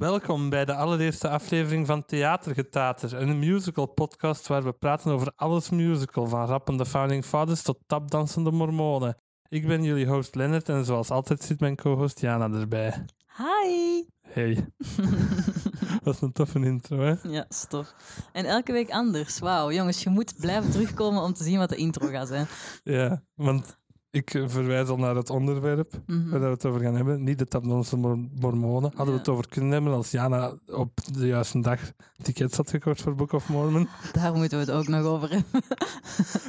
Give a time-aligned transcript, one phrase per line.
[0.00, 5.70] Welkom bij de allereerste aflevering van Theatergetater, een musical podcast waar we praten over alles
[5.70, 9.16] musical, van rappende Founding Fathers tot tapdansende mormonen.
[9.48, 13.04] Ik ben jullie host Lennart en zoals altijd zit mijn co-host Jana erbij.
[13.36, 14.04] Hi!
[14.20, 14.66] Hey.
[16.04, 17.14] Dat is een toffe intro, hè?
[17.22, 17.94] Ja, stof.
[18.32, 19.38] En elke week anders.
[19.38, 22.46] Wauw, jongens, je moet blijven terugkomen om te zien wat de intro gaat zijn.
[22.82, 23.78] Ja, want
[24.10, 26.30] ik eh, verwijs al naar het onderwerp Mhm.
[26.30, 27.22] waar we het over gaan hebben.
[27.22, 28.92] Niet de mor- mormonen.
[28.94, 31.80] Hadden we het over kunnen hebben als Jana op de juiste dag
[32.22, 33.88] tickets had gekocht voor Book of Mormon.
[34.12, 35.62] Daar moeten we het ook nog over hebben.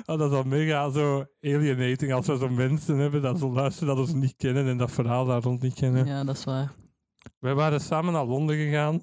[0.05, 3.95] Oh, dat is al mega zo alienating als we zo mensen hebben dat ze luisteren
[3.95, 6.05] dat we ze niet kennen en dat verhaal daar rond niet kennen.
[6.05, 6.71] Ja, dat is waar.
[7.39, 9.01] Wij waren samen naar Londen gegaan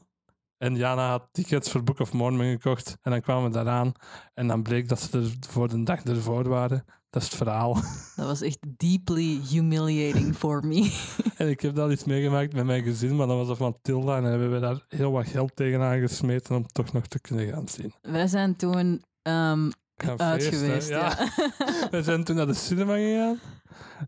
[0.56, 2.96] en Jana had tickets voor Book of Mormon gekocht.
[3.02, 3.92] En dan kwamen we daaraan
[4.34, 6.84] en dan bleek dat ze er voor de dag ervoor waren.
[7.10, 7.74] Dat is het verhaal.
[8.16, 10.92] Dat was echt deeply humiliating for me.
[11.36, 14.22] En ik heb dat iets meegemaakt met mijn gezin, maar dat was of Matilda en
[14.22, 17.68] dan hebben we daar heel wat geld tegenaan gesmeten om toch nog te kunnen gaan
[17.68, 17.92] zien.
[18.02, 20.88] Wij zijn toen ehm, Gaan uit geweest.
[20.88, 21.28] Ja, Ja.
[21.90, 23.38] We zijn toen naar de cinema gegaan.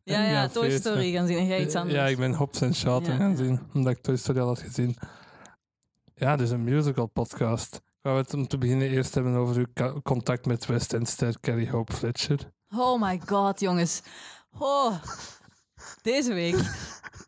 [0.05, 0.71] ja, En ja, Toy.
[0.71, 1.95] Story gaan zien en jij iets anders.
[1.95, 4.61] Ja, ik ben Hobbs en Shaw Ja, gaan zien, omdat ik Toy Story al had
[4.61, 4.97] gezien.
[6.15, 7.75] Ja, dus een musical podcast.
[7.75, 11.71] Ik wou het om te beginnen eerst hebben over uw contact met West Endster Carrie
[11.71, 12.51] Hope Fletcher.
[12.76, 14.02] Oh my god, jongens.
[14.58, 15.02] Oh,
[16.02, 16.56] deze week.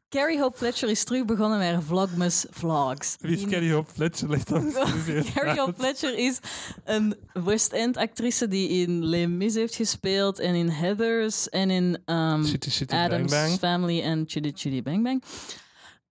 [0.08, 3.16] Carrie Hope Fletcher is terug begonnen met haar Vlogmas Vlogs.
[3.20, 4.28] Wie is Carrie Hope Fletcher?
[4.28, 4.44] Dat
[5.34, 5.74] Carrie Hope.
[5.78, 6.38] Fletcher is
[6.84, 11.84] een West End actrice die in Les Mis heeft gespeeld en in Heathers en in
[12.06, 12.44] um,
[12.86, 13.58] Adam's Bang.
[13.58, 15.22] Family en Chitty Chitty Bang Bang.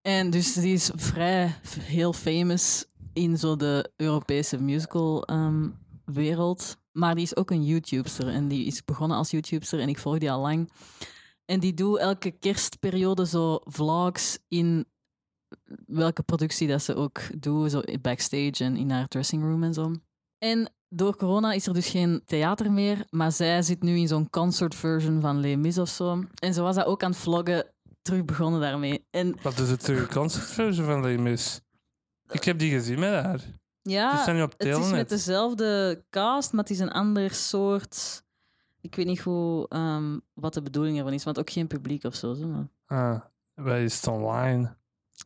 [0.01, 5.69] En dus die is vrij heel famous in zo de Europese musical ehm,
[6.05, 6.77] wereld.
[6.91, 10.17] Maar die is ook een YouTuber en die is begonnen als YouTuber en ik volg
[10.17, 10.71] die al lang.
[11.45, 14.85] En die doet elke kerstperiode zo vlogs in
[15.85, 19.95] welke productie dat ze ook doet, zo backstage en in haar dressing room en zo.
[20.37, 24.29] En door corona is er dus geen theater meer, maar zij zit nu in zo'n
[24.29, 26.23] concert version van Les Mis of zo.
[26.39, 29.05] En ze was dat ook aan het vloggen, terug begonnen daarmee.
[29.09, 31.61] En Wat is het terug concertversie van Les Mis?
[32.29, 33.59] Ik heb die gezien met haar.
[33.83, 38.23] Ja, staan nu op het is met dezelfde cast, maar het is een ander soort...
[38.81, 42.15] Ik weet niet hoe, ehm, wat de bedoeling ervan is, want ook geen publiek of
[42.15, 42.35] zo.
[42.35, 43.21] maar Ah,
[43.53, 44.75] wij is het online.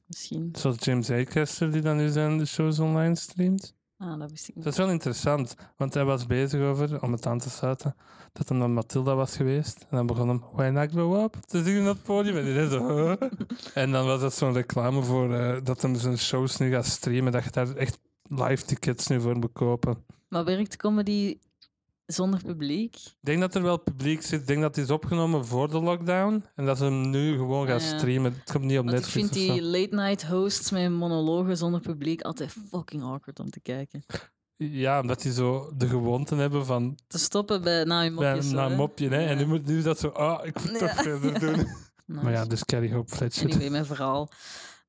[0.07, 0.49] misschien.
[0.57, 3.75] Zoals James Acaster die dan nu zijn de shows online streamt.
[3.97, 4.63] Ah, dat wist ik niet.
[4.63, 7.95] Dat is wel interessant, want hij was bezig over, om het aan te sluiten,
[8.33, 9.85] dat hem dan Matilda was geweest.
[9.89, 12.38] En dan begon hem, When I Grow Up, te zingen op het podium.
[12.38, 13.29] En, die zo, huh?
[13.83, 17.31] en dan was dat zo'n reclame voor eh, dat hem zijn shows nu gaat streamen,
[17.31, 17.99] dat je daar echt
[18.30, 20.06] live tickets nu voor moet kopen.
[20.28, 21.38] Maar werkt comedy
[22.06, 22.96] zonder publiek?
[22.96, 24.40] Ik denk dat er wel publiek zit.
[24.41, 26.44] Ik denk dat het is opgenomen voor de lockdown.
[26.56, 27.97] En dat ze hem nu gewoon gaan Ah, ja.
[27.97, 28.34] streamen.
[28.34, 29.78] Het komt niet op Want ik Netflix vind of die zo.
[29.80, 34.06] late-night hosts met monologen zonder publiek altijd fucking awkward om te kijken.
[34.57, 38.56] Ja, omdat die zo de gewoonte hebben van Te stoppen bij na bij een zo,
[38.56, 38.75] na hè?
[38.75, 39.09] mopje.
[39.09, 39.25] Hè?
[39.25, 40.78] En nu moet nu dat zo, ah, ik moet Ja.
[40.78, 41.56] toch verder doen.
[42.06, 42.24] Nice.
[42.24, 43.46] Maar ja, dus Carrie Hope Fletcher.
[43.50, 44.30] Anyway, mijn verhaal.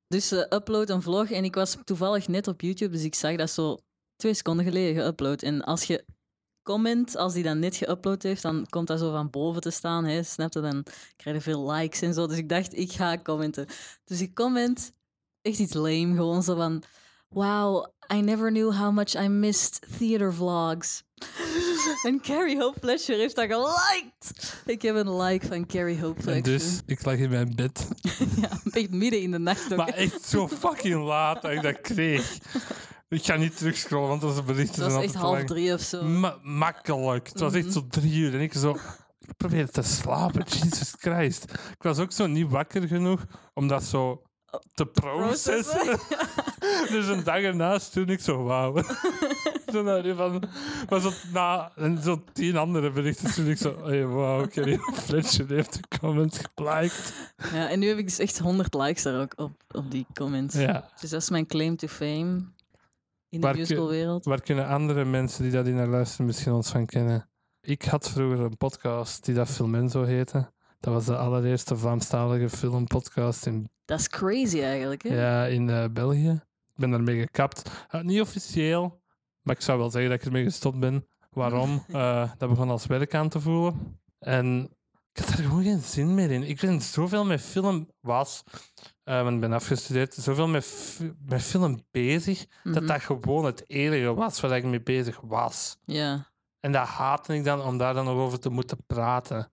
[0.09, 3.37] Dus ze upload een vlog en ik was toevallig net op YouTube, dus ik zag
[3.37, 3.79] dat zo
[4.17, 5.43] twee seconden geleden geüpload.
[5.43, 6.05] En als je
[6.63, 10.05] comment, als die dan net geüpload heeft, dan komt dat zo van boven te staan,
[10.05, 10.61] hè, snap je?
[10.61, 10.85] Dan
[11.17, 12.27] krijg je veel likes en zo.
[12.27, 13.67] Dus ik dacht, ik ga commenten.
[14.05, 14.93] Dus ik comment
[15.43, 16.83] echt iets lame, gewoon zo van...
[17.29, 21.03] Wow, I never knew how much I missed theater vlogs.
[22.07, 24.55] En Carrie Hope heeft dat geliked.
[24.67, 27.89] Ik heb een like van Carrie Hope dus, ik lag in mijn bed.
[28.41, 29.77] Ja, midden in de nacht ook.
[29.77, 32.39] Maar echt zo fucking laat dat ik dat kreeg.
[33.09, 35.47] Ik ga niet terugscrollen, want onze berichten Het was echt half lang.
[35.47, 36.03] drie of zo.
[36.05, 37.29] Ma- makkelijk.
[37.29, 37.73] Het was echt Mhm.
[37.73, 38.35] zo drie uur.
[38.35, 38.71] En ik zo...
[39.21, 40.45] Ik probeerde te slapen.
[40.63, 41.45] Jesus Christ.
[41.53, 43.25] Ik was ook zo niet wakker genoeg
[43.55, 44.23] om dat zo
[44.75, 45.99] te processen.
[46.93, 48.83] dus een dag ernaast toen ik zo wauw.
[49.73, 50.43] zo naar van...
[50.89, 53.85] Maar zo na en zo tien andere berichten toen ik zo...
[53.85, 57.33] Hey, wauw, Carrie Fletcher heeft de comment geliked.
[57.53, 60.55] Ja, en nu heb ik dus echt 100 likes daar ook op, op die comments.
[60.55, 60.91] Ja.
[61.01, 62.55] Dus dat is mijn claim to fame
[63.29, 64.25] in de Waar kun- musicalwereld.
[64.25, 67.29] Waar kunnen andere mensen die dat hier naar luisteren misschien ons van kennen?
[67.61, 70.55] Ik had vroeger een podcast die dat Filmenzo heette.
[70.87, 75.15] Dat was de allereerste Vlaamstalige filmpodcast in, Dat is crazy eigenlijk, hè?
[75.27, 76.31] ja, in eh, België.
[76.67, 77.71] Ik ben daarmee gekapt.
[77.89, 79.01] Eh, niet officieel,
[79.43, 81.07] maar ik zou wel zeggen dat ik ermee gestopt ben.
[81.31, 81.85] Waarom?
[81.93, 83.99] Eh, dat begon als werk aan te voelen.
[84.19, 84.71] En
[85.13, 86.43] ik had er gewoon geen zin meer in.
[86.43, 88.43] Ik ben zoveel met film was,
[89.03, 92.87] eh, want ik ben afgestudeerd, zoveel met, met film bezig, dat Mhm.
[92.87, 95.77] dat gewoon het enige was waar ik mee bezig was.
[95.85, 96.31] Ja.
[96.61, 99.51] En dat haatte ik dan om daar dan nog over te moeten praten.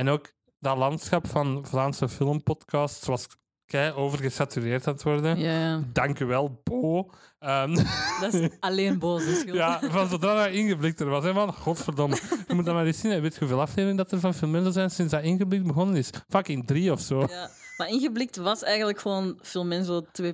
[0.00, 3.26] En ook dat landschap van Vlaamse filmpodcasts was
[3.66, 5.38] kei overgesatureerd aan het worden.
[5.38, 5.82] Ja, ja.
[5.92, 7.10] Dank u wel, Bo.
[7.38, 7.74] Ehm,
[8.20, 9.54] Dat is alleen schuld.
[9.54, 11.24] ja, van zodra dat ingeblikt er was.
[11.24, 12.18] Hè, man, godverdomme.
[12.48, 13.20] Je moet dat maar eens zien.
[13.20, 16.10] Weet je hoeveel afleveringen dat er van Filmendo zijn sinds dat ingeblikt begonnen is?
[16.28, 17.20] Fucking drie of zo.
[17.20, 17.50] Ja.
[17.80, 20.28] Maar ingeblikt was eigenlijk gewoon Filmenzo 2.0.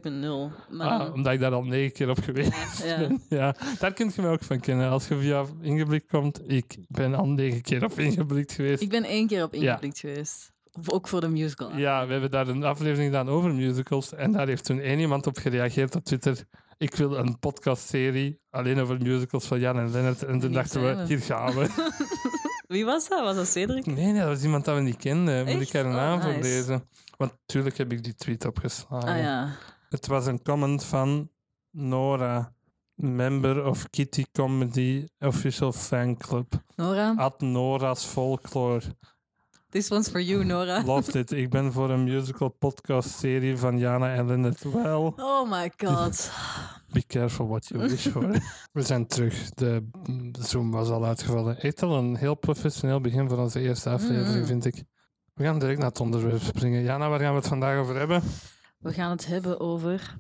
[0.71, 2.99] Maar Ah, omdat ik daar al negen keer op geweest ja.
[2.99, 3.23] ben.
[3.39, 4.91] Ja, daar kun je me ook van kennen.
[4.91, 8.83] Als je via ingeblikt komt, ik ben al negen keer op ingeblikt geweest.
[8.83, 9.61] Ik ben één keer op Ja.
[9.61, 10.53] ingeblikt geweest.
[10.79, 11.77] Of ook voor de musical.
[11.77, 14.15] Ja, we hebben daar een aflevering gedaan over musicals.
[14.15, 16.45] En daar heeft toen één iemand op gereageerd op Twitter.
[16.79, 20.23] Ik wil een podcastserie alleen over musicals van Jan en Lennart.
[20.23, 21.69] En toen dachten we, hier gaan we.
[22.67, 23.21] Wie was dat?
[23.25, 23.87] Was dat Cedric?
[23.87, 25.45] Nee, nee, dat was iemand dat we niet kenden.
[25.47, 26.89] Moet ik haar een Oh, naam voor lezen?
[27.17, 29.09] Want natuurlijk heb ik die tweet opgeslagen.
[29.09, 29.57] Ah ja.
[29.89, 31.31] Het was een comment van
[31.71, 32.53] Nora,
[32.95, 36.63] member of Kitty Comedy Official Fan Club.
[36.77, 38.81] Nora, At Nora's Folklore.
[39.71, 40.83] this one's for you, Nora.
[40.95, 41.33] Loved it.
[41.33, 45.15] Ik ben voor een musical podcast serie van Jana en Lennart wel.
[45.17, 46.31] Oh my god.
[46.93, 48.29] Be careful what you wish for.
[48.73, 49.51] We zijn terug.
[49.51, 49.89] De
[50.41, 51.61] Zoom was al uitgevallen.
[51.61, 54.47] Echt al een heel professioneel begin voor onze eerste aflevering, Mm.
[54.47, 54.85] vind ik.
[55.37, 56.83] We gaan direct naar het onderwerp springen.
[56.83, 58.23] Jana, waar gaan we het vandaag over hebben?
[58.79, 60.17] We gaan het hebben over...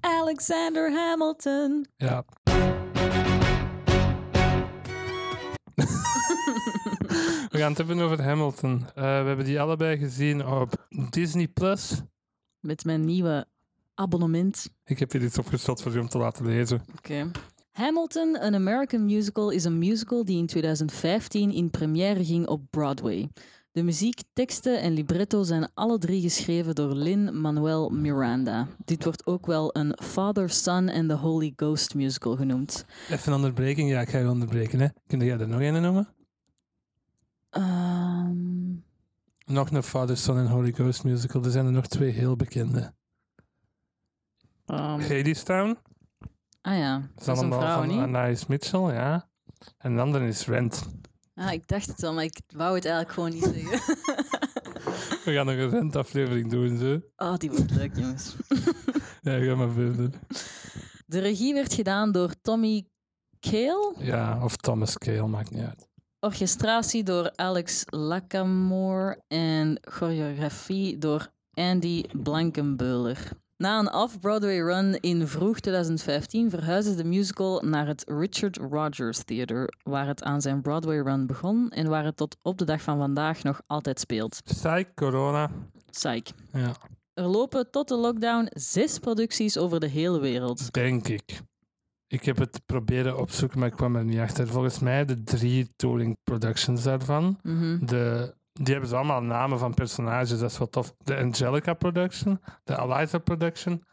[0.00, 1.86] Alexander Hamilton.
[1.96, 2.24] Ja.
[7.50, 8.86] we gaan het hebben over Hamilton.
[8.94, 11.48] Eh, we hebben die allebei gezien op Disney+.
[11.48, 12.02] Plus.
[12.60, 13.46] Met mijn nieuwe
[13.94, 14.70] abonnement.
[14.84, 16.84] Ik heb hier iets opgesteld voor je om te laten lezen.
[16.96, 17.30] Oké.
[17.78, 23.28] Hamilton, An American Musical, is een musical die in 2015 in première ging op Broadway.
[23.72, 28.66] De muziek, teksten en libretto zijn alle drie geschreven door Lin-Manuel Miranda.
[28.84, 32.84] Dit wordt ook wel een Father, Son and the Holy Ghost musical genoemd.
[33.10, 33.90] Even een onderbreking.
[33.90, 34.80] Ja, ik ga je onderbreken.
[34.80, 34.86] Hè.
[35.06, 36.08] Kun jij er nog een noemen?
[37.50, 38.72] Ehm,
[39.54, 41.44] Nog een Father, Son en Holy Ghost musical.
[41.44, 42.92] Er zijn er nog twee heel bekende.
[44.66, 45.76] ehm, Hadestown.
[46.68, 47.98] Ah ja, Dat is een allemaal vrouw, van niet?
[47.98, 49.28] Anais Mitchell, ja.
[49.78, 50.88] En de andere is Rent.
[51.34, 53.94] Ah, ik dacht het al, maar ik wou het eigenlijk gewoon niet zeggen.
[55.24, 57.00] We gaan nog een Rent-aflevering doen, zo.
[57.16, 58.34] Oh, die wordt leuk, jongens.
[59.22, 60.10] Ja, ga maar verder.
[61.06, 62.88] De regie werd gedaan door Tommy
[63.40, 63.94] Cale.
[63.98, 65.88] Ja, of Thomas Cale, maakt niet uit.
[66.20, 73.30] Orchestratie door Alex Lacamore en choreografie door Andy Blankenbeuler.
[73.58, 79.72] Na een off-Broadway run in vroeg 2015 verhuisde de musical naar het Richard Rogers Theater,
[79.82, 82.98] waar het aan zijn Broadway run begon en waar het tot op de dag van
[82.98, 84.40] vandaag nog altijd speelt.
[84.44, 85.50] Psych, corona.
[85.90, 86.22] Psych.
[86.52, 86.72] Ja,
[87.14, 90.72] Er lopen tot de lockdown zes producties over de hele wereld.
[90.72, 91.40] denk ik.
[92.06, 94.46] Ik heb het proberen opzoeken, maar ik kwam er niet achter.
[94.48, 97.38] Volgens mij de drie touring productions daarvan.
[97.42, 97.86] Mhm.
[97.86, 100.94] De, die hebben ze allemaal namen van personages, dat is wel tof.
[100.98, 103.84] De Angelica production, de Eliza production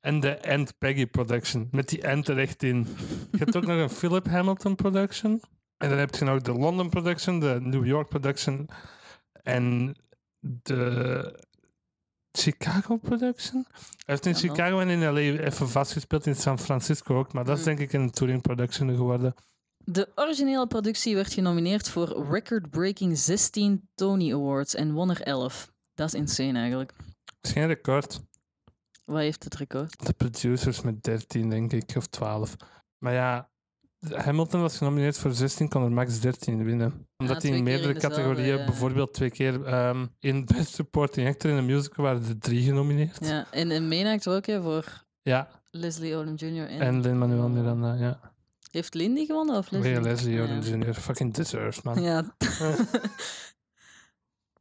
[0.00, 1.68] en de Aunt Peggy production.
[1.70, 2.86] Met die Ant er echt in.
[3.30, 5.42] Je hebt ook nog een Philip Hamilton production.
[5.76, 8.68] En dan heb je nog de London production, de New York production
[9.42, 9.94] en
[10.40, 11.44] de
[12.32, 13.66] Chicago production.
[13.70, 14.34] Hij heeft in.
[14.34, 17.32] Chicago en in LA even vastgespeeld, in San Francisco ook.
[17.32, 17.76] Maar dat is Mm.
[17.76, 19.34] denk ik een touring production geworden.
[19.88, 25.72] De originele productie werd genomineerd voor record-breaking 16 Tony Awards en won er 11.
[25.94, 26.92] Dat is insane eigenlijk.
[27.24, 28.20] Dat is geen record.
[29.04, 30.06] Wat heeft het record?
[30.06, 32.56] De producers met 13, denk ik, of 12.
[32.98, 33.50] Maar ja,
[34.08, 37.06] Hamilton was genomineerd voor 16, kon er max 13 winnen.
[37.16, 38.64] Omdat hij in meerdere in categorieën, ja.
[38.64, 43.18] bijvoorbeeld twee keer ehm, in Best Supporting Actor in een musical, waren er drie genomineerd.
[43.20, 45.04] Ja, Ja, en een main actor ook hè, voor
[45.70, 46.68] Leslie Odom Jr.
[46.68, 48.34] En, en Lin-Manuel Miranda, ja.
[48.76, 50.00] Heeft Lindy gewonnen of Leslie?
[50.00, 50.76] Leslie Odom Ja.
[50.76, 50.94] Jr.
[50.94, 52.02] Fucking deserves, man.
[52.02, 52.36] Ja.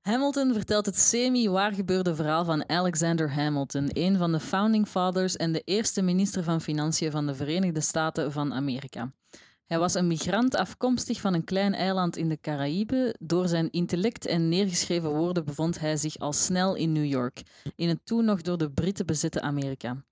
[0.02, 5.52] Hamilton vertelt het semi-waar gebeurde verhaal van Alexander Hamilton, een van de founding fathers en
[5.52, 9.12] de eerste minister van Financiën van de Verenigde Staten van Amerika.
[9.66, 13.18] Hij was een migrant afkomstig van een klein eiland in de Caraïben.
[13.20, 17.42] Door zijn intellect en neergeschreven woorden bevond hij zich al snel in New York,
[17.76, 20.04] in het toen nog door de Britten bezette Amerika.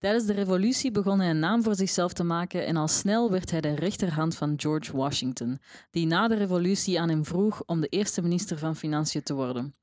[0.00, 3.50] Tijdens de revolutie begon hij een naam voor zichzelf te maken en al snel werd
[3.50, 5.58] hij de rechterhand van George Washington,
[5.90, 9.74] die na de revolutie aan hem vroeg om de eerste minister van Financiën te worden.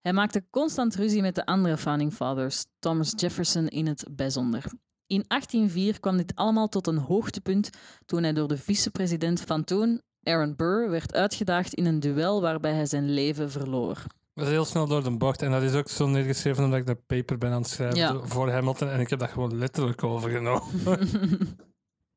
[0.00, 4.64] Hij maakte constant ruzie met de andere founding fathers, Thomas Jefferson in het bijzonder.
[5.06, 7.70] In 1804 kwam dit allemaal tot een hoogtepunt
[8.06, 12.74] toen hij door de vicepresident van toen, Aaron Burr, werd uitgedaagd in een duel waarbij
[12.74, 14.06] hij zijn leven verloor.
[14.34, 15.42] Dat is heel snel door de bocht.
[15.42, 18.20] En dat is ook zo neergeschreven omdat ik de paper ben aan het schrijven Ja.
[18.26, 18.88] voor Hamilton.
[18.88, 20.68] En ik heb dat gewoon letterlijk overgenomen.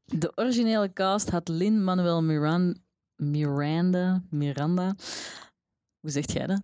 [0.06, 2.78] De originele cast had Lin-Manuel Miran
[3.16, 4.96] Miranda, Miranda.
[6.00, 6.62] Hoe zegt jij dat?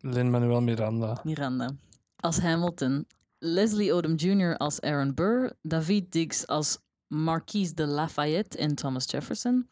[0.00, 1.20] Lin-Manuel Miranda.
[1.24, 1.70] Miranda.
[2.16, 3.06] als Hamilton,
[3.38, 4.56] Leslie Odom Jr.
[4.56, 9.68] als Aaron Burr, David Diggs als Marquise de Lafayette en Thomas Jefferson.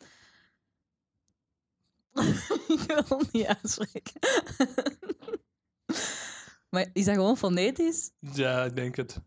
[2.69, 4.13] Ik wil niet uitspreken.
[6.71, 8.11] maar is dat gewoon fonetisch?
[8.19, 9.21] Ja, ik denk het.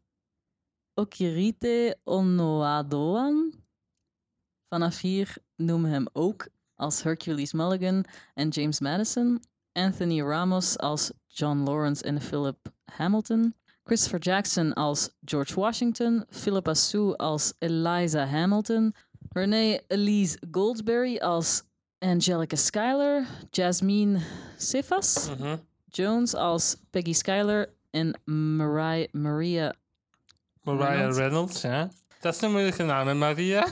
[0.94, 3.54] Okirite Onoadoan.
[4.70, 9.42] Vanaf hier noemen hem ook als Hercules Mulligan en James Madison.
[9.74, 13.54] Anthony Ramos als John Lawrence en Philip Hamilton.
[13.84, 16.26] Christopher Jackson als George Washington.
[16.30, 18.94] Philippa Sue als Eliza Hamilton.
[19.34, 21.64] Renee Elise Goldsberry als
[22.00, 23.26] Angelica Schuyler.
[23.52, 24.22] Jasmine
[24.58, 25.30] Cephas.
[25.90, 27.70] Jones als Peggy Schuyler.
[27.92, 29.74] En Mariah, Maria
[30.62, 31.18] Mariah Reynolds.
[31.18, 31.90] Reynolds, ja.
[32.20, 33.68] Dat is een moeilijke naam, hè, Maria?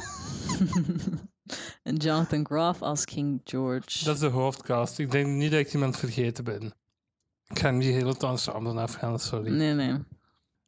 [1.83, 4.03] en Jonathan Groff als King George.
[4.05, 4.99] Dat is de hoofdcast.
[4.99, 6.73] Ik denk niet dat ik iemand vergeten ben.
[7.47, 9.51] Ik ga niet heel het ensemble afgaan, sorry.
[9.51, 9.95] Nee, nee.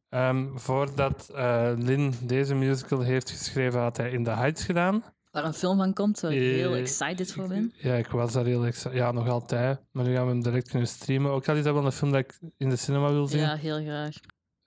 [0.10, 5.04] Ehm, voordat eh, Lin deze musical heeft geschreven, had hij In the Heights gedaan.
[5.46, 7.74] Een film van komt, waar ik heel Eh, excited voor ben.
[7.78, 8.94] Ja, ik was daar heel excited.
[8.94, 9.80] Ja, nog altijd.
[9.92, 11.32] Maar nu gaan we hem direct kunnen streamen.
[11.32, 13.40] Ook al is dat wel een film dat ik in de cinema wil zien.
[13.40, 14.16] Ja, heel graag.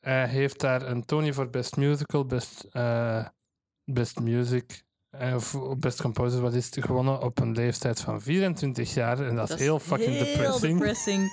[0.01, 3.27] Hij heeft daar een Tony voor Best Musical, Best, eh,
[3.85, 8.95] best Music eh, of Best Composer, wat is het, gewonnen op een leeftijd van 24
[8.95, 9.27] jaar.
[9.27, 10.79] En dat, is heel fucking heel depressing.
[10.79, 11.31] depressing.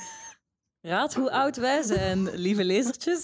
[0.82, 3.24] Raad hoe oud wij zijn, lieve lezertjes.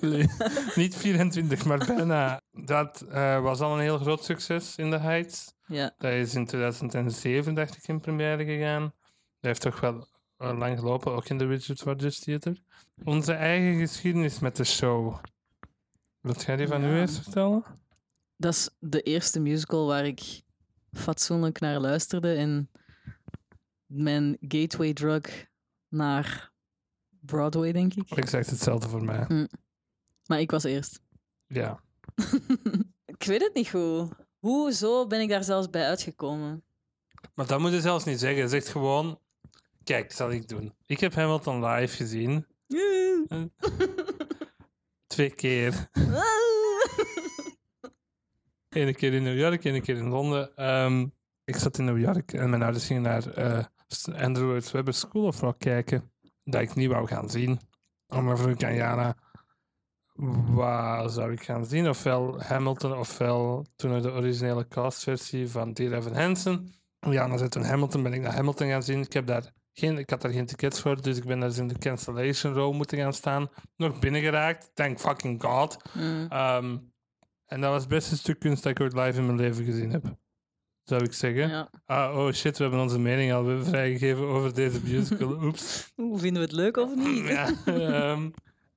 [0.00, 0.26] Nee,
[0.74, 2.40] Niet 24, maar bijna.
[2.52, 5.52] Dat eh, was al een heel groot succes in de Heights.
[5.66, 8.82] ja, Dat is in 2007, dacht ik, in première gegaan.
[8.82, 8.92] Dat
[9.40, 10.06] heeft toch wel
[10.38, 12.60] lang gelopen, ook in de Richard Rogers Theater.
[13.04, 15.16] Onze eigen geschiedenis met de show.
[16.20, 17.00] Wilt jij die van u Ja.
[17.00, 17.64] eerst vertellen?
[18.36, 20.42] dat is de eerste musical waar ik
[20.92, 22.34] fatsoenlijk naar luisterde.
[22.34, 22.70] En
[23.86, 25.46] mijn gateway drug
[25.88, 26.49] naar
[27.20, 28.10] Broadway, denk ik.
[28.10, 29.48] Exact hetzelfde voor mij.
[30.26, 31.00] Maar ik was eerst.
[31.46, 31.80] Ja.
[33.04, 34.08] ik weet het niet goed.
[34.38, 36.64] Hoezo ben ik daar zelfs bij uitgekomen?
[37.34, 38.42] Maar dat moet je zelfs niet zeggen.
[38.42, 39.18] Je zegt gewoon...
[39.84, 40.74] Kijk, dat zal ik doen.
[40.86, 42.46] Ik heb Hamilton live gezien.
[45.06, 45.88] Twee keer.
[48.68, 50.56] Eén keer in New York, één keer in Londen.
[50.56, 51.06] Ehm,
[51.44, 53.64] ik zat in New York en mijn ouders gingen naar eh,
[54.22, 56.09] Andrew Lloyd Webber School of Rock kijken.
[56.44, 57.60] Dat ik niet wou gaan zien.
[58.06, 59.16] Maar vroeg ik aan Jana,
[60.50, 61.88] wat zou ik gaan zien?
[61.88, 66.74] Ofwel Hamilton, ofwel toen de originele castversie van Dear Evan Hansen.
[67.00, 69.00] Jana zei toen Hamilton, ben ik naar Hamilton gaan zien.
[69.00, 71.58] Ik, heb daar geen, ik had daar geen tickets voor, dus ik ben daar eens
[71.58, 73.48] in de cancellation row moeten gaan staan.
[73.76, 75.76] Nog binnengeraakt, thank fucking god.
[75.94, 76.26] Mm.
[76.28, 76.76] Ehm,
[77.46, 79.90] en dat was het beste stuk kunst dat ik ooit live in mijn leven gezien
[79.90, 80.18] heb.
[80.90, 81.48] Zou ik zeggen.
[81.48, 81.70] Ja.
[81.86, 85.32] Ah, oh shit, we hebben onze mening al vrijgegeven over deze musical.
[85.44, 85.92] Oeps.
[85.94, 87.26] Hoe vinden we het leuk of niet?
[87.26, 88.30] ja, ehm,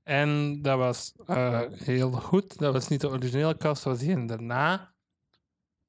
[0.04, 2.58] en dat was eh, heel goed.
[2.58, 4.94] Dat was niet de originele cast, dat was die en daarna.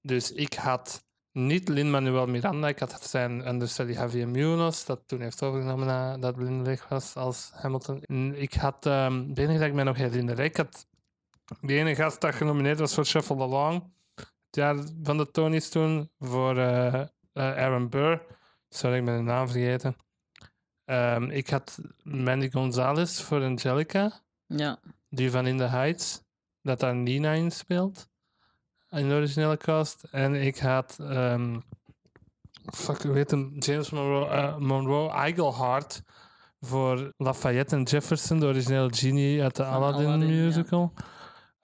[0.00, 5.42] Dus ik had niet Lin-Manuel Miranda, ik had zijn understudy Javier Munoz, dat toen heeft
[5.42, 8.02] overgenomen nadat Lin weg was als Hamilton.
[8.02, 10.86] En ik had, de enige dat ik mij nog herinner, ik had
[11.60, 13.92] de ene gast dat genomineerd was voor Shuffle Along, het
[14.54, 18.22] jaar van de Tonys toen, voor eh, eh, Aaron Burr.
[18.68, 19.96] Sorry, ik ben de naam vergeten.
[20.84, 24.78] Ehm, ik had Mandy Gonzalez voor Angelica, Ja.
[25.08, 26.22] die van In the Heights,
[26.62, 28.08] dat daar Nina in speelt.
[28.90, 30.02] In de originele cast.
[30.10, 31.58] En ik had, ehm
[32.74, 33.56] fuck, hoe heet hem?
[33.58, 36.02] James Monroe, eh, Monroe Iglehart
[36.60, 40.90] voor Lafayette en Jefferson, de originele genie uit de Aladdin, ja.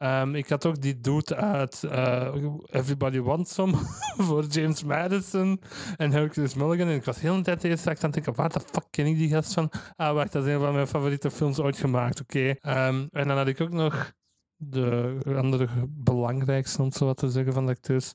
[0.00, 2.34] Ehm, ik had ook die dude uit eh,
[2.66, 3.72] Everybody Wants Some
[4.26, 5.60] voor James Madison
[5.96, 6.88] en Hercules Mulligan.
[6.88, 9.16] En ik was heel de tijd eerst aan het denken, waar de fuck ken ik
[9.16, 9.70] die gast van?
[9.96, 12.54] Ah, wacht, dat is een van mijn favoriete films ooit gemaakt, oké.
[12.60, 14.12] Ehm, en dan had ik ook nog
[14.56, 18.12] de andere belangrijkste, om zo wat te zeggen, van de acteurs,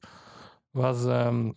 [0.71, 1.51] was ehm,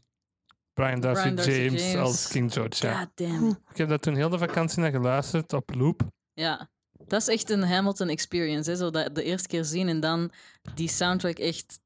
[0.73, 2.07] Brian Darcy, Brian Darcy James, James.
[2.07, 2.87] als King George.
[2.87, 2.99] Ja.
[2.99, 3.49] God damn.
[3.71, 6.03] Ik heb dat toen heel de vakantie naar geluisterd op loop.
[6.33, 6.69] Ja.
[7.09, 8.71] Dat is echt een Hamilton experience.
[8.71, 8.77] Hè?
[8.77, 10.31] Zo dat de eerste keer zien en dan
[10.75, 11.81] die soundtrack echt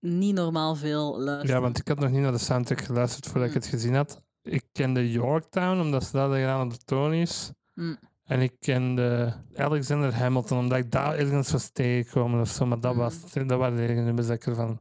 [0.00, 1.54] niet normaal veel luisteren.
[1.56, 4.20] Ja, want ik had nog niet naar de soundtrack geluisterd voordat ik het gezien had.
[4.42, 7.50] Ik kende Yorktown, omdat ze dat hadden gedaan op de Tonys.
[7.74, 7.98] Mm.
[8.24, 12.66] En ik kende Alexander Hamilton, omdat ik daar ergens was tegengekomen of zo.
[12.66, 12.98] Maar dat, Mm.
[12.98, 14.80] was, dat waren de nummers dat ik ervan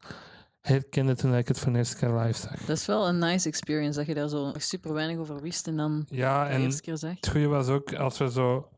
[0.61, 2.59] herkende toen ik het voor de eerste keer live zag.
[2.65, 5.77] Dat is wel een nice experience, dat je daar zo super weinig over wist en
[5.77, 7.15] dan Ja, de en eerste keer zag.
[7.15, 8.69] het goede was ook, als we zo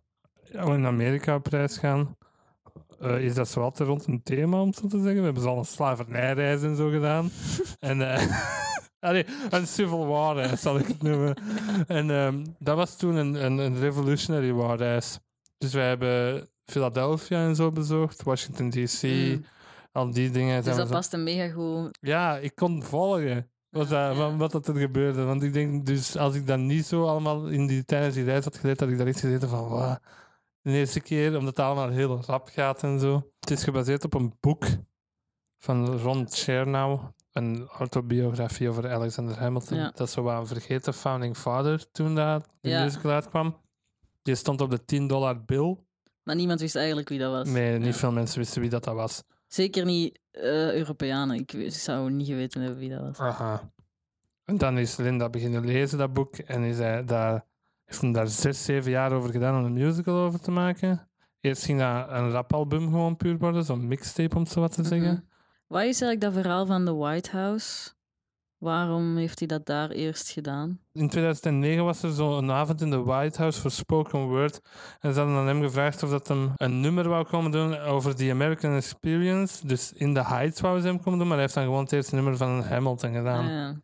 [0.51, 2.17] in Amerika op reis gaan,
[3.00, 5.17] eh, is dat zo altijd rond een thema, om zo te zeggen.
[5.17, 7.31] We hebben zo al een slavernijreis en zo gedaan.
[7.79, 8.13] en...
[8.13, 8.22] eh,
[9.00, 11.36] Allee, een civil war reis, zal ik het noemen.
[11.88, 15.20] En ehm, dat was toen een, een, een revolutionary war reis.
[15.58, 19.46] Dus wij hebben Philadelphia en zo bezocht, Washington DC, Mm.
[19.91, 20.63] al die dingen.
[20.63, 21.98] Dus we dat een mega goed.
[22.01, 24.36] Ja, ik kon volgen wat, dat, ja.
[24.36, 25.24] wat dat er gebeurde.
[25.24, 28.43] Want ik denk, dus als ik dat niet zo allemaal in die, tijdens die reis
[28.43, 29.96] had geleerd, had ik daar iets gezeten van, wow.
[30.61, 33.31] De eerste keer, omdat het allemaal heel rap gaat en zo.
[33.39, 34.65] Het is gebaseerd op een boek
[35.57, 37.01] van Ron Chernow,
[37.31, 39.77] een autobiografie over Alexander Hamilton.
[39.77, 39.91] Ja.
[39.95, 42.83] Dat is zo een vergeten founding father toen dat de Ja.
[42.83, 43.57] musical uitkwam.
[44.21, 45.77] Die stond op de 10 dollar bill.
[46.23, 47.47] Maar niemand wist eigenlijk wie dat was.
[47.47, 47.93] Nee, niet Ja.
[47.93, 49.23] veel mensen wisten wie dat, dat was.
[49.47, 51.35] Zeker niet eh, Europeanen.
[51.47, 53.17] Ik zou niet geweten hebben wie dat was.
[53.19, 53.71] Aha.
[54.45, 56.37] En dan is Linda beginnen lezen, dat boek.
[56.37, 57.45] En is hij daar,
[57.91, 61.07] heeft hem daar zes, zeven jaar over gedaan om een musical over te maken.
[61.39, 64.83] Eerst ging dat een rapalbum gewoon puur worden, zo'n mixtape om het zo wat te
[64.83, 65.13] zeggen.
[65.13, 65.21] Mhm.
[65.67, 67.89] Wat is eigenlijk dat verhaal van de White House?
[68.57, 70.79] Waarom heeft hij dat daar eerst gedaan?
[70.91, 74.62] In 2009 was er zo'n avond in de White House voor spoken word.
[75.00, 78.15] En ze hadden aan hem gevraagd of dat hem een nummer wou komen doen over
[78.15, 79.67] the American Experience.
[79.67, 81.91] Dus in de Heights wou ze hem komen doen, maar hij heeft dan gewoon het
[81.91, 83.45] eerste nummer van Hamilton gedaan.
[83.45, 83.81] Ah, ja.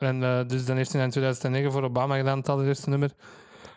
[0.00, 3.10] En eh, dus dan heeft hij in 2009 voor Obama gedaan, het allereerste nummer.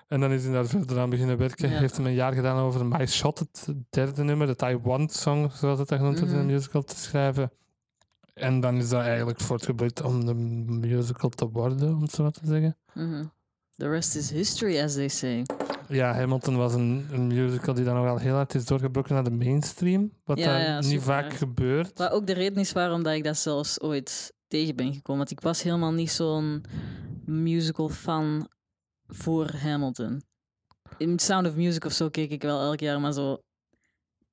[0.07, 1.69] En dan is hij daar verder aan beginnen werken.
[1.69, 1.77] Ja.
[1.77, 5.49] Heeft hem een jaar gedaan over My Shot, het derde nummer, het I Want song,
[5.53, 6.47] zoals het dat genoemd wordt in Mhm.
[6.49, 7.51] een musical, te schrijven.
[8.33, 10.33] En dan is dat eigenlijk voortgebracht om de
[10.87, 12.77] musical te worden, om het zo wat te zeggen.
[12.93, 13.23] Mhm.
[13.75, 15.45] The rest is history, as they say.
[15.87, 19.23] Ja, Hamilton was een, een musical die dan nog wel heel hard is doorgebroken naar
[19.23, 20.11] de mainstream.
[20.25, 21.97] Wat Ja, niet vaak gebeurt.
[21.97, 25.17] Wat ook de reden is waarom dat ik dat zelfs ooit tegen ben gekomen.
[25.17, 26.63] Want ik was helemaal niet zo'n
[27.25, 28.47] musical fan
[29.07, 30.23] voor Hamilton.
[30.97, 33.37] In Sound of Music of zo keek ik wel elk jaar, maar zo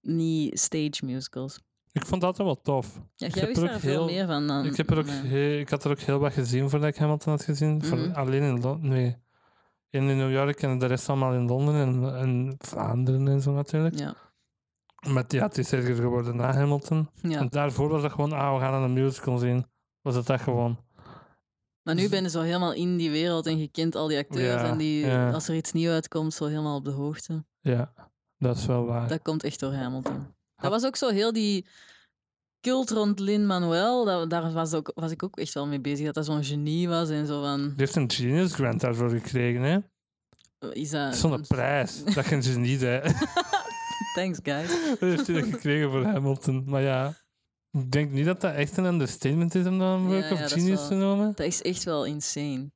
[0.00, 1.58] niet stage musicals.
[1.92, 3.00] Ik vond dat wel tof.
[3.16, 4.64] Ja, jij wist er daar veel heel- meer van dan...
[4.66, 5.14] Ik, heb er ook mij.
[5.14, 7.84] he- ik had er ook heel wat gezien voordat ik Hamilton had gezien.
[7.84, 8.12] Voor- Mhm.
[8.12, 8.88] alleen in Londen.
[8.90, 9.16] Nee.
[9.90, 13.98] In New York en de rest allemaal in Londen en, en Vlaanderen en zo natuurlijk.
[13.98, 14.14] Ja,
[15.12, 17.08] Maar ja, het is erger geworden na Hamilton.
[17.22, 17.38] ja.
[17.38, 19.66] En daarvoor was dat gewoon, ah, we gaan aan een musical zien.
[20.02, 20.78] Was het dat gewoon.
[21.82, 24.62] Maar nu ben je zo helemaal in die wereld en je kent al die acteurs.
[24.62, 25.30] Ja, en die, ja.
[25.30, 27.44] als er iets nieuws uitkomt, zo helemaal op de hoogte.
[27.60, 27.92] Ja,
[28.38, 29.08] dat is wel waar.
[29.08, 30.34] Dat komt echt door Hamilton.
[30.56, 31.66] Dat was ook zo heel die
[32.60, 34.04] cult rond Lin-Manuel.
[34.04, 36.04] dat- Daar was, ook, was ik ook echt wel mee bezig.
[36.04, 37.60] Dat dat zo'n genie was en zo van...
[37.60, 39.78] Die heeft een Genius Grant daarvoor gekregen, hè?
[40.72, 41.16] Is dat...
[41.16, 42.04] Zo'n prijs.
[42.04, 43.00] Dat je ze niet, hè?
[44.14, 44.68] Thanks, guys.
[44.90, 46.64] Dat heeft hij gekregen voor Hamilton.
[46.66, 47.14] Maar ja,
[47.72, 50.52] ik denk niet dat dat echt een understatement is om dat een work ja, of
[50.52, 51.32] genius te noemen.
[51.34, 52.70] Dat is echt wel insane.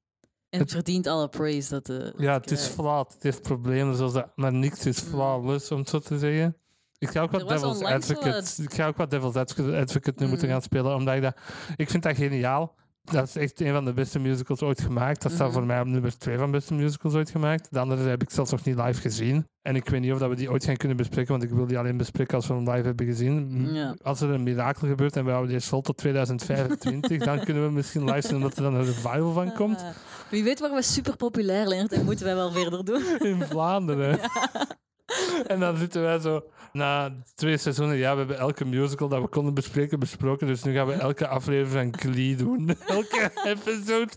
[0.49, 2.15] En het Het- verdient alle praise dat de...
[2.17, 2.75] Ja, het is krijgt.
[2.75, 3.13] flawed.
[3.13, 5.09] Het heeft problemen zoals dat, maar niks is Mm.
[5.11, 6.57] flawless, om het zo te zeggen.
[6.99, 10.47] Ik ga ook wat Devil's Advocate, ik ga ook wat Devil's Advocate Advocate nu moeten
[10.47, 10.53] Mm.
[10.53, 11.37] gaan spelen, omdat ik dat...
[11.77, 12.75] Ik vind dat geniaal.
[13.11, 15.23] Dat is echt een van de beste musicals ooit gemaakt.
[15.23, 15.57] Dat staat Mhm.
[15.57, 17.69] voor mij op nummer twee van beste musicals ooit gemaakt.
[17.71, 19.47] De andere heb ik zelfs nog niet live gezien.
[19.63, 21.67] En ik weet niet of dat we die ooit gaan kunnen bespreken, want ik wil
[21.67, 23.69] die alleen bespreken als we hem live hebben gezien.
[23.75, 23.95] Ja.
[24.03, 27.71] Als er een mirakel gebeurt en we houden die vol tot 2025, dan kunnen we
[27.73, 29.79] misschien live zien omdat er dan een revival van komt.
[29.79, 29.89] Ah,
[30.31, 33.03] wie weet waar we super populair Leonard, en moeten wij wel verder doen.
[33.19, 34.19] in Vlaanderen.
[35.47, 37.97] En dan zitten wij zo na twee seizoenen.
[37.97, 40.47] Ja, we hebben elke musical dat we konden bespreken besproken.
[40.47, 42.77] Dus nu gaan we elke aflevering van Glee doen.
[42.87, 44.09] Elke episode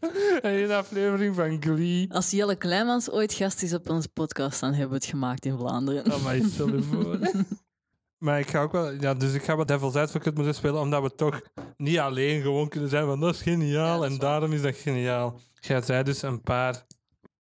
[0.41, 2.13] en één aflevering van Glee.
[2.13, 5.57] Als Jelle Kleinmans ooit gast is op onze podcast, dan hebben we het gemaakt in
[5.57, 6.13] Vlaanderen.
[6.13, 7.19] Oh, maar stel je voor.
[8.17, 11.01] Maar ik ga ook wel, ja, dus ik ga wat Devil's Advocate moeten spelen, omdat
[11.01, 11.41] we toch
[11.77, 14.29] niet alleen gewoon kunnen zijn van dat is geniaal Ja, dat is en waar.
[14.29, 15.39] daarom is dat geniaal.
[15.59, 16.85] Jij zei dus een paar,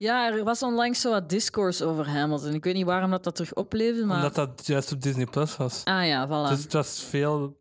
[0.01, 2.55] Ja, er was onlangs zo wat discourse over Hamilton.
[2.55, 4.17] Ik weet niet waarom dat, dat terug opleefde, maar...
[4.17, 5.85] omdat dat juist op Disney Plus was.
[5.85, 6.51] Ah ja, voilà.
[6.51, 7.61] Dus het was veel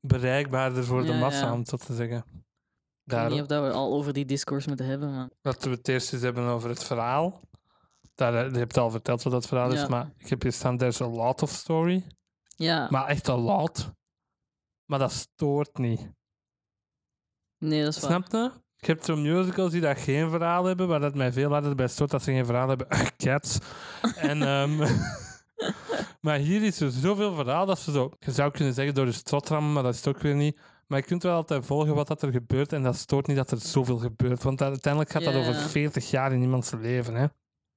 [0.00, 1.52] bereikbaarder voor de massa, ja.
[1.52, 2.16] om zo te zeggen.
[3.04, 5.28] ik weet niet of dat we al over die discourse moeten hebben, maar...
[5.42, 7.40] Laten we het eerst eens hebben over het verhaal.
[8.14, 10.76] Daar, eh, je hebt al verteld wat dat verhaal is, maar ik heb hier staan,
[10.76, 12.06] there's a lot of story.
[12.56, 13.90] Ja, Maar echt a lot.
[14.84, 16.10] Maar dat stoort niet.
[17.58, 18.10] nee, dat is waar.
[18.10, 18.62] Snap je?
[18.86, 21.88] Je hebt zo'n musicals die dat geen verhaal hebben, waar dat mij veel harder bij
[21.88, 22.86] stoort dat ze geen verhaal hebben.
[23.24, 23.58] Cats.
[24.16, 24.76] en, ehm,
[26.20, 28.10] maar hier is er zoveel verhaal dat ze zo...
[28.18, 30.58] Je zou kunnen zeggen door de strotrammen, maar dat is het ook weer niet.
[30.86, 33.50] Maar je kunt wel altijd volgen wat dat er gebeurt en dat stoort niet dat
[33.50, 34.42] er zoveel gebeurt.
[34.42, 37.14] Want uiteindelijk gaat dat over 40 jaar in iemands leven.
[37.14, 37.26] Hè?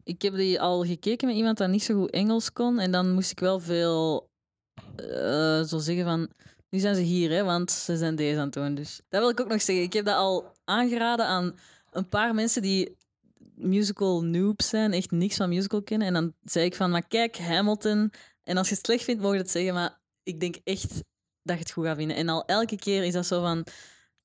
[0.03, 2.79] Ik heb die al gekeken met iemand dat niet zo goed Engels kon.
[2.79, 4.29] En dan moest ik wel veel
[4.95, 6.29] eh, zo zeggen van...
[6.69, 8.75] Nu zijn ze hier, hè, want ze zijn deze aan.
[8.75, 9.85] Dus dat wil ik ook nog zeggen.
[9.85, 11.59] Ik heb dat al aangeraden aan
[11.91, 12.97] een paar mensen die
[13.55, 14.93] musical noobs zijn.
[14.93, 16.07] Echt niks van musical kennen.
[16.07, 18.11] En dan zei ik van, maar kijk, Hamilton.
[18.43, 19.73] En als je het slecht vindt, mogen je het zeggen.
[19.73, 20.91] Maar ik denk echt
[21.41, 22.17] dat je het goed gaat vinden.
[22.17, 23.65] En al elke keer is dat zo van...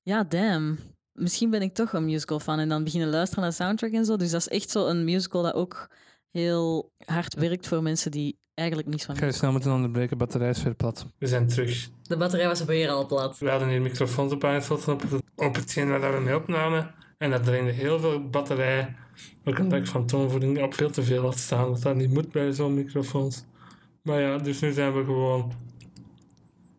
[0.02, 0.78] Ja, damn.
[1.12, 2.58] Misschien ben ik toch een musical fan.
[2.58, 4.16] En dan beginnen luisteren naar soundtrack en zo.
[4.16, 5.90] Dus dat is echt zo een musical dat ook
[6.30, 9.14] heel hard werkt voor mensen die eigenlijk niets van.
[9.14, 11.06] Ik ga je snel moeten onderbreken, batterij is weer plat.
[11.18, 11.88] We zijn terug.
[12.02, 13.38] De batterij was weer al plat.
[13.38, 16.94] We hadden hier microfoons op aangesloten op het, op hetgeen waar we mee opnamen.
[17.18, 18.96] En dat drainde heel veel batterij.
[19.44, 21.70] Ook omdat ik van toonvoeding op veel te veel had staan.
[21.70, 23.44] Wat dat niet moet bij zo'n microfoons.
[24.02, 25.52] Maar ja, dus nu zijn we gewoon...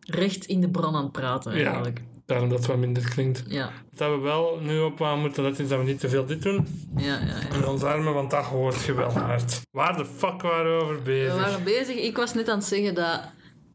[0.00, 1.82] Recht in de bron aan het praten Ja.
[2.26, 3.42] Daarom dat het wat minder klinkt.
[3.48, 6.26] Ja, Wat we wel nu op aan moeten letten is dat we niet te veel
[6.26, 6.66] dit doen.
[6.96, 7.26] ja, ja.
[7.26, 7.48] ja.
[7.52, 9.60] En ons armen, want dat hoort je wel hard.
[9.70, 11.34] Waar de fuck waren we over We bezig?
[11.34, 11.96] waren bezig.
[11.96, 13.20] Ik was net aan het zeggen dat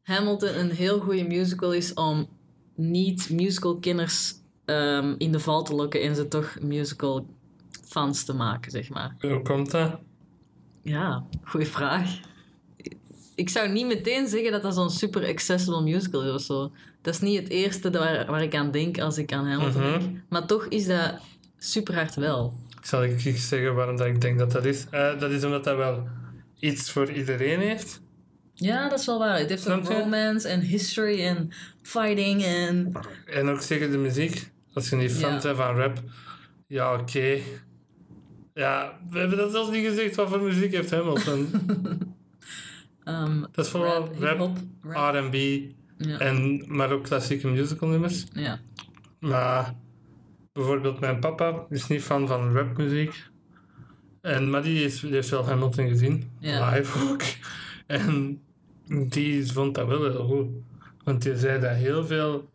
[0.04, 2.28] Hamilton een heel goede musical is om
[2.76, 4.34] niet-musical-kenners
[4.66, 9.16] ehm, in de val te lokken en ze toch musical-fans te maken, zeg maar.
[9.20, 9.92] Hoe komt dat?
[10.84, 12.20] Ja, goede vraag.
[13.36, 16.72] Ik zou niet meteen zeggen dat dat zo'n super accessible musical is of zo.
[17.02, 20.00] Dat is niet het eerste waar, waar ik aan denk als ik aan Hamilton Mhm.
[20.00, 20.18] denk.
[20.30, 21.14] Maar toch is dat
[21.58, 22.54] super hard wel.
[22.82, 24.86] Zal ik je zeggen waarom dat ik denk dat dat is?
[24.92, 26.08] Eh, dat is omdat dat wel
[26.60, 28.02] iets voor iedereen heeft.
[28.54, 29.40] Ja, dat is wel waar.
[29.40, 29.94] Het heeft ook je?
[29.94, 31.50] romance en history en
[31.82, 32.92] fighting en...
[33.26, 34.52] En ook zeker de muziek.
[34.74, 35.42] Als je niet fan Ja.
[35.42, 36.04] bent van rap.
[36.68, 37.38] Ja, oké.
[38.54, 40.16] Ja, we hebben dat zelfs niet gezegd.
[40.16, 41.50] Wat voor muziek heeft Hamilton?
[43.04, 45.16] ehm, dat is vooral rap, rap.
[45.16, 45.36] R&B,
[46.00, 46.18] Ja.
[46.18, 48.26] en, maar ook klassieke musicalnummers.
[48.34, 48.60] ja.
[49.20, 49.76] Maar
[50.54, 53.24] bijvoorbeeld mijn papa is niet fan van rapmuziek.
[54.22, 56.32] En, maar die, is, die heeft wel Hamilton gezien.
[56.40, 56.70] Ja.
[56.70, 57.22] Live ook.
[57.88, 58.42] En
[59.08, 60.48] die vond dat wel heel goed.
[61.04, 62.50] Want die zei dat heel veel...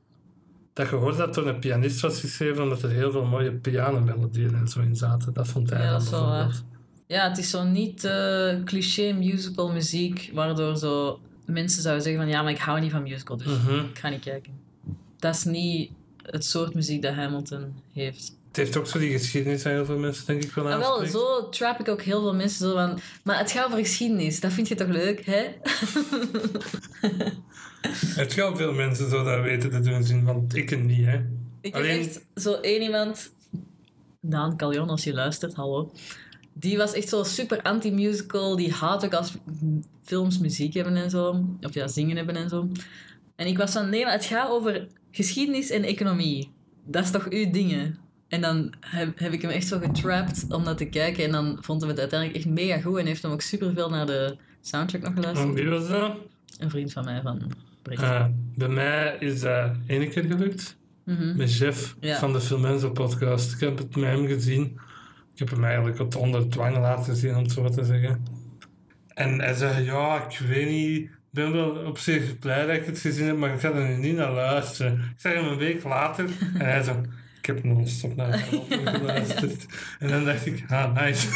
[0.72, 4.54] Dat je hoort dat door een pianist was geschreven, omdat er heel veel mooie pianomelodieën
[4.54, 5.33] en zo in zaten.
[5.33, 6.64] Dat vond hij Ja, dan bijvoorbeeld.
[7.07, 12.30] Ja, het is zo niet eh, cliché musical muziek, waardoor zo mensen zouden zeggen van
[12.30, 13.74] ja, maar ik hou niet van musical, dus Mhm.
[13.74, 14.52] ik ga niet kijken.
[15.18, 15.90] Dat is niet
[16.22, 18.37] het soort muziek dat Hamilton heeft.
[18.48, 21.07] Het heeft ook zo die geschiedenis aan heel veel mensen, denk ik wel En wel,
[21.07, 24.52] zo trap ik ook heel veel mensen zo van, maar het gaat over geschiedenis, dat
[24.52, 25.42] vind je toch leuk, hè?
[28.14, 31.20] Het gaat veel mensen zo dat weten te doen zien, want ik het niet, hè.
[31.61, 33.33] Ik Alleen- heb echt zo één iemand,
[34.20, 35.92] Daan Callion, als je luistert, hallo.
[36.54, 38.56] Die was echt zo super anti-musical.
[38.56, 39.34] Die haat ook als
[40.04, 41.44] films muziek hebben en zo.
[41.60, 42.68] Of ja, zingen hebben en zo.
[43.36, 46.50] En ik was van, nee, maar het gaat over geschiedenis en economie.
[46.86, 47.98] Dat is toch uw dingen?
[48.28, 51.24] En dan heb, heb ik hem echt zo getrapt om dat te kijken.
[51.24, 52.98] En dan vonden we het uiteindelijk echt mega goed.
[52.98, 55.48] En heeft hem ook superveel naar de soundtrack nog geluisterd.
[55.48, 56.16] En wie was dat?
[56.58, 57.52] Een vriend van mij van.
[57.94, 60.76] Ah, bij mij is dat één keer gelukt.
[61.04, 61.36] Mhm.
[61.36, 62.18] Met Jeff Ja.
[62.18, 63.52] van de Filmenzo podcast.
[63.52, 64.78] Ik heb het met hem gezien.
[65.34, 68.24] Ik heb hem eigenlijk het onder dwang laten zien, om het zo te zeggen.
[69.08, 71.00] En hij zei, ja, ik weet niet...
[71.00, 73.88] Ik ben wel op zich blij dat ik het gezien heb, maar ik ga er
[73.88, 74.92] nu niet naar luisteren.
[74.92, 77.00] Ik zag hem een week later en hij zei...
[77.38, 79.66] Ik heb non-stop naar hem geluisterd.
[79.98, 81.28] En dan dacht ik, ah, nice.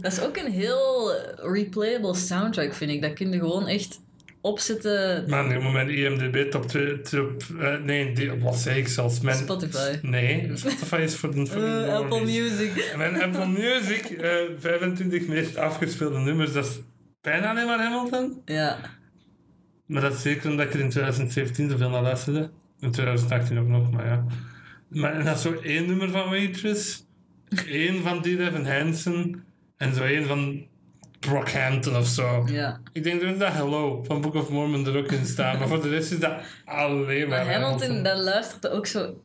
[0.00, 3.02] Dat is ook een heel replayable soundtrack, vind ik.
[3.02, 4.00] Dat kun je gewoon echt
[4.40, 5.24] opzetten.
[5.28, 7.00] Maar nu mijn IMDb top 2...
[7.00, 9.20] Top, eh, nee, die, wat zei ik zelfs?
[9.20, 9.98] Mijn, Spotify.
[10.02, 11.46] Nee, Spotify is voor de...
[11.46, 12.20] Voor Eh, Apple.
[12.20, 12.94] Music.
[12.96, 16.80] Mijn Apple Music, eh 25 meest afgespeelde nummers, dat is
[17.20, 18.42] bijna alleen maar Hamilton.
[18.44, 18.78] Ja.
[19.86, 22.50] Maar dat is zeker omdat ik er in 2017 zoveel naar luisterde.
[22.80, 24.24] In 2018 ook nog, maar ja.
[24.88, 27.04] Maar en dat is zo één nummer van Waitress,
[27.66, 28.26] één van D.
[28.26, 29.44] Evan Hansen
[29.76, 30.66] en zo één van
[31.20, 32.44] Brockhampton of zo.
[32.46, 32.80] ja.
[32.92, 35.82] Ik denk dat dat Hello van Book of Mormon er ook in staat, maar voor
[35.82, 36.32] de rest is dat
[36.64, 39.22] alleen maar Maar Hamilton, dat luistert ook zo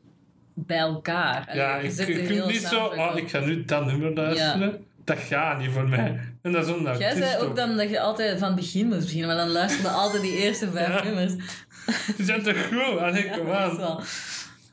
[0.54, 1.48] bij elkaar.
[1.48, 4.86] En Ja, ik, ik vind niet zo, oh, ik ga nu dat nummer luisteren.
[5.06, 6.20] Dat gaat niet voor mij.
[6.42, 9.00] En dat is omdat Jij zei ook dan dat je altijd van het begin moest
[9.02, 11.04] beginnen, maar dan luisterde altijd die eerste vijf Ja.
[11.04, 11.34] nummers.
[12.18, 12.98] Die zijn toch goed?
[13.00, 14.04] Allee, kom Ja, is aan.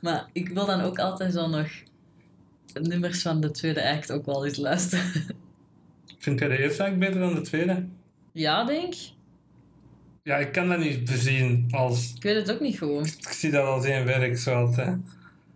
[0.01, 1.67] Maar ik wil dan ook altijd zo nog
[2.73, 5.05] nummers van de tweede act ook wel eens luisteren.
[6.21, 7.87] Vind jij de eerste act beter dan de tweede?
[8.33, 8.95] Ja, denk
[10.23, 12.13] Ja, ik kan dat niet bezien als...
[12.17, 13.07] Ik weet het ook niet goed.
[13.19, 14.99] Ik zie dat als één werk zo altijd.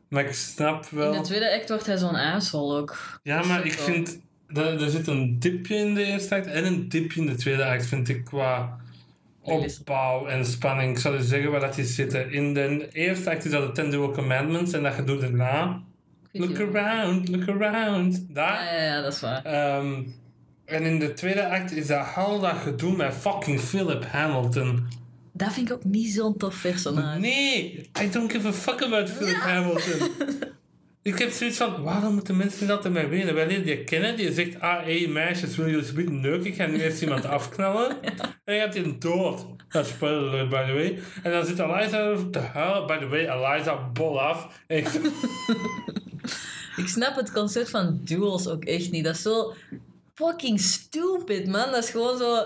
[0.09, 1.13] Maar ik snap In wel...
[1.13, 3.21] de tweede act wordt hij zo'n asshole ook.
[3.23, 4.19] Ja, maar ik vind...
[4.47, 7.65] Er, er zit een dipje in de eerste act en een dipje in de tweede
[7.65, 8.79] act, vind ik, qua
[9.41, 10.91] opbouw en spanning.
[10.91, 12.33] Ik zou dus zeggen waar dat die zitten.
[12.33, 15.83] In de eerste act is dat de Ten Dual Commandments en dat gedoe daarna.
[16.33, 18.35] Look around, look around.
[18.35, 18.65] Daar.
[18.65, 19.45] Ja, ja, ja, dat is waar.
[19.45, 20.03] Ehm,
[20.65, 24.87] en in de tweede act is dat al dat gedoe met fucking Philip Hamilton.
[25.33, 27.19] Dat vind ik ook niet zo'n tof personage.
[27.19, 30.09] Nee, I don't give a fuck about Philip Hamilton.
[31.03, 33.35] Ik heb zoiets van, waarom moeten mensen dat mij weten?
[33.35, 36.47] Wij leren je kennen, die zegt, ah, hé meisjes, wil je alsjeblieft neuken?
[36.47, 38.03] Ik ga nu eerst iemand afknallen.
[38.03, 39.47] En dan gaat hij dood.
[39.69, 40.99] Dat is by the way.
[41.23, 42.87] En dan zit Eliza te huilen.
[42.87, 44.49] By the way, Eliza, bol af.
[46.77, 49.05] Ik snap het concept van duels ook echt niet.
[49.05, 49.55] Dat is zo
[50.15, 51.71] fucking stupid, man.
[51.71, 52.45] Dat is gewoon zo...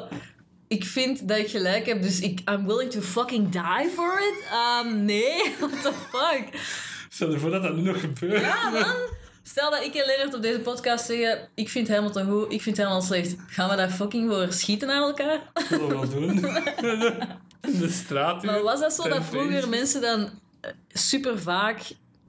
[0.68, 4.44] ik vind dat ik gelijk heb, dus ik, I'm willing to fucking die for it.
[4.84, 6.60] Um, nee, what the fuck?
[7.08, 8.40] Stel je voor dat dat nu nog gebeurt.
[8.40, 8.96] Ja, man.
[9.42, 12.76] Stel dat ik en Leonard op deze podcast zeggen, ik vind Hamilton goed, ik vind
[12.76, 13.36] Hamilton slecht.
[13.46, 15.50] Gaan we daar fucking voor schieten naar elkaar?
[15.52, 16.30] Dat zullen we wel doen.
[17.72, 18.42] In de straat.
[18.42, 21.80] Maar was dat zo dat vroeger mensen dan eh, super vaak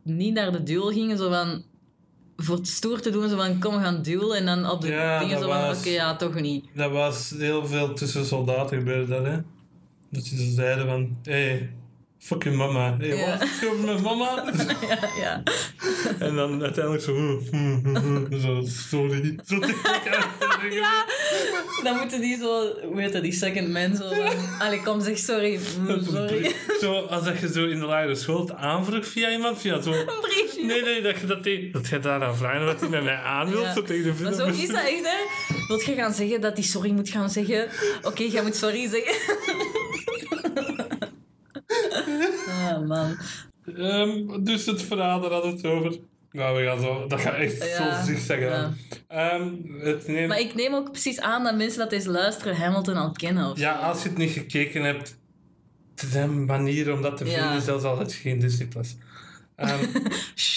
[0.04, 1.64] niet naar de duel gingen, zo van
[2.44, 4.88] voor het stoer te doen, zo van kom we gaan duelen en dan op de
[4.88, 6.66] Ja, dingen zo van oké, ja, toch niet.
[6.74, 9.38] Dat was heel veel tussen soldaten gebeurde dat, hè.
[10.10, 11.70] Dat ze zeiden van, hé, hey,
[12.20, 12.98] fuck je mama.
[13.00, 14.44] Hé, hey, wat met mama?
[14.90, 15.44] ja, ja.
[16.28, 19.36] en dan uiteindelijk zo, "Hmm, hmm, hmm," zo sorry.
[19.48, 19.56] Zo
[20.70, 21.06] ja,
[21.84, 24.04] dan moeten die zo, hoe heet dat, die second man zo
[24.60, 26.52] allee, kom zeg sorry, Mm, Dat sorry.
[26.82, 29.92] Zo, als dat je zo in de lagere school aanvroeg via iemand, via zo...
[29.92, 30.66] Een briefje.
[30.66, 33.16] Nee, nee, dat je dat, deed, dat je daar aan vragen wat hij met mij
[33.16, 33.74] aan wil, Ja.
[33.74, 34.56] zo tegen de Maar vrienden.
[34.56, 35.56] zo is dat echt, hè?
[35.68, 37.68] Wilt je gaan zeggen dat hij sorry moet gaan zeggen?
[38.02, 39.16] Oké, jij moet sorry zeggen.
[42.48, 43.18] Ah, man.
[43.78, 45.98] Ehm, dus het verhaal, daar we het over.
[46.32, 47.08] Nou, we gaan zo...
[47.08, 48.48] Dat gaat echt Ja, zo zeggen.
[48.50, 48.74] ja.
[49.08, 49.48] Ehm,
[49.80, 50.28] het neemt...
[50.28, 53.50] Maar ik neem ook precies aan dat mensen dat deze luisteren Hamilton al kennen.
[53.52, 53.82] Of Ja, zo.
[53.86, 55.18] als je het niet gekeken hebt,
[55.96, 57.42] er zijn manieren om dat te Ja.
[57.42, 58.96] vinden, zelfs al het geen Disney Plus.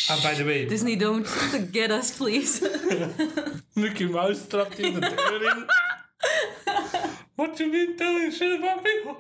[0.09, 1.27] Ah, by the way, Disney, don't
[1.73, 2.71] get us, please.
[3.75, 5.65] Mickey Mouse trapt in de deur in.
[7.43, 9.15] What you been telling shit about me?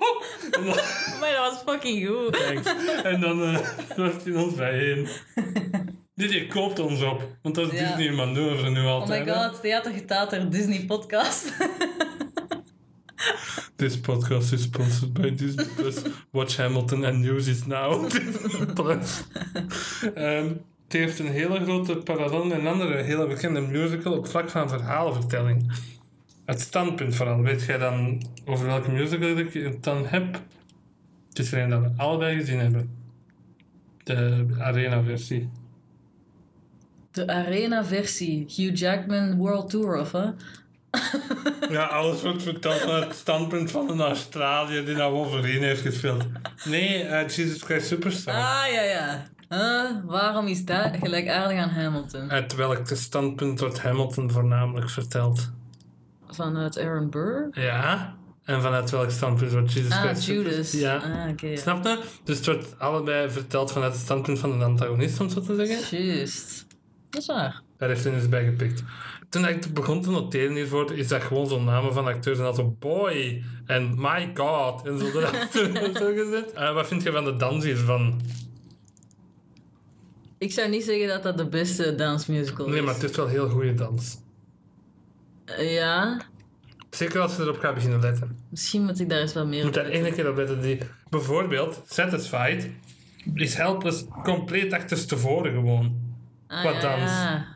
[0.50, 0.64] En
[1.20, 2.32] maar dat was fucking goed.
[2.32, 3.02] thanks.
[3.02, 3.58] En dan uh,
[3.96, 5.08] hij ons bijeen.
[6.14, 7.96] Dit koopt ons op, want dat is Ja.
[7.96, 9.30] Disney manoeuvre nu Oh my altijd.
[9.30, 11.52] god, theater getater Disney podcast.
[13.76, 15.96] This podcast is sponsored by Disney Plus.
[16.30, 18.08] Watch Hamilton and News is now.
[18.74, 19.22] Plus.
[20.14, 20.48] Ehm,
[20.84, 24.68] het heeft een hele grote parallel met een andere hele bekende musical op vlak van
[24.68, 25.72] verhaalvertelling.
[26.44, 27.42] Het standpunt vooral.
[27.42, 30.40] Weet jij dan over welke musical ik het dan heb?
[31.28, 32.90] Het is er een dat we allebei gezien hebben.
[34.04, 35.50] De arena-versie.
[37.10, 38.46] De arena-versie.
[38.56, 40.30] Hugh Jackman World Tour, of hè?
[41.70, 46.26] Ja, alles wordt verteld van het standpunt van een Australiër die nou Wolverine heeft gespeeld.
[46.64, 48.34] Nee, eh, Jesus Christ Superstar.
[48.34, 49.26] Ah, ja, ja.
[49.48, 49.90] Huh?
[50.04, 52.30] waarom is dat gelijkaardig aan Hamilton?
[52.30, 55.50] Uit welk standpunt wordt Hamilton voornamelijk verteld?
[56.34, 57.48] Vanuit Aaron Burr?
[57.52, 58.16] Ja.
[58.44, 60.72] En vanuit welk standpunt wordt Jesus Ah, Christ Judas.
[60.72, 60.96] Ja.
[60.96, 61.56] Ah, ja.
[61.56, 61.98] Snap je?
[62.24, 66.04] Dus het wordt allebei verteld vanuit het standpunt van de antagonist, om zo te zeggen.
[66.06, 66.66] Juist.
[67.10, 67.62] Dat is waar.
[67.78, 68.82] Daar heeft hij dus bij gepikt.
[69.28, 72.38] Toen ik begon te noteren hiervoor, is dat gewoon zo'n namen van acteurs.
[72.38, 75.04] En dat zo boy en my god en zo
[76.16, 76.52] gezet.
[76.52, 78.20] Eh, wat vind je van de dans hiervan?
[80.38, 82.72] Ik zou niet zeggen dat dat de beste dansmusical is.
[82.72, 84.18] Nee, maar het is wel heel goede dans.
[85.44, 86.20] Eh, Ja,
[86.90, 88.38] Zeker als je erop gaat beginnen letten.
[88.48, 90.60] misschien moet ik daar eens wat meer Je moet op daar één keer op letten.
[90.60, 90.78] Die,
[91.10, 92.70] bijvoorbeeld, Satisfied
[93.34, 95.96] is Helpless compleet achterstevoren gewoon.
[96.48, 97.46] Ah, Wat ja.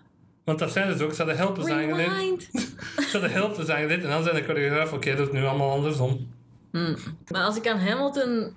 [0.45, 2.09] Want dat zijn dus ook, ze hadden Helpless aangeleid.
[2.09, 2.49] Rewind.
[2.97, 6.29] Ze hadden Helpless aangeleid en dan zijn de choreograaf, oké, dat is nu allemaal andersom.
[6.73, 6.97] Hm.
[7.29, 8.55] Maar als ik aan Hamilton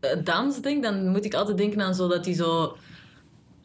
[0.00, 2.76] eh, dans denk, dan moet ik altijd denken aan zo dat hij zo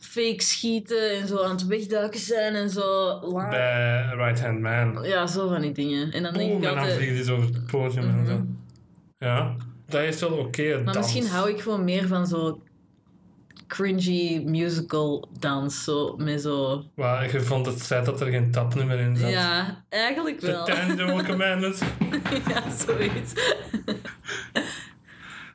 [0.02, 3.20] fake schieten en zo aan het wegduiken zijn en zo.
[3.50, 5.04] Bij Right Hand Man.
[5.04, 6.12] Ja, zo van die dingen.
[6.12, 6.96] En dan denk Boom, ik en dan altijd...
[6.96, 8.46] vliegen die zo over het podium en zo.
[9.26, 9.56] Ja,
[9.88, 10.98] dat is wel oké, Maar dans.
[10.98, 12.62] misschien hou ik gewoon meer van zo
[13.68, 15.84] cringy musical dans.
[15.84, 16.84] Zo, met zo...
[16.96, 19.30] Maar je vond het feit dat er geen tapnummer in zat.
[19.30, 20.66] Ja, eigenlijk The wel.
[20.66, 21.82] Ten Dual Commandments.
[22.48, 23.34] ja, zoiets.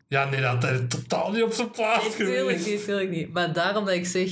[0.09, 2.67] Ja, nee, dat is totaal niet op zijn plaats Nee, tuurlijk geweest.
[2.67, 3.33] niet, tuurlijk niet.
[3.33, 4.31] Maar daarom dat ik zeg,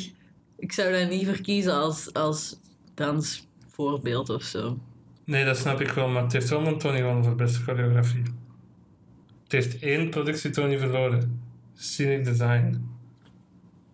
[0.58, 2.56] ik zou dat niet verkiezen als, als
[2.94, 4.78] dansvoorbeeld of zo.
[5.24, 8.22] Nee, dat snap ik wel, maar het heeft wel een Tony gewonnen voor beste choreografie.
[9.42, 11.40] Het heeft één productie Tony verloren.
[11.76, 12.88] Scenic design,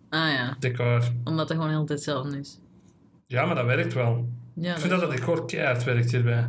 [0.09, 1.03] Ah ja, decor.
[1.23, 2.59] omdat het gewoon heel hetzelfde is.
[3.27, 4.29] Ja, maar dat werkt wel.
[4.53, 6.47] Ja, ik vind dat dat decor keihard werkt hierbij.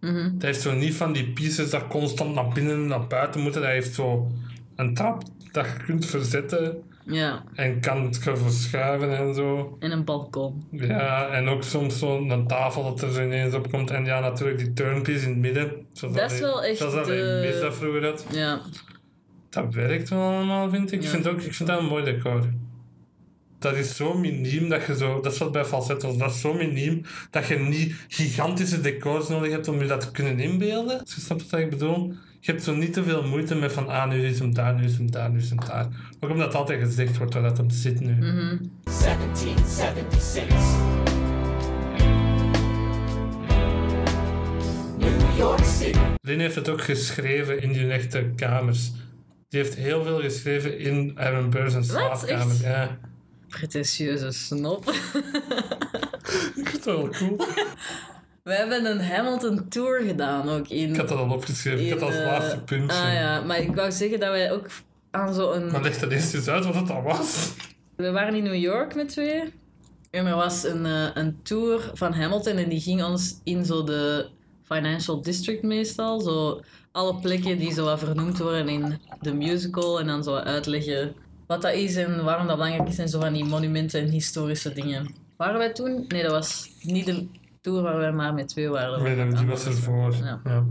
[0.00, 0.14] Mhm.
[0.32, 3.60] Het heeft zo niet van die pieces dat constant naar binnen en naar buiten moeten.
[3.60, 4.30] Dat heeft zo
[4.80, 9.76] een trap dat je kunt verzetten ja, en kan het gaan verschuiven en zo.
[9.80, 10.64] en een balkon.
[10.70, 13.90] Ja, en ook soms zo'n tafel dat er zo ineens op komt.
[13.90, 15.72] En ja, natuurlijk die turnpiece in het midden.
[15.92, 18.26] Zoals Dat is wel echt Zoals dat de- hij mis dat vroeger had.
[18.32, 18.60] Ja,
[19.50, 20.98] Dat werkt wel allemaal, vind ik.
[21.00, 21.04] Ja.
[21.06, 22.44] Ik, vind ook, ik vind dat een mooi decor.
[23.58, 25.20] Dat is zo miniem dat je zo...
[25.20, 26.16] Dat is wat bij falsettos.
[26.16, 30.10] Dat is zo miniem dat je niet gigantische decors nodig hebt om je dat te
[30.10, 31.00] kunnen inbeelden.
[31.00, 32.14] Als je snapt wat ik bedoel.
[32.42, 33.88] Je hebt zo niet te veel moeite met van...
[33.88, 35.86] Ah, nu is hem daar, nu is hem daar, nu is hem daar.
[36.20, 38.12] Ook omdat het altijd gezegd wordt waar dat hem zit nu.
[38.12, 38.56] mhm.
[38.84, 40.56] 1776.
[44.98, 45.98] New York City.
[46.22, 48.92] Lin heeft het ook geschreven in die echte kamers.
[49.48, 52.56] Die heeft heel veel geschreven in Aaron Burrs en slaapkamer.
[52.62, 52.98] Ja.
[53.48, 54.88] Pretentieuze snop.
[56.54, 57.36] Ik vind het wel cool.
[58.50, 60.90] We hebben een Hamilton Tour gedaan ook in...
[60.90, 61.84] Ik had dat al opgeschreven.
[61.84, 62.98] Ik had dat als in, laatste eh, puntje.
[62.98, 64.66] Ah ja, maar ik wou zeggen dat wij ook
[65.10, 65.70] aan zo'n...
[65.70, 67.52] Maar leg dat eerst eens uit wat het al was.
[67.96, 69.52] We waren in New York met twee.
[70.10, 73.84] En er was een, eh, een tour van Hamilton en die ging ons in zo
[73.84, 74.28] de
[74.64, 76.20] Financial District meestal.
[76.20, 76.60] Zo
[76.92, 81.14] alle plekken die zo wat vernoemd worden in de musical en dan zo uitleggen
[81.46, 84.72] wat dat is en waarom dat belangrijk is en zo van die monumenten en historische
[84.72, 85.14] dingen.
[85.36, 86.04] Waren wij toen?
[86.08, 87.26] Nee, dat was niet de
[87.60, 89.02] tour waar wij maar met twee waren.
[89.02, 90.14] Nee, dat- die was ervoor.
[90.14, 90.40] Ja.
[90.44, 90.64] Ja.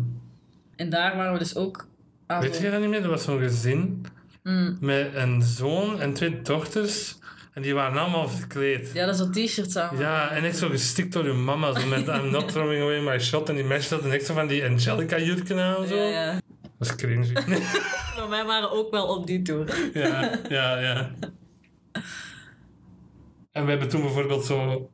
[0.75, 1.87] En daar waren we dus ook
[2.27, 3.03] aan Weet je dat niet meer?
[3.03, 4.05] Er was zo'n gezin
[4.43, 4.77] Mm.
[4.81, 7.17] met een zoon en twee dochters.
[7.53, 8.91] En die waren allemaal verkleed.
[8.93, 9.97] Ja, dat zo t-shirts aan.
[9.97, 11.79] Ja, en echt zo gestikt door hun mama.
[11.79, 13.49] Zo met I'm not throwing away my shot.
[13.49, 15.87] En die meisjes hadden echt zo van die Angelica-jurken aan.
[15.87, 15.95] Zo.
[15.95, 16.31] ja, ja.
[16.77, 17.31] Dat is cringy.
[18.17, 19.89] Maar wij waren ook wel op die tour.
[19.93, 21.11] ja, ja, ja.
[23.51, 24.89] En we hebben toen bijvoorbeeld zo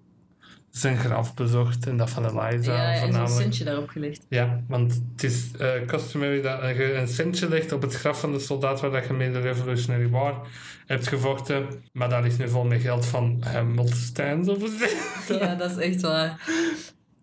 [0.77, 1.87] zijn graf bezocht.
[1.87, 3.41] En dat van Eliza Ja, en zo'n voornamelijk.
[3.41, 4.25] centje daarop gelegd.
[4.29, 8.31] Ja, want het is eh customary dat je een centje legt op het graf van
[8.31, 10.47] de soldaat waar dat je mee de Revolutionary War
[10.85, 11.65] hebt gevochten.
[11.93, 15.27] Maar dat ligt nu vol met geld van Hamilton, zo gezegd.
[15.41, 16.49] Ja, dat is echt waar.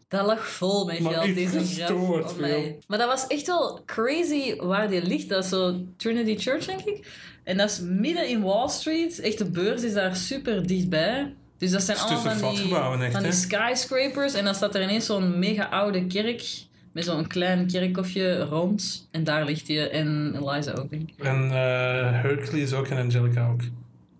[0.08, 1.68] Dat lag vol met Maar geld, deze graf.
[1.68, 2.50] gestoord mij.
[2.50, 2.78] veel.
[2.86, 5.28] Maar dat was echt wel crazy waar die ligt.
[5.28, 7.06] Dat is zo Trinity Church, denk ik.
[7.44, 9.20] En dat is midden in Wall Street.
[9.20, 11.34] Echt, de beurs is daar super dichtbij.
[11.62, 13.36] Dus dat zijn allemaal van die, flatgebouwen echt, van die hè?
[13.36, 14.34] skyscrapers.
[14.34, 16.44] En dan staat er ineens zo'n mega oude kerk.
[16.92, 19.08] Met zo'n klein kerkhofje rond.
[19.10, 19.90] En daar ligt hij.
[19.90, 21.24] En Eliza ook, denk ik.
[21.24, 23.60] En eh, Hercules ook en Angelica ook.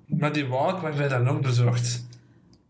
[0.07, 2.05] Maar die walk waar wij dan nog bezocht.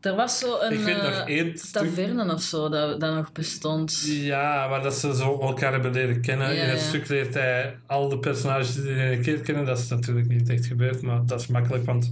[0.01, 1.83] Er was zo een eh, één stuk.
[1.83, 4.03] taverne of zo dat, dat nog bestond.
[4.07, 6.55] Ja, maar dat ze zo elkaar hebben leren kennen.
[6.55, 6.87] Ja, In het ja.
[6.87, 9.65] stuk leert hij al de personages die hij een keer kennen.
[9.65, 12.09] Dat is natuurlijk niet echt gebeurd, maar dat is makkelijk, want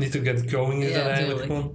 [0.00, 1.74] niet to get going is Ja, dat eigenlijk gewoon.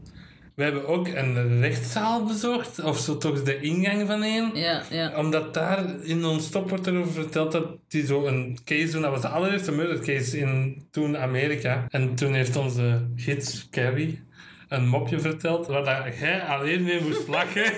[0.56, 4.52] We hebben ook een rechtszaal bezocht, of zo toch de ingang van een.
[4.54, 5.18] Ja, ja.
[5.18, 9.02] Omdat daar in non-stop wordt erover verteld dat die zo een case doen.
[9.02, 11.86] Dat was de allereerste murder case in toen Amerika.
[11.90, 14.25] En toen heeft onze gids Carrie
[14.68, 17.64] een mopje verteld waar dat jij alleen mee moest lachen.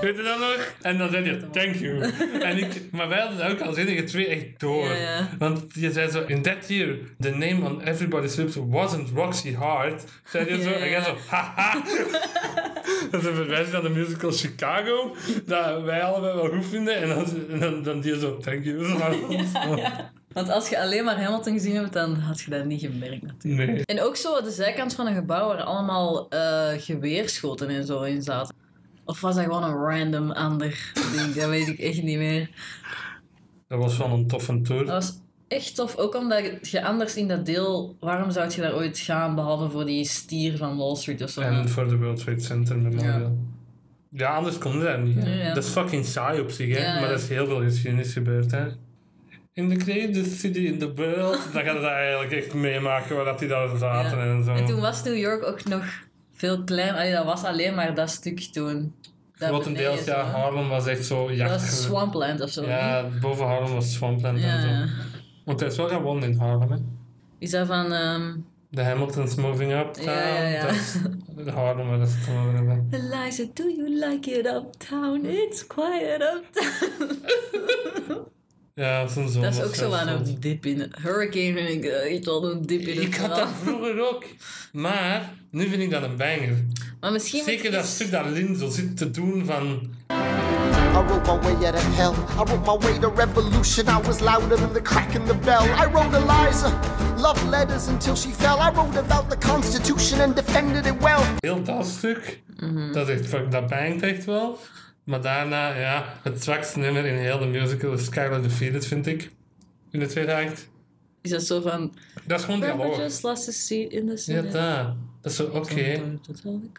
[0.00, 0.74] Weet je dat nog?
[0.82, 2.12] En dan zei je, thank you.
[2.48, 4.88] En ik, maar wij hadden ook als enige twee echt door.
[5.38, 10.04] Want je zei zo, in that year, the name on everybody's lips wasn't Roxy Hart.
[10.24, 11.82] Zei je zo, en jij zo, haha.
[13.10, 16.96] Dat is een verwijzing naar de musical Chicago, dat wij allebei wel goed vinden.
[16.96, 18.96] En dan, en dan, dan die zo, thank you.
[20.34, 23.70] Want als je alleen maar Hamilton gezien hebt, dan had je dat niet gemerkt natuurlijk.
[23.70, 23.84] Nee.
[23.84, 28.22] En ook zo de zijkant van een gebouw waar allemaal eh, geweerschoten en zo in
[28.22, 28.54] zaten.
[29.04, 31.34] Of was dat gewoon een random ander ding?
[31.34, 32.50] Dat weet ik echt niet meer.
[33.68, 34.84] Dat was van een toffe tour.
[34.84, 35.18] Dat was
[35.48, 35.96] echt tof.
[35.96, 37.96] Ook omdat je anders in dat deel...
[38.00, 41.40] Waarom zou je daar ooit gaan, behalve voor die stier van Wall Street of zo?
[41.40, 43.38] En voor de World Trade Center Memorial.
[44.10, 45.24] Ja, anders kon dat niet.
[45.24, 45.54] Ja, ja.
[45.54, 46.82] Dat is fucking saai op zich, hè.
[46.82, 47.00] Ja, ja.
[47.00, 48.50] maar er is heel veel geschiedenis gebeurd.
[48.50, 48.66] Hè.
[49.54, 51.38] In the greatest city in the world.
[51.52, 54.24] dan gaat het eigenlijk echt meemaken waar dat die daar zaten Ja.
[54.24, 54.54] en zo.
[54.54, 55.84] En toen was New York ook nog
[56.32, 56.94] veel kleiner.
[57.00, 58.94] Allee, dat was alleen maar dat stuk toen.
[59.36, 60.22] Dat Grotendeels, ja.
[60.24, 61.60] Harlem was echt zo Dat jachtig.
[61.60, 62.66] was Swampland of zo.
[62.66, 64.92] Ja, boven Harlem was Swampland Ja, en zo.
[65.44, 66.76] Want hij is wel gaan wonen in Harlem, hè.
[67.38, 67.92] Is dat van...
[67.92, 68.32] ehm,
[68.70, 69.96] De Hamiltons moving up.
[70.00, 70.62] Ja, ja, ja.
[70.66, 72.88] Dat is de Harlem waar dat ze het hebben.
[72.90, 75.24] Eliza, do you like it uptown?
[75.26, 77.18] It's quiet uptown.
[78.74, 80.92] Ja, zijn zoon dat is ook zo aan een dip in.
[81.02, 84.24] Hurricane vind ik eh, echt wel een dip in het Ik had dat vroeger ook.
[84.72, 86.64] Maar nu vind ik dat een banger.
[87.00, 87.44] Maar misschien...
[87.44, 89.94] Zeker dat stuk dat Lin zo zit te doen van...
[90.10, 92.12] I wrote my way out of hell.
[92.12, 93.86] I wrote my way to revolution.
[93.88, 95.64] I was louder than the crack in the bell.
[95.64, 96.80] I wrote Eliza
[97.24, 98.58] love letters until she fell.
[98.60, 101.22] I wrote about the Constitution and defended it well.
[101.38, 102.40] Heel dat stuk,
[102.92, 104.58] dat, is echt, fuck, dat bangt echt wel.
[105.04, 109.30] Maar daarna, ja, het zwakste nummer in heel de musical is Skylar Defeated, vind ik.
[109.90, 110.68] In de tweede act.
[111.22, 111.94] Is dat zo van...
[112.26, 112.96] Dat is gewoon dialoog.
[112.98, 114.40] just lost a seat in the Ja, city.
[114.50, 114.94] dat.
[115.20, 116.00] Dat is zo, oké.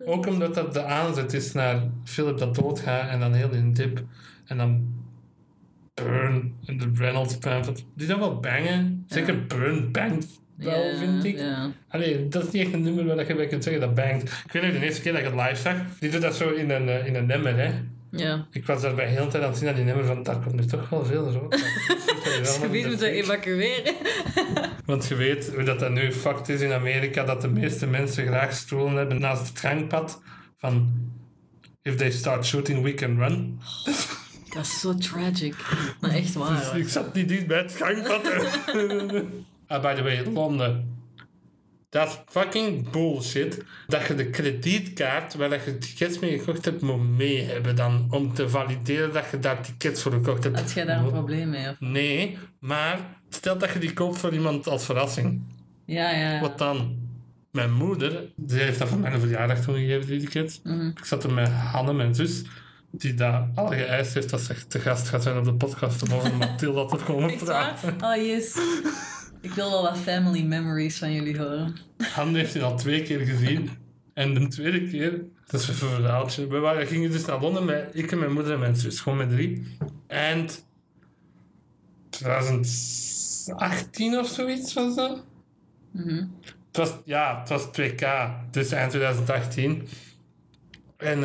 [0.06, 4.04] Ook omdat dat de aanzet is naar Philip dat doodgaat en dan heel in dip.
[4.46, 4.88] En dan
[5.94, 7.86] Burn en de Reynolds pamphlet.
[7.96, 9.06] Die dan wel bangen.
[9.08, 11.38] Zeker Burn bangt wel, Ja, vind ik.
[11.38, 11.72] ja.
[11.90, 14.24] Allee, dat is niet echt een nummer waar je bij kunt zeggen dat bangt.
[14.46, 15.76] Ik weet nog de eerste keer dat ik het live zag.
[16.00, 17.72] Die doet dat zo in een, eh, in een nummer, hè.
[18.18, 18.48] Ja.
[18.52, 20.40] Ik was daar bij heel de tijd aan het zien naar die nummer van, daar
[20.40, 21.64] komt nu toch wel veel uit.
[22.24, 23.96] Het gebied moeten evacueren.
[24.86, 28.26] Want je weet hoe dat, dat nu fucked is in Amerika, dat de meeste mensen
[28.28, 30.22] graag stoelen hebben naast het gangpad.
[30.58, 30.94] Van,
[31.82, 33.60] if they start shooting, we can run.
[34.50, 35.56] Dat is zo tragic.
[36.02, 36.60] Maar echt waar.
[36.60, 38.22] Dus ik zat niet dicht bij het gangpad.
[39.68, 40.95] ah, by the way, Londen.
[41.96, 43.64] Dat is fucking bullshit.
[43.88, 48.08] Dat je de kredietkaart waar dat je tickets mee gekocht hebt, moet mee hebben dan.
[48.10, 50.60] Om te valideren dat je daar tickets voor gekocht hebt.
[50.60, 51.70] Had jij daar een probleem mee?
[51.70, 51.76] Of?
[51.80, 55.42] Nee, maar stel dat je die koopt voor iemand als verrassing.
[55.86, 56.40] Ja, ja.
[56.40, 56.96] Wat dan?
[57.52, 60.60] Mijn moeder, die heeft dat voor mijn verjaardag toen gegeven, die tickets.
[60.64, 60.88] Mhm.
[60.88, 62.44] Ik zat er met Hanne, mijn zus,
[62.92, 66.14] die daar al geëist heeft dat ze te gast gaat zijn op de podcast om
[66.14, 67.96] over Mathilda te komen praten.
[68.04, 68.58] Oh, yes.
[69.46, 71.76] Ik wil wel wat family memories van jullie horen.
[71.98, 73.70] Hanne heeft die al twee keer gezien.
[74.14, 76.48] En de tweede keer, dat is een verhaaltje.
[76.48, 79.18] We waren, gingen dus naar Londen met ik en mijn moeder en mijn zus, gewoon
[79.18, 79.78] met drie.
[80.08, 80.48] En
[82.10, 85.24] 2018 of zoiets was dat.
[85.92, 86.26] Mhm.
[86.68, 88.06] Het was, ja, het was 2K,
[88.52, 89.88] dus eind 2018.
[90.98, 91.24] En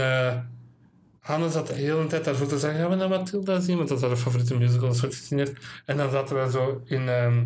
[1.21, 3.77] Hanne zat de hele tijd daarvoor te zeggen, gaan we naar Matilda zien?
[3.77, 5.53] Want dat is haar favoriete musical, ze het gezien heeft.
[5.85, 7.43] En dan zaten we zo in, ehm,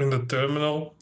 [0.00, 0.94] in de terminal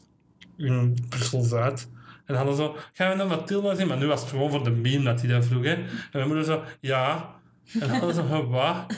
[0.57, 1.87] in Brussel-Zuid.
[2.25, 3.87] En Hanne zo, gaan we naar Matilda zien?
[3.87, 5.63] Maar nu was het gewoon voor de meme dat hij dat vroeg.
[5.63, 5.73] Hè.
[5.73, 7.35] En mijn moeder zo, ja.
[7.79, 8.95] En zo, "Huh, wat?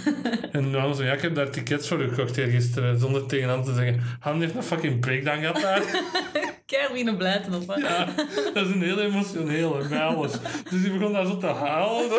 [0.52, 3.74] En Hanne zo, ja, ik heb daar tickets voor gekocht gisteren, zonder tegen Hanne te
[3.74, 4.02] zeggen.
[4.20, 5.84] Hanne heeft een fucking breakdown gehad daar.
[6.66, 7.80] Kermine Blijten of wat?
[7.80, 8.06] Ja,
[8.54, 10.32] dat is een heel emotioneel bij alles.
[10.70, 12.10] Dus die begon daar zo te halen.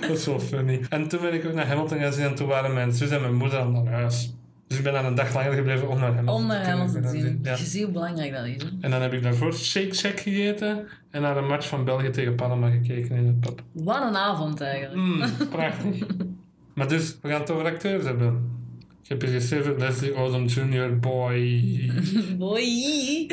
[0.00, 0.80] Dat is wel funny.
[0.88, 3.20] En toen ben ik ook naar Hamilton gaan zien en toen waren mijn zus en
[3.20, 4.34] mijn moeder al naar huis.
[4.66, 7.08] Dus ik ben daar een dag langer gebleven om naar Hamilton Om naar Hamilton te
[7.08, 7.38] zien.
[7.42, 7.56] Ja.
[7.56, 8.62] Je ziet hoe belangrijk dat is.
[8.62, 8.68] hè?
[8.80, 12.34] En dan heb ik daarvoor Shake Shack gegeten en naar een match van België tegen
[12.34, 13.62] Panama gekeken in het pub.
[13.72, 14.94] Wat een avond eigenlijk.
[14.96, 16.06] Mm, prachtig.
[16.74, 18.50] Maar dus, we gaan het over acteurs hebben.
[19.02, 20.98] Ik heb hier geschreven Leslie Odom Jr.
[20.98, 21.90] Boy.
[22.38, 23.30] Boy.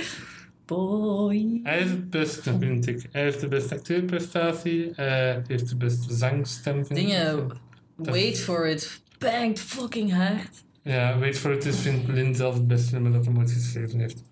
[0.66, 1.60] Boy.
[1.64, 3.08] Hij is het beste, vind ik.
[3.12, 4.90] Hij heeft de beste acteerprestatie.
[4.90, 7.06] eh, Hij heeft de beste zangstem, vind ik.
[7.06, 7.48] Dingen.
[7.96, 9.02] Wait for it.
[9.20, 10.64] Bangt fucking hard.
[10.84, 14.00] Ja, Wait for It is, vindt Lin zelf het beste nummer dat hij ooit geschreven
[14.00, 14.24] heeft.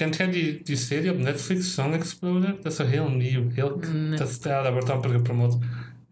[0.00, 2.54] Kent jij die, die serie op Netflix, Song Exploder?
[2.62, 3.50] Dat is zo heel nieuw.
[3.50, 3.80] Heel,
[4.16, 5.58] dat, ja, dat wordt amper gepromoot.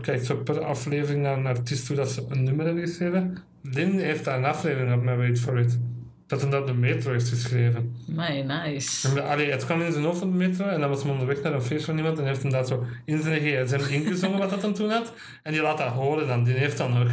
[0.01, 3.39] Kijk zo per aflevering naar een artiest hoe dat ze een nummer hebben geschreven.
[3.63, 5.79] Lin heeft daar een aflevering op met Wait for It.
[6.27, 7.97] Dat hij dat de metro heeft geschreven.
[8.07, 9.09] My, nice.
[9.09, 11.43] En, allee, het kwam in zijn hoofd van de metro en dan was hij onderweg
[11.43, 14.51] naar een feest van iemand en heeft hem dat zo in zijn gsm ingezongen wat
[14.51, 15.13] dat hem toen had.
[15.43, 17.13] En die laat dat horen dan, die heeft dat nog.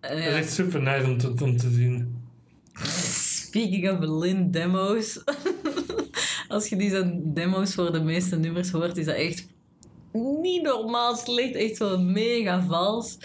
[0.00, 2.24] Dat is echt super nice om te, om te zien.
[2.82, 5.18] Speaking of Lin demos.
[6.56, 9.46] Als je die zijn demos voor de meeste nummers hoort, is dat echt
[10.42, 11.54] niet normaal slecht.
[11.54, 13.18] Echt zo mega vals.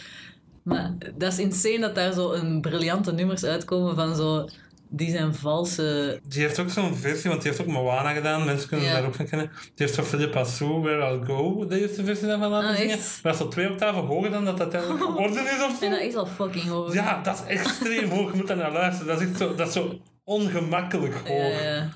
[0.64, 4.46] Maar dat is insane dat daar zo een briljante nummers uitkomen van zo...
[4.94, 6.20] Die zijn valse...
[6.28, 8.46] Die heeft ook zo'n versie, want die heeft ook Moana gedaan.
[8.46, 8.94] Mensen kunnen Ja.
[8.94, 9.52] daar ook van kennen.
[9.62, 12.98] Die heeft zo Philippa Sue, Where I'll Go, de eerste versie daarvan laten Ah, zingen.
[13.22, 15.86] dat is zo twee octaven hoger dan dat dat uiteindelijk geworden is of zo.
[15.86, 16.94] En dat is al fucking hoog.
[16.94, 18.32] Ja, dat is extreem hoog.
[18.32, 19.08] Je moet daar naar luisteren.
[19.14, 21.62] Dat is echt zo, dat is zo ongemakkelijk hoog.
[21.64, 21.90] ja.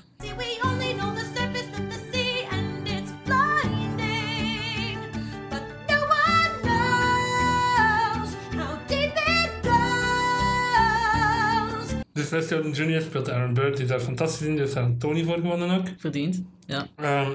[12.16, 13.00] Dus Leslie Odom Jr.
[13.00, 14.52] speelt Aaron Burr, die daar fantastisch in.
[14.52, 15.86] Die heeft daar een Tony voor gewonnen ook.
[15.98, 16.42] Verdiend.
[16.66, 16.86] Ja.
[16.96, 17.30] Ehm,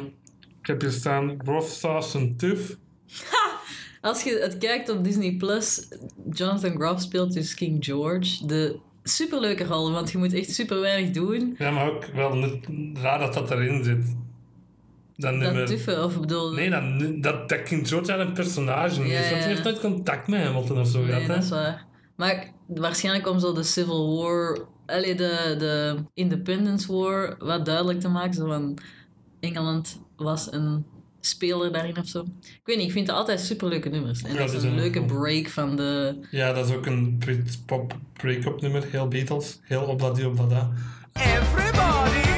[0.62, 2.76] ik heb hier staan Rough Sauce en Tuff.
[4.02, 5.88] Als je het kijkt op Disney Plus,
[6.34, 8.46] Jonathan Groff speelt dus King George.
[8.46, 11.56] De superleuke rol, want je moet echt super weinig doen.
[11.58, 12.60] Ja, maar ook wel
[13.02, 14.16] raar dat dat erin zit.
[15.16, 15.66] Dan Dat nummer...
[15.66, 16.52] tuffen, of bedoel...
[16.54, 19.30] Nee, dan, dat, dat King George een personage Ja, is.
[19.30, 19.36] Want ja.
[19.38, 21.28] hij heeft nooit contact met Hamilton of zo Nee, gehad.
[21.28, 21.42] dat hè?
[21.44, 21.86] is waar.
[22.16, 28.10] Maar waarschijnlijk om zo de Civil War, allee, de, de Independence War, wat duidelijk te
[28.10, 28.34] maken.
[28.34, 28.78] Zo van,
[29.40, 30.86] Engeland was een
[31.20, 32.26] speler daarin of zo.
[32.42, 34.22] Ik weet niet, ik vind het altijd superleuke nummers.
[34.22, 36.20] En Ja, dat is die een leuke break van de...
[36.32, 38.84] Ja, dat is ook een Britpop break-up nummer.
[38.90, 39.60] Heel Beatles.
[39.62, 40.72] Heel obladi oblada.
[41.14, 42.31] Everybody.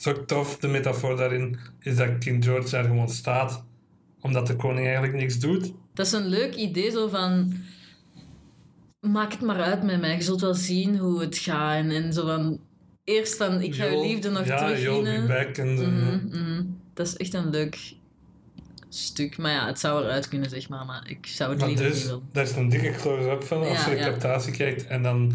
[0.00, 3.64] Is ook tof, de metafoor daarin is dat King George daar gewoon staat.
[4.20, 5.72] Omdat de koning eigenlijk niks doet.
[5.94, 7.52] Dat is een leuk idee, zo van...
[9.00, 11.74] Maak het maar uit met mij, je zult wel zien hoe het gaat.
[11.76, 12.60] En, en zo van...
[13.04, 15.26] Eerst van, ik ga je liefde nog ja, be terugwinnen.
[15.26, 15.56] back.
[15.56, 16.64] En, mhm.
[16.94, 17.78] Dat is echt een leuk...
[18.88, 19.38] stuk.
[19.38, 20.84] Maar ja, het zou eruit kunnen, zeg maar.
[20.86, 22.22] Maar ik zou het Maar liever niet dus, willen.
[22.32, 24.08] daar is een dikke close-up van als Ja, je de ja.
[24.10, 24.86] captatie kijkt.
[24.86, 25.32] En dan...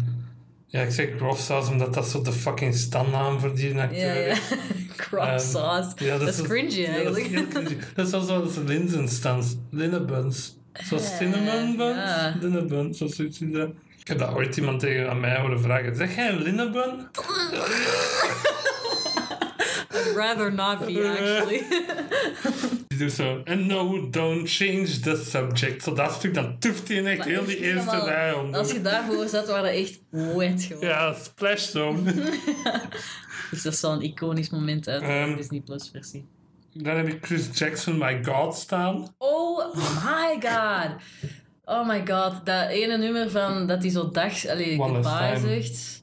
[0.66, 4.12] Ja, ik zeg Groff Sauce omdat dat zo de fucking standnaam voor die acteur Ja,
[4.14, 4.32] ja.
[4.32, 4.38] is.
[4.96, 5.90] Crop Ehm, sauce.
[5.96, 7.50] Ja, dat, is cringy ja, dat is eigenlijk.
[7.50, 7.76] cringy.
[7.94, 9.56] Dat is zoals als linzenstans.
[9.70, 10.56] Linnebuns.
[10.72, 12.10] Zoals cinnamon buns.
[12.40, 13.40] Linnebuns, of zoiets.
[13.40, 13.68] is dat.
[14.00, 15.96] Ik heb dat ooit iemand tegen aan mij horen vragen.
[15.96, 16.94] Zeg jij een linnebun?
[19.96, 21.62] I'd rather not be, actually.
[22.98, 23.40] Doet zo.
[23.44, 25.82] And no, don't change the subject.
[25.82, 28.60] Zo dat stuk, dan tuft hij echt Maar heel die eerste helemaal- rij onder.
[28.60, 30.84] Als je daarvoor zat, waren dat echt wet gewoon.
[30.88, 32.00] Ja, splash zone.
[33.50, 35.36] Dus dat is zo'n iconisch moment uit de Ehm.
[35.36, 36.26] Disney Plus versie.
[36.72, 39.14] Dan heb ik Chris Jackson, My God, staan.
[39.18, 39.74] Oh
[40.04, 40.90] my god.
[41.64, 42.46] Oh my god.
[42.46, 45.98] Dat ene nummer van dat hij zo dag, allee, goodbye zegt.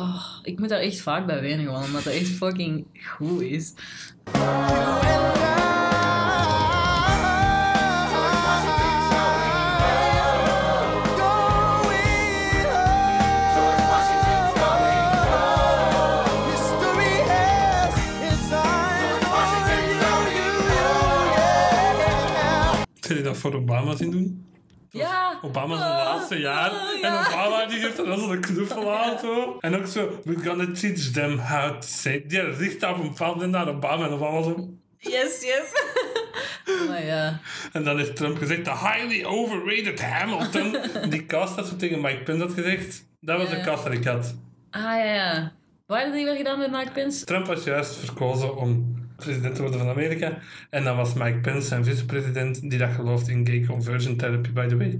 [0.00, 2.86] Oh, ik moet daar echt vaak bij wenen gewoon, omdat dat echt fucking
[3.16, 3.74] goed is.
[23.00, 24.47] Heb je dat voor Obama zien doen?
[24.90, 25.38] Ja.
[25.42, 26.70] Obama zijn laatste jaar.
[26.70, 27.26] oh, En.
[27.26, 29.56] Obama die geeft dan zo'n knuffel aan zo.
[29.60, 32.24] En ook zo, we're gonna teach them how to say.
[32.26, 34.68] Die richt op een bepaald naar Obama en Obama zo.
[34.98, 35.72] Yes, yes.
[36.88, 37.40] maar ja.
[37.72, 40.76] En dan heeft Trump gezegd, the highly overrated Hamilton.
[41.10, 43.04] die cast had zo tegen Mike Pence had gezegd.
[43.20, 43.54] Dat was Ja.
[43.56, 44.34] de cast dat ik had.
[44.70, 45.52] Ah ja, ja.
[45.86, 47.24] Waar had die weer gedaan met Mike Pence?
[47.24, 50.38] Trump was juist verkozen om president te worden van Amerika.
[50.70, 54.66] En dan was Mike Pence zijn vicepresident die dat gelooft in gay conversion therapy, by
[54.66, 54.98] the way.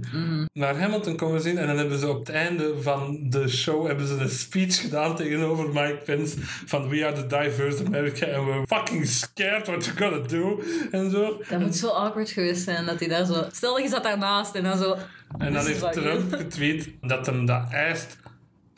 [0.53, 4.07] Naar Hamilton komen zien en dan hebben ze op het einde van de show hebben
[4.07, 8.67] ze een speech gedaan tegenover Mike Pence van We are the diverse America and we're
[8.67, 10.61] fucking scared what you're gonna do
[10.91, 11.41] en zo.
[11.49, 13.45] Dat moet zo awkward geweest zijn dat hij daar zo...
[13.51, 14.95] Stel dat je zat daarnaast en dan zo...
[15.37, 18.17] En dan heeft Trump getweet dat hem dat eist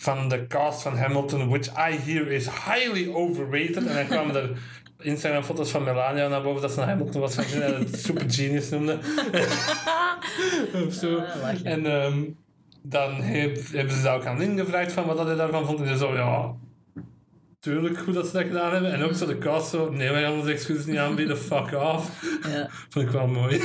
[0.02, 3.76] van de cast van Hamilton, which I hear is highly overrated.
[3.76, 4.50] En dan kwamen er
[5.02, 8.32] Instagram-foto's van Melania naar boven dat ze naar Hamilton was gaan zien en het super
[8.32, 8.98] genius noemde.
[10.88, 11.18] of zo.
[11.18, 11.60] Ah.
[11.64, 12.24] En ehm,
[12.84, 15.80] dan heb- hebben ze dat ook aan Lin gevraagd van wat hij daarvan vond.
[15.80, 16.54] En hij zo, ja...
[17.60, 18.94] Tuurlijk goed dat ze dat gedaan hebben.
[18.94, 22.24] En ook zo de cast zo, nee, wij gaan onze excuses niet aanbieden, fuck off.
[22.48, 22.70] Ja.
[22.90, 23.62] Vond ik wel mooi.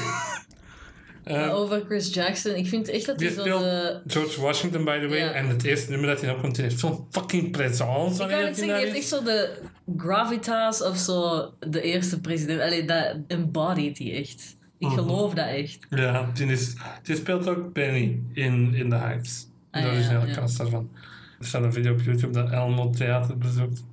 [1.35, 4.01] Ehm, over Chris Jackson, ik vind echt dat hij zo speelt de...
[4.07, 5.19] George Washington, by the way.
[5.19, 5.31] Ja.
[5.33, 8.23] En het eerste nummer dat hij opkomt, heeft zo'n fucking presence.
[8.23, 9.59] Ik kan het zeggen, die heeft echt zo de
[9.97, 12.61] gravitas of zo de eerste president.
[12.61, 14.57] Allee, dat embodied hij echt.
[14.79, 14.95] Ik Mhm.
[14.97, 15.79] geloof dat echt.
[15.91, 19.47] Ja, die, is, die speelt ook Penny in, in The Heights.
[19.71, 20.35] Ah, de originele ja.
[20.35, 20.91] cast daarvan.
[21.39, 23.85] Er staat een video op YouTube dat Elmo Theater bezoekt.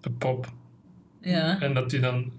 [0.00, 0.52] De pop.
[1.20, 1.60] Ja.
[1.60, 2.32] En dat hij dan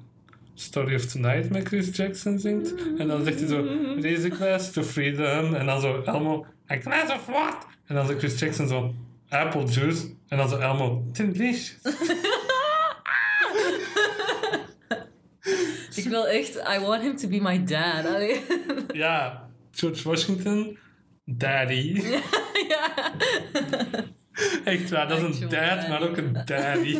[0.55, 2.73] Story of Tonight met Chris Jackson zingt.
[2.97, 3.65] En dan zegt hij zo,
[4.01, 5.53] raise a glass to freedom.
[5.53, 7.67] En dan zo Elmo, a glass of what?
[7.85, 8.93] En dan zo Chris Jackson zo,
[9.29, 10.05] apple juice.
[10.27, 11.77] En dan zo Elmo, delicious.
[15.95, 18.05] Ik wil echt, I want him to be my dad.
[18.05, 18.41] Allee.
[18.93, 20.77] Ja, George Washington,
[21.25, 22.01] daddy.
[22.69, 23.13] ja.
[24.63, 26.99] Echt waar, dat is een dad, maar ook een daddy.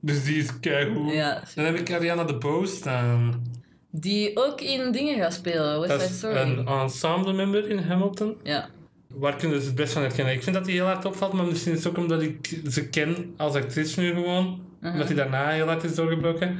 [0.00, 1.12] Dus die is keigoed.
[1.12, 3.42] Ja, Dan heb ik Ariana DeBose staan.
[3.90, 6.36] Die ook in dingen gaat spelen, West Side Story.
[6.36, 8.36] een ensemble member in Hamilton.
[8.42, 8.68] Ja.
[9.14, 10.34] Waar kunnen ze het best van herkennen?
[10.34, 12.88] Ik vind dat hij heel hard opvalt, maar misschien is het ook omdat ik ze
[12.88, 14.60] ken als actrice nu gewoon.
[14.80, 14.92] Mhm.
[14.92, 16.56] Omdat hij daarna heel hard is doorgebroken.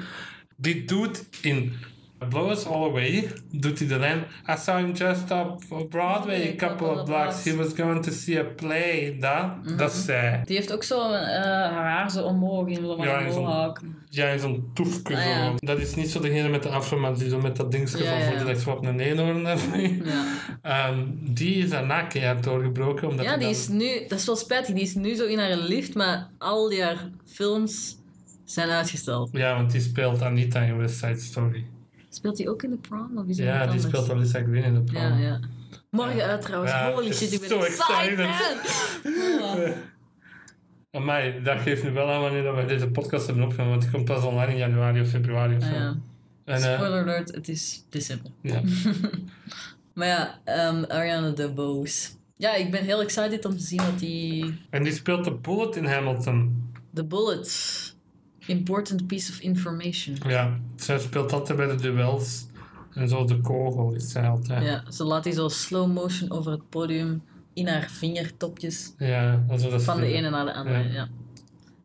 [0.57, 1.72] Die doet in
[2.28, 4.18] Blow Us All Away, doet hij de lijn
[4.48, 5.58] I saw him just up
[5.88, 7.44] Broadway, a couple of blocks.
[7.44, 9.16] He was going to see a play.
[9.20, 9.76] Dat, Mhm.
[9.76, 10.42] dat is zij.
[10.44, 13.80] Die heeft ook zo eh, haar haar zo omhoog in zo'n Ja, mohawk.
[14.08, 15.52] Ja, in zo'n toefje Ah, ja.
[15.56, 18.10] Dat is niet zo degene met de afro, maar die zo met dat dingetje Ja,
[18.20, 19.58] van voor dat zo op een eenhoorn heb.
[20.04, 20.24] Ja.
[20.62, 23.08] Ehm, die is daarna keihard doorgebroken.
[23.08, 25.38] Omdat ja, die dan- is nu, dat is wel spijtig, die is nu zo in
[25.38, 27.96] haar lift, maar al die haar films
[28.44, 29.28] zijn uitgesteld.
[29.32, 31.64] Ja, want die speelt Anita in West Side Story.
[32.11, 33.18] Speelt hij ook in de prom?
[33.18, 33.82] Of is Ja, die anders?
[33.82, 35.02] speelt Alyssa Green in de prom.
[35.02, 35.40] Ja, ja.
[35.90, 36.72] Morgen uit trouwens.
[36.72, 38.28] Ja, Holy shit, ik ben zo excited.
[40.90, 43.90] Amai, dat geeft nu wel aan wanneer dat wij deze podcast hebben opgenomen, want die
[43.92, 45.70] komt pas online in januari of februari of zo.
[45.74, 45.96] Ja.
[46.44, 48.30] En, eh, Spoiler alert, het is december.
[48.42, 48.61] ja.
[49.94, 52.08] Maar ja, ehm, Ariana DeBose.
[52.36, 54.58] Ja, ik ben heel excited om te zien wat die...
[54.70, 56.70] en die speelt de Bullet in Hamilton.
[56.94, 57.89] The Bullet.
[58.51, 60.16] Important piece of information.
[60.26, 62.46] Ja, zij speelt altijd bij de duels.
[62.92, 64.64] En zo de kogel is zij altijd.
[64.64, 67.22] Ja, ze laat die zo slow motion over het podium
[67.55, 70.78] in haar vingertopjes Ja, dat van de ene naar de andere.
[70.78, 70.92] Ja.
[70.92, 71.09] Ja.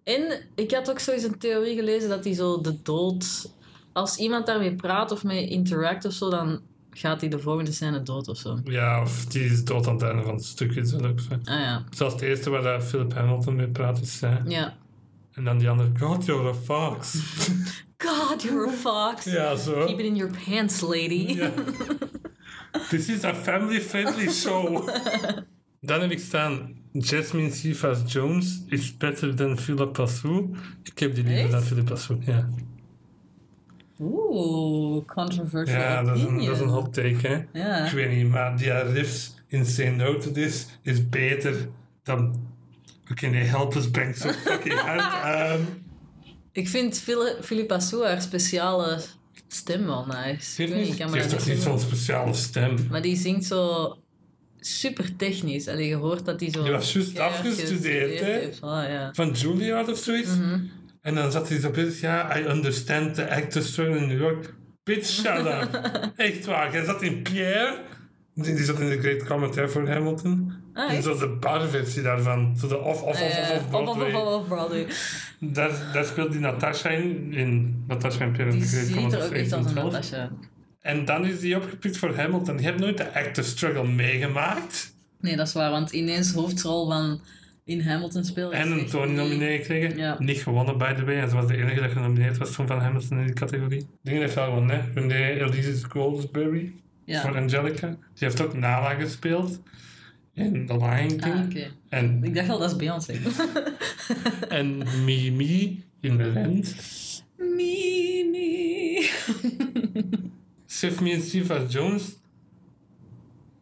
[0.03, 3.51] En ik had ook zo eens een theorie gelezen dat hij zo de dood
[3.93, 6.59] als iemand daarmee praat of mee interact of zo, dan
[6.91, 8.59] gaat hij de volgende scène dood of zo.
[8.63, 10.81] Ja, of die is dood aan het einde van het stukje.
[11.43, 11.83] Ah ja.
[11.89, 14.21] Zoals het eerste waar Philip Hamilton mee praat is.
[14.21, 14.37] hè.
[14.45, 14.77] Ja.
[15.35, 17.15] En dan die andere, God, you're a fox.
[17.97, 19.23] God, you're a fox.
[19.23, 19.85] ja, zo.
[19.85, 21.33] Keep it in your pants, lady.
[21.33, 21.51] Ja.
[22.89, 24.89] This is a family-friendly show.
[25.81, 30.49] Dan heb ik staan, Jasmine Sivas Jones is better than Philippa Sue.
[30.83, 32.49] Ik heb die liever dan Philippa Sue, ja.
[33.99, 36.47] Oeh, controversial Ja, dat is, een, opinion.
[36.47, 37.59] dat is een hot take, hè.
[37.59, 37.85] Ja.
[37.85, 41.55] Ik weet niet, maar die riffs in Say No To This is beter
[42.03, 42.53] dan...
[43.11, 45.01] Oké, nee, Help Us brengt zo fucking hard
[45.35, 45.65] aan.
[46.51, 48.99] Ik vind Phil- Philippa Sue haar speciale
[49.47, 50.51] stem wel nice.
[50.51, 51.69] Ze Ik heeft, weet niet, ik kan ze me heeft dat toch niet niet zo-
[51.69, 52.75] zo'n speciale stem.
[52.89, 53.95] Maar die zingt zo
[54.59, 55.67] super technisch.
[55.67, 56.63] En je hoort dat die zo...
[56.63, 58.49] Die was juist afgestudeerd, hè?
[58.55, 59.09] Voilà, ja.
[59.13, 60.29] Van Juilliard of zoiets.
[60.37, 60.59] Mhm.
[61.01, 64.53] En dan zat hij zo bezig, ja, I understand the actor struggle in New York.
[64.83, 65.81] Bitch, shut up.
[66.15, 66.71] Echt waar.
[66.71, 67.77] Hij zat in Pierre.
[68.35, 70.53] Die, die zat in de Great Commentary voor Hamilton.
[70.75, 72.57] Ah, en zo de barversie daarvan.
[72.57, 73.21] Zo de Eh, off, off
[73.71, 74.87] Op, op, Broadway.
[75.39, 77.33] Daar, daar speelt die Natasha in.
[77.33, 79.91] In Natasha en Pierre Die ziet er ook echt als een 2012.
[79.91, 80.29] Natasha.
[80.81, 82.57] En dan is die opgepikt voor Hamilton.
[82.57, 84.93] Die heeft nooit de actor struggle meegemaakt.
[85.19, 87.21] Nee, dat is waar, want ineens hoofdrol van
[87.63, 88.51] in Hamilton spelen.
[88.51, 89.97] is En een echt Tony-nominering gekregen.
[89.97, 90.15] Ja.
[90.19, 91.19] Niet gewonnen, by the way.
[91.19, 93.87] En ze was de enige dat genomineerd was van Hamilton in die categorie.
[94.03, 94.99] Dingen heeft wel gewonnen, hè.
[95.01, 96.73] Renee Elise Goldsberry
[97.05, 97.21] Ja.
[97.21, 97.87] voor Angelica.
[97.87, 97.97] Die
[98.27, 99.59] heeft ook Nala gespeeld
[100.35, 101.21] in The Lion King.
[101.23, 101.71] Ah, oké.
[101.89, 103.13] en, Ik dacht al, dat is Beyoncé.
[104.49, 106.75] en Mimi in The Rent.
[107.37, 109.09] Mimi.
[110.65, 112.03] Sif en Siva Jones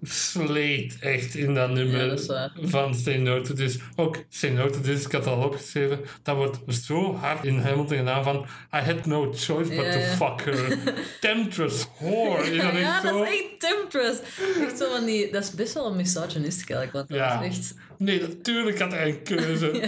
[0.03, 3.77] sleet echt in dat nummer Ja, dat van Say No To This.
[3.95, 7.97] Ook Say No To This, ik had al opgeschreven, dat wordt zo hard in Hamilton
[7.97, 10.15] gedaan van I had no choice but Ja, to ja.
[10.15, 10.77] fuck her.
[11.21, 12.53] Temptress whore.
[12.55, 13.23] Ja, echt dat zo?
[13.23, 14.19] is echt Temptress.
[14.61, 17.41] Echt zo van die, dat is best wel een misogynistisch eigenlijk, want dat Ja.
[17.41, 17.73] is echt...
[17.97, 19.71] Nee, natuurlijk had hij een keuze.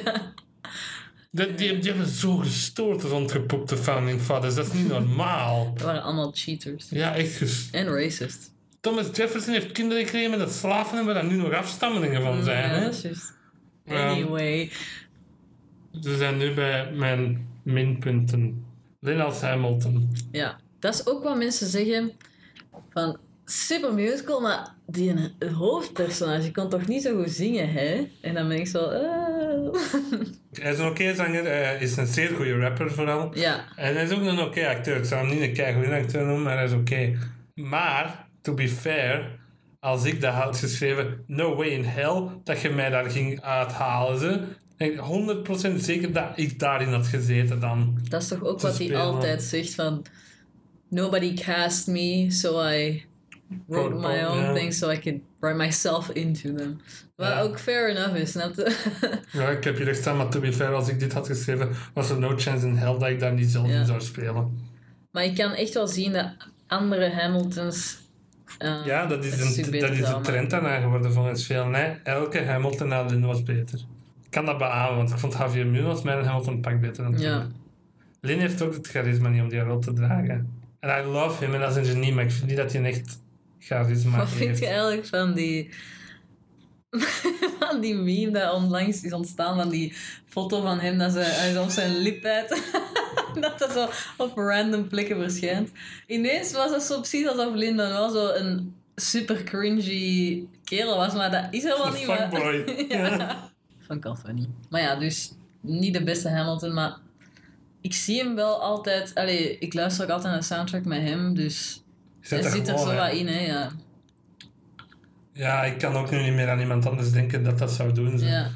[1.31, 4.55] Die, die hebben zo gestoord rondgepoepte founding fathers.
[4.55, 5.71] Dat is niet normaal.
[5.73, 6.85] Dat waren allemaal cheaters.
[6.89, 7.73] Ja, echt gestoord.
[7.85, 8.51] En racist.
[8.85, 12.43] Thomas Jefferson heeft kinderen gekregen met het slaven en waar daar nu nog afstammelingen van
[12.43, 12.73] zijn.
[12.73, 13.31] Ja, dat is.
[13.87, 14.71] Anyway.
[15.91, 18.65] We zijn nu bij mijn minpunten.
[19.19, 20.15] Als Hamilton.
[20.31, 22.11] Ja, dat is ook wat mensen zeggen
[22.89, 25.13] van super musical, maar die
[25.53, 28.07] hoofdpersonage kon toch niet zo goed zingen, hè?
[28.21, 28.89] En dan ben ik zo...
[28.89, 29.81] eh.
[30.61, 33.37] Hij is een oké zanger, hij is een zeer goede rapper vooral.
[33.37, 34.97] ja, En hij is ook een oké acteur.
[34.97, 37.17] Ik zou hem niet een keigoede acteur noemen, maar hij is oké.
[37.55, 39.39] Maar, to be fair,
[39.79, 44.19] als ik dat had geschreven, no way in hell, dat je mij daar ging uithalen.
[44.19, 44.43] Ze.
[44.77, 47.99] Ik ben 100% zeker dat ik daarin had gezeten dan.
[48.09, 50.05] dat is toch ook wat hij altijd zegt van...
[50.89, 53.05] Nobody cast me, so I
[53.67, 56.79] wrote my own things so I could write myself into them.
[57.15, 57.41] Wat Ja.
[57.41, 58.53] ook fair enough is, snap?
[59.31, 61.69] Ja, ik heb hier echt staan, maar to be fair, als ik dit had geschreven,
[61.93, 63.79] was er no chance in hell dat ik daar niet zelf Ja.
[63.79, 64.57] in zou spelen.
[65.11, 66.31] maar ik kan echt wel zien dat
[66.67, 67.97] andere Hamiltons...
[68.57, 71.65] eh, Ja, dat is, een, dat is de zouden trend daarna geworden volgens veel.
[71.65, 73.79] Nee, elke Hamilton na Lynn was beter.
[74.23, 77.17] Ik kan dat beamen, want ik vond Javier Munoz mijn Hamilton een pak beter dan
[77.19, 77.47] Ja.
[78.21, 80.49] Lynn heeft ook het charisma niet om die rol te dragen.
[80.79, 82.81] En I love him en dat is een genie, maar ik vind niet dat hij
[82.81, 83.19] een echt
[83.59, 84.59] charisma Wat vind heeft.
[84.59, 85.69] je eigenlijk van die...
[87.59, 89.93] van die meme dat onlangs is ontstaan van die
[90.25, 92.63] foto van hem dat ze hij zo op zijn lip uit.
[93.41, 93.89] dat dat zo
[94.23, 95.71] op random plekken verschijnt.
[96.07, 101.31] Ineens was dat zo precies alsof Linda wel zo een super cringy kerel was, maar
[101.31, 102.29] dat is helemaal niet waar.
[102.29, 102.85] fuckboy.
[102.97, 103.49] ja.
[103.79, 104.49] Vond ik al funny.
[104.69, 105.31] Maar ja, dus
[105.61, 106.97] niet de beste Hamilton, maar
[107.81, 109.15] ik zie hem wel altijd...
[109.15, 111.83] Allee, ik luister ook altijd naar de soundtrack met hem, dus...
[112.21, 112.97] Hij er zit er gewoon, zo hè.
[112.97, 113.71] wat in, hè, ja.
[115.37, 118.19] Ja, ik kan ook nu niet meer aan iemand anders denken dat dat zou doen.
[118.19, 118.25] zo.
[118.25, 118.51] Ja.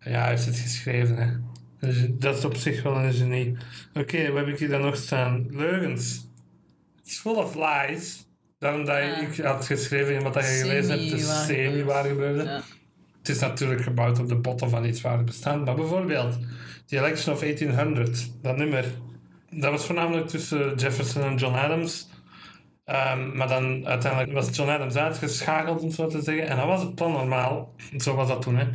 [0.00, 1.28] Ja, hij heeft het geschreven, hè.
[1.80, 3.56] Dus dat is op zich wel een genie.
[3.94, 5.46] Oké, wat heb ik hier dan nog staan?
[5.50, 6.28] Leugens.
[7.04, 8.26] It's full of lies.
[8.58, 9.20] Daarom dat Ja.
[9.20, 12.42] ik had geschreven in wat je gelezen hebt, de Semi-waar gebeurde.
[12.42, 12.62] Ja.
[13.18, 15.64] Het is natuurlijk gebouwd op de botten van iets waar bestaat.
[15.64, 16.38] Maar bijvoorbeeld,
[16.86, 18.84] The Election of 1800, dat nummer.
[19.50, 22.08] Dat was voornamelijk tussen Jefferson en John Adams.
[22.92, 26.48] Ehm, maar dan uiteindelijk was John Adams uitgeschakeld, om zo te zeggen.
[26.48, 27.74] En dan was het plan normaal.
[27.96, 28.66] Zo was dat toen, hè.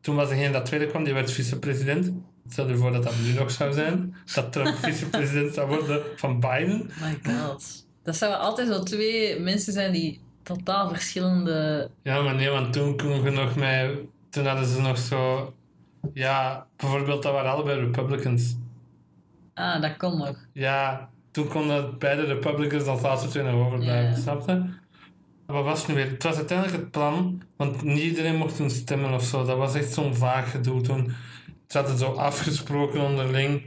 [0.00, 2.12] Toen was degene dat tweede kwam, die werd vicepresident.
[2.48, 4.14] Stel je voor dat dat nu nog zou zijn.
[4.34, 6.90] Dat Trump vicepresident zou worden van Biden.
[7.00, 7.86] My god.
[8.02, 11.90] Dat zouden altijd zo twee mensen zijn die totaal verschillende...
[12.02, 13.98] Ja, maar nee, want toen kon je nog met...
[14.30, 15.54] Toen hadden ze nog zo...
[16.12, 18.56] Ja, bijvoorbeeld, dat waren allebei Republicans.
[19.54, 20.36] Ah, dat kon nog.
[20.52, 24.16] Ja, toen konden beide Republicans als laatste twee naar blijven, Ja.
[24.16, 24.62] snap je?
[25.46, 26.10] Wat was het nu weer?
[26.10, 29.44] Het was uiteindelijk het plan, want niet iedereen mocht toen stemmen of zo.
[29.44, 31.12] Dat was echt zo'n vaag gedoe toen.
[31.66, 33.62] Ze hadden zo afgesproken onderling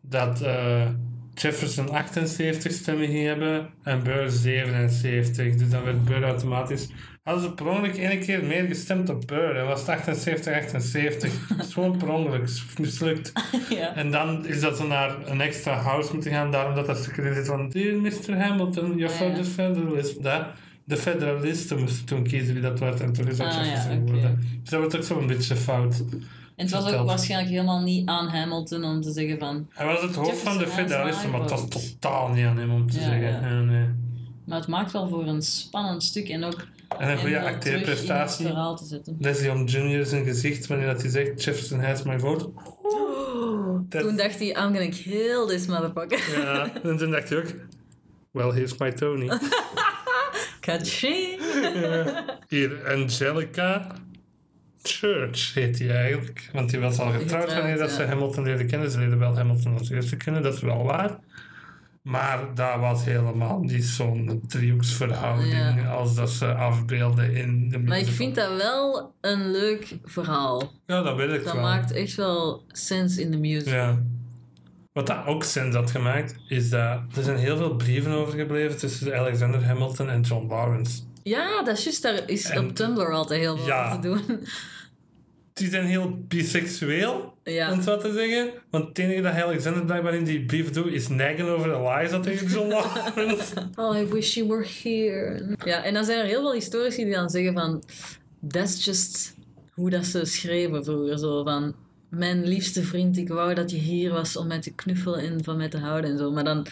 [0.00, 0.86] dat eh,
[1.34, 5.54] Jefferson 78 stemmen ging hebben en Burr 77.
[5.54, 6.88] Dus dan werd Burr automatisch.
[7.28, 9.56] Hadden ze per ongeluk één keer meer gestemd op Burr.
[9.56, 11.48] En was het 78, 78.
[11.56, 12.48] Dat is gewoon per ongeluk
[12.78, 13.32] mislukt.
[13.78, 13.94] Ja.
[13.94, 17.34] En dan is dat zo naar een extra house moeten gaan, daarom dat dat stukje
[17.34, 18.36] zit van Dear Mr.
[18.36, 20.22] Hamilton, the federalism.
[20.22, 20.42] Dat,
[20.84, 23.90] de federalisten moesten toen kiezen wie dat werd en toen is dat Ah, ja, oké.
[23.90, 24.38] geworden.
[24.62, 25.98] Dus dat wordt ook zo'n beetje fout.
[26.56, 29.66] En het was ook waarschijnlijk helemaal niet aan Hamilton om te zeggen van...
[29.74, 32.90] Hij was het hoofd van de federalisten, maar het was totaal niet aan hem om
[32.90, 33.30] te Ja, zeggen.
[33.30, 33.40] ja.
[33.80, 33.88] Eh,
[34.44, 36.66] Maar het maakt wel voor een spannend stuk en ook...
[36.98, 38.52] en een goede acteerprestatie.
[39.18, 40.06] Leslie Om Jr.
[40.06, 42.50] zijn gezicht wanneer dat hij zegt Jefferson has my vote.
[43.88, 46.40] Dat- Toen dacht hij, I'm gonna kill this motherfucker.
[46.40, 47.46] Ja, en toen dacht hij ook,
[48.30, 49.28] well, here's my Tony.
[50.60, 51.40] Kaching!
[52.48, 53.86] Hier, Angelica
[54.82, 56.48] Church heet hij eigenlijk.
[56.52, 58.08] Want die was al getrouwd wanneer dat ze ja.
[58.08, 58.90] Hamilton leerden kennen.
[58.90, 61.18] Ze leerden wel Hamilton als eerste kennen, dat is wel waar.
[62.08, 65.88] Maar dat was helemaal niet zo'n driehoeksverhouding Ja.
[65.90, 70.72] als dat ze afbeelden in de Maar ik vind dat wel een leuk verhaal.
[70.86, 71.62] Ja, dat weet ik Dat wel.
[71.62, 73.72] maakt echt wel sens in de music.
[73.72, 74.02] Ja.
[74.92, 79.18] Wat dat ook sens had gemaakt, is dat er zijn heel veel brieven overgebleven tussen
[79.18, 81.00] Alexander Hamilton en John Lawrence.
[81.22, 82.02] Ja, dat is juist.
[82.02, 83.98] Daar is En- op Tumblr altijd heel veel Ja.
[83.98, 84.20] te doen.
[85.52, 87.70] Die zijn heel biseksueel, Ja.
[87.70, 88.50] om het zo te zeggen.
[88.70, 92.46] Want het enige dat Alexander blijkbaar in die brief doet, is neigen over Eliza tegen
[92.46, 93.54] John Lawrence.
[93.76, 95.56] Oh, I wish you were here.
[95.64, 97.82] Ja, en dan zijn er heel veel historici die dan zeggen van...
[98.48, 99.34] That's just
[99.74, 101.18] hoe dat ze schreven vroeger.
[101.18, 101.74] Zo van...
[102.08, 105.56] Mijn liefste vriend, ik wou dat je hier was om mij te knuffelen en van
[105.56, 106.30] mij te houden en zo.
[106.30, 106.66] Maar dan...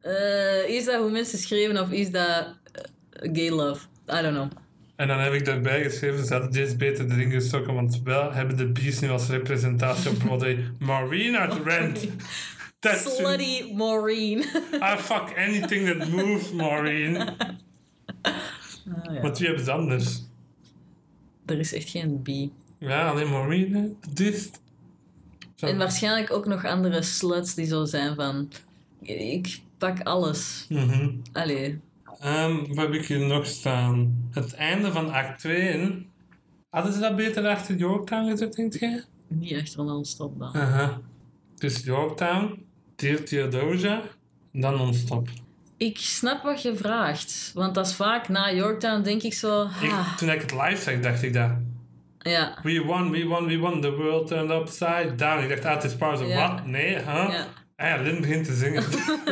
[0.00, 3.86] eh, is dat hoe mensen schreven of is dat eh, gay love?
[4.08, 4.48] I don't know.
[4.96, 8.56] En dan heb ik daarbij geschreven, ze hadden deze beter erin gestoken, want wel hebben
[8.56, 12.06] de bees nu als representatie op Broadway Maureen uit Rent.
[12.78, 14.38] That's Slutty Maureen.
[14.72, 17.18] I fuck anything that moves, Maureen.
[19.04, 19.20] Ah, ja.
[19.20, 20.22] Want wie hebben ze anders?
[21.46, 22.28] Er is echt geen B.
[22.78, 23.96] Ja, alleen Maureen.
[24.10, 24.50] Dit.
[25.54, 25.66] Zo.
[25.66, 28.52] En waarschijnlijk ook nog andere sluts die zo zijn van...
[29.02, 30.66] Ik pak alles.
[30.68, 31.10] Mhm.
[31.32, 31.80] Allee.
[32.20, 34.28] Ehm, wat heb ik hier nog staan?
[34.30, 35.56] Het einde van act 2.
[35.68, 36.10] in.
[36.70, 39.02] Hadden ze dat beter achter Yorktown gezet, denk je?
[39.28, 40.54] Niet echt een non-stop dan.
[40.54, 41.00] Aha.
[41.54, 42.64] Dus Yorktown,
[42.96, 44.00] Dear Theodosia,
[44.52, 45.28] dan non-stop.
[45.76, 47.50] Ik snap wat je vraagt.
[47.54, 49.62] Want dat is vaak na Yorktown denk ik zo...
[49.62, 51.50] Ik, toen ik het live zag, dacht ik dat.
[52.18, 52.58] ja.
[52.62, 53.80] We won, we won, we won.
[53.80, 55.42] The world turned upside down.
[55.42, 56.24] Ik dacht, ah, het is pauze.
[56.24, 56.54] Ja.
[56.54, 56.66] Wat?
[56.66, 57.04] Nee, huh?
[57.30, 57.46] Ja.
[57.76, 58.84] Ah ja, Lin begint te zingen.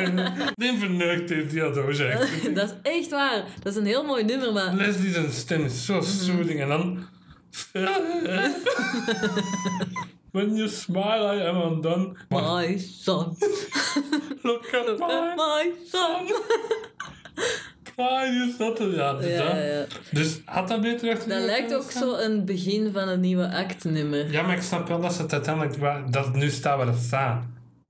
[0.63, 2.09] Lin verneukt Dear Theodosia.
[2.09, 2.55] echt.
[2.55, 3.45] dat is echt waar.
[3.63, 4.75] Dat is een heel mooi nummer, maar...
[4.75, 6.61] Leslie zijn stem is zo soothing.
[6.61, 7.07] En dan...
[10.33, 12.17] When you smile, I am undone.
[12.29, 13.37] My son.
[14.43, 15.35] Look at mine.
[15.37, 16.33] My son.
[17.95, 18.65] Pride is a...
[18.65, 19.57] Ja, dus, Ja, dat.
[19.57, 23.51] ja, dus had dat beter achter Dat lijkt ook zo een begin van een nieuwe
[23.51, 24.31] act-nummer.
[24.31, 25.81] Ja, maar ik snap wel dat ze het uiteindelijk...
[26.13, 27.45] Dat het nu staat waar het staat.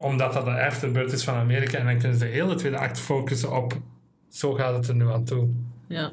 [0.04, 1.78] Omdat dat de afterbirth is van Amerika.
[1.78, 3.80] En dan kunnen ze de hele tweede act focussen op...
[4.28, 5.48] Zo gaat het er nu aan toe.
[5.88, 6.10] Ja.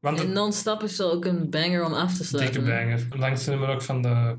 [0.00, 2.64] Want En non-stop is zo ook een banger om af te dikke sluiten.
[2.64, 3.06] banger.
[3.10, 4.36] Langste nummer ook van de...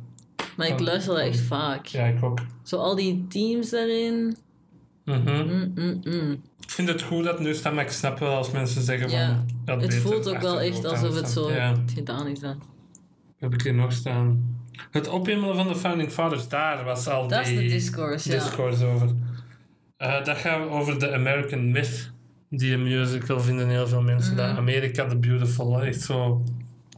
[0.57, 1.85] Maar ik luister dat echt vaak.
[1.85, 2.39] Ja, ik ook.
[2.63, 4.35] Zo al die teams daarin.
[5.05, 5.47] Mhm.
[5.47, 6.31] Mm, mm, mm.
[6.59, 9.09] Ik vind het goed dat het nu staat, maar ik snap wel als mensen zeggen
[9.09, 9.43] Ja.
[9.65, 9.75] van...
[9.75, 12.61] ja, Het voelt ook wel echt alsof het zo Ja, gedaan is dan.
[13.39, 14.52] heb ik hier nog staan.
[14.91, 18.93] Het ophemelen van de Founding Fathers, daar was al Dat is die de discourse, ja.
[18.93, 19.09] over.
[19.97, 22.11] Eh, dat gaat over de American Myth.
[22.49, 24.33] Die een musical vinden heel veel mensen.
[24.33, 24.47] Mhm.
[24.47, 26.43] Dat America the Beautiful, echt zo...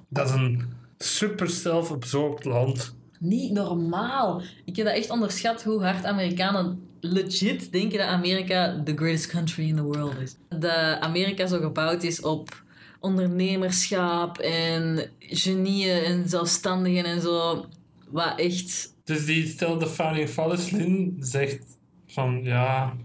[0.09, 0.61] Dat is een
[0.97, 2.95] super zelfabsorbed land.
[3.19, 4.41] Niet normaal.
[4.65, 9.67] Ik heb dat echt onderschat hoe hard Amerikanen legit denken dat Amerika the greatest country
[9.67, 10.35] in the world is.
[10.49, 12.63] Dat Amerika zo gebouwd is op
[13.05, 17.65] ondernemerschap en genieën en zelfstandigen en zo.
[18.09, 18.93] Wat echt...
[19.03, 21.63] Dus die stelt de Founding Fathers, Lin, zegt
[22.07, 22.95] van ja...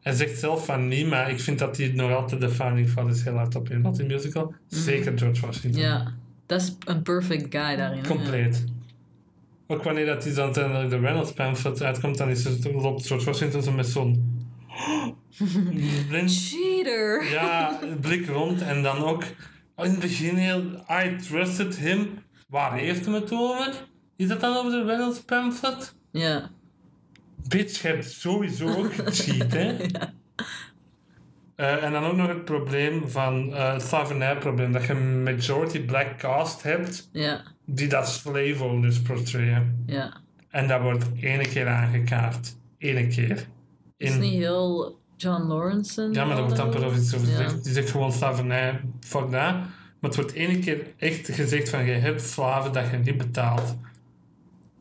[0.00, 3.24] Hij zegt zelf van niet, maar ik vind dat hij nog altijd de Founding Fathers
[3.24, 4.54] heel hard op in die musical.
[4.68, 5.82] Zeker George Washington.
[5.82, 6.14] Ja,
[6.46, 8.06] dat is een perfect guy daarin.
[8.06, 8.64] Compleet.
[9.66, 13.24] Ook wanneer dat hij dan uiteindelijk de Reynolds pamphlet uitkomt, dan is het, loopt George
[13.24, 14.29] Washington zo met zo'n
[16.08, 17.30] blind, Cheater!
[17.30, 18.62] ja, blik rond.
[18.62, 19.22] En dan ook
[19.76, 22.08] in het begin heel, I trusted him.
[22.48, 23.72] Waar heeft hem het over?
[24.16, 25.94] Is dat dan over de Reynolds pamphlet?
[26.12, 26.50] Ja.
[27.48, 29.76] Bitch, je hebt sowieso ook gecheat, hè?
[31.56, 34.72] Eh, en dan ook nog het probleem van eh, het slavernijprobleem.
[34.72, 39.82] Dat je een majority black cast hebt Ja, die dat slaveholders portrayen.
[39.86, 40.16] ja.
[40.50, 42.56] En dat wordt ene keer aangekaart.
[42.78, 43.46] Ene keer.
[44.00, 46.02] Is In- niet heel John Lawrence?
[46.02, 47.34] en Ja, maar daar wordt amper over iets over Ja.
[47.36, 47.64] gezegd.
[47.64, 49.30] Die zegt gewoon slavernij, fuck dat.
[49.30, 53.76] Maar het wordt ene keer echt gezegd van je hebt slaven dat je niet betaalt.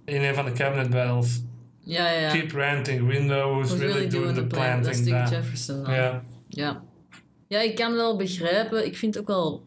[0.06, 1.42] In een van de cabinet battles.
[1.80, 2.32] Ja, ja, ja.
[2.32, 4.82] Keep ranting, Windows, Who's really, doing the plan?
[4.84, 5.30] Dat is planting.
[5.30, 5.38] Dick.
[5.38, 5.84] Jefferson.
[5.84, 5.94] dan.
[5.94, 6.24] Ja.
[6.48, 6.84] Ja.
[7.48, 8.86] ja, ik kan wel begrijpen.
[8.86, 9.64] Ik vind ook wel...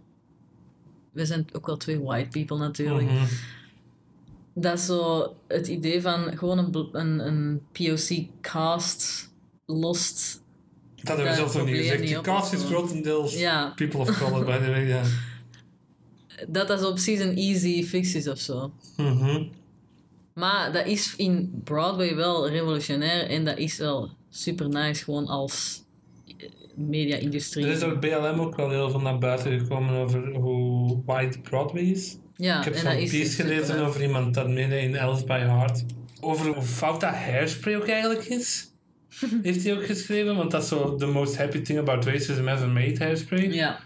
[1.12, 3.10] We zijn ook wel twee white people natuurlijk.
[3.10, 3.24] Mhm.
[4.54, 9.31] Dat zo het idee van gewoon een, een, een POC-cast
[9.72, 10.42] lost.
[10.96, 12.16] Dat hebben we Dat zelfs nog niet gezegd.
[12.18, 13.72] op cast is grotendeels Ja.
[13.76, 14.86] people of color, by the way.
[14.86, 15.02] Ja.
[16.48, 18.72] Dat dat zo precies een easy fix is of zo.
[18.96, 19.42] Mhm.
[20.34, 25.82] Maar dat is in Broadway wel revolutionair en dat is wel super nice gewoon als
[26.26, 27.64] eh, media-industrie.
[27.64, 31.82] Er is door BLM ook wel heel veel naar buiten gekomen over hoe white Broadway
[31.82, 32.16] is.
[32.36, 35.84] ja, Ik heb zo'n is piece gelezen over iemand dat midden in Alice by Heart.
[36.20, 38.70] Over hoe fout dat hairspray ook eigenlijk is.
[39.42, 42.68] Heeft hij ook geschreven, want dat is zo the most happy thing about racism ever
[42.68, 43.48] made hairspray.
[43.52, 43.78] Ja,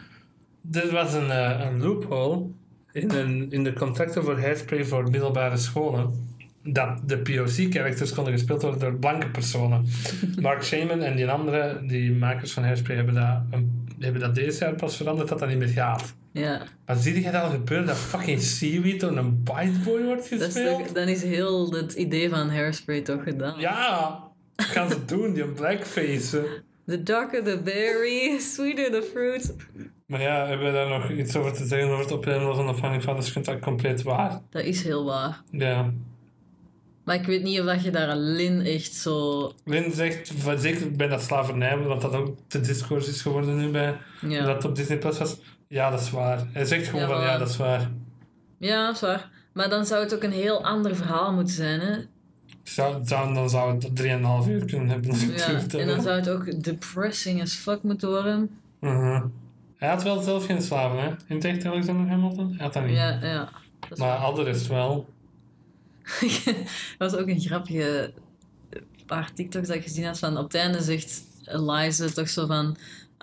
[0.73, 2.47] Er was een, eh, een loophole
[2.93, 6.35] in, een, in de contracten voor hairspray voor middelbare scholen.
[6.69, 9.87] Dat de POC-characters konden gespeeld worden door blanke personen.
[10.41, 14.65] Mark Shaman en die andere, die makers van hairspray, hebben dat, een- hebben dat deze
[14.65, 16.15] jaar pas veranderd dat dat niet meer gaat.
[16.33, 16.63] ja.
[16.87, 20.41] Maar zie je dat al gebeuren, dat fucking seaweed door een white boy wordt Dat
[20.41, 20.79] is gespeeld?
[20.85, 23.61] toch- dan is heel het idee van hairspray toch gedaan.
[23.61, 24.26] Ja, dat
[24.75, 26.63] gaan ze doen, die blackface.
[26.87, 29.55] The darker the berry, sweeter the fruit.
[30.07, 32.75] Maar ja, hebben we daar nog iets over te zeggen over het opnemen van de
[32.75, 33.27] Funny Fathers?
[33.27, 34.41] Ik vind dat compleet waar.
[34.51, 35.43] Dat is heel waar.
[35.51, 35.93] Ja.
[37.05, 39.53] Maar ik weet niet of dat je daar een Lin echt zo...
[39.65, 43.97] Lynn zegt, zeker bij dat slavernij, want dat ook de discours is geworden nu bij,
[44.29, 45.37] Ja, dat het op Disney Plus was.
[45.69, 46.47] Ja, dat is waar.
[46.53, 47.91] Hij zegt gewoon Ja, van, ja, dat is waar.
[48.59, 49.31] ja zwaar.
[49.53, 51.97] Maar dan zou het ook een heel ander verhaal moeten zijn, hè?
[52.69, 53.89] Zou, zou, dan zou het
[54.45, 55.19] 3,5 uur kunnen hebben.
[55.37, 58.51] Ja, en dan zou het ook depressing as fuck moeten worden.
[58.81, 59.23] Mhm.
[59.77, 61.09] Hij had wel zelf geen slaven, hè?
[61.09, 62.49] In het echt Alexander Hamilton?
[62.49, 62.97] Hij had dat niet.
[62.97, 63.49] Ja, ja.
[63.81, 65.09] Dat is Maar al de rest wel.
[66.99, 68.13] dat was ook een grappige
[69.07, 72.77] paar TikToks dat ik gezien had van op het einde zegt Eliza toch zo van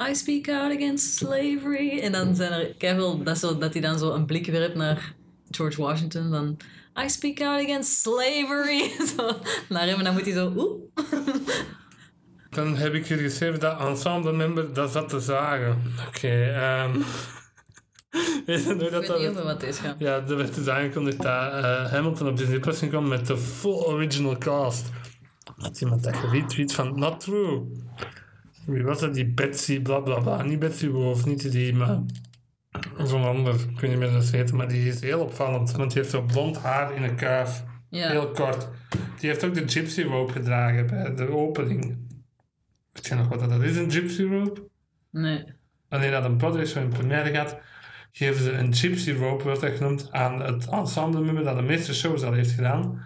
[0.10, 4.14] I speak out against slavery en dan zijn er dat, zo, dat hij dan zo
[4.14, 5.14] een blik werpt naar
[5.52, 6.58] George Washington van
[6.96, 9.30] I speak out against slavery zo,
[9.70, 10.82] naar hem en dan moet hij zo oeh
[12.50, 15.82] Dan heb ik hier geschreven dat ensemble member dat zat te zagen.
[16.08, 16.92] Oké, ehm
[18.46, 19.20] Weet je ik dat weet dat...
[19.20, 22.60] niet over wat deze gaat Ja, er werd dus aangekondigd dat eh, Hamilton op Disney
[22.60, 24.90] Plus ging komen met de full original cast.
[25.58, 27.62] Had iemand dat geretweet van not true.
[28.66, 29.14] Wie was dat?
[29.14, 30.44] Die Betsy bla bla bla.
[30.44, 32.02] Niet Betsy Wolf, niet die, maar
[33.04, 33.54] zo'n ander.
[33.54, 35.72] Ik weet niet meer ze heet, maar die is heel opvallend.
[35.72, 37.64] Want die heeft zo blond haar in een kuif.
[37.90, 38.70] ja, Heel kort.
[39.20, 41.98] Die heeft ook de Gypsy Rope gedragen bij de opening.
[42.92, 44.62] Weet je nog wat dat is, een Gypsy Rope?
[45.12, 45.44] nee
[45.90, 47.58] wanneer dat een Broadway show in première gaat,
[48.12, 52.24] geven ze een gypsy rope, wordt dat genoemd, aan het ensemble dat de meeste shows
[52.24, 53.06] al heeft gedaan.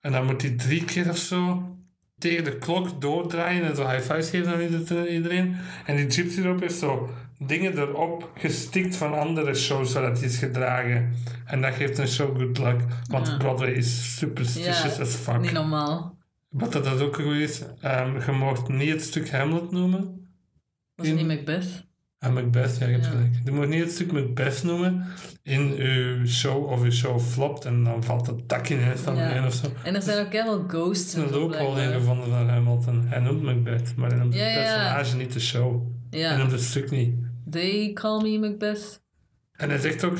[0.00, 1.76] En dan moet hij drie keer of zo
[2.18, 5.56] tegen de klok doordraaien en zo high fives geven aan ieder- iedereen.
[5.86, 10.38] En die gypsy rope heeft zo dingen erop gestikt van andere shows waar dat is
[10.38, 11.12] gedragen.
[11.44, 13.36] En dat geeft een show good luck, want Ja.
[13.36, 15.40] Broadway is superstitious Ja, as fuck.
[15.40, 16.16] niet normaal
[16.48, 20.28] Wat dat dat ook goed is, ehm, je mocht niet het stuk Hamlet noemen.
[20.94, 21.86] was het niet Macbeth
[22.20, 23.10] Ah, Macbeth, ja, je hebt Ja.
[23.10, 23.34] gelijk.
[23.44, 25.04] Je moet niet het stuk Macbeth noemen
[25.42, 29.36] in uw show of uw show flopt en dan valt het dak ineens van Ja.
[29.36, 29.66] een of zo.
[29.84, 31.82] en er zijn ook heel veel ghosts Er een loophole blijkbaar.
[31.94, 33.04] ingevonden van Hamilton.
[33.06, 35.82] Hij noemt Macbeth, maar hij noemt Ja, het personage, niet de show.
[36.10, 37.14] Hij ja noemt het stuk niet.
[37.50, 39.00] They call me Macbeth
[39.52, 40.16] En hij zegt ook...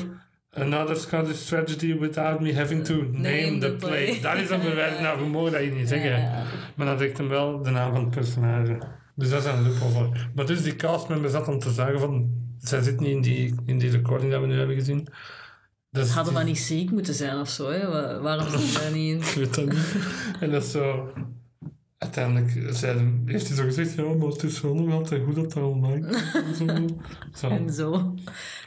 [0.53, 4.19] Another Scottish tragedy without me having to name, the play.
[4.21, 5.17] Dat is een verwijzing naar,
[5.51, 6.43] dat hier niet zeggen.
[6.75, 8.77] Maar dat zegt hem wel de naam van het personage.
[9.15, 10.09] Dus dat is een loophole.
[10.35, 12.29] Maar dus die castmember zat om te zeggen van...
[12.59, 15.07] Zij zit niet in die, in die recording dat we nu hebben gezien.
[15.89, 17.87] Dus Hadden we die- niet ziek moeten zijn of zo, hè?
[17.87, 19.17] Wa- Waarom zit je daar niet in?
[19.29, 19.95] Ik weet dat niet.
[20.39, 21.11] En dat is zo...
[21.99, 25.53] Uiteindelijk zei, heeft hij zo gezegd, ja, maar het is wel nog altijd goed dat
[25.53, 26.55] dat online komt.
[26.57, 26.87] Zo.
[27.47, 27.49] Zo.
[27.49, 28.15] En zo.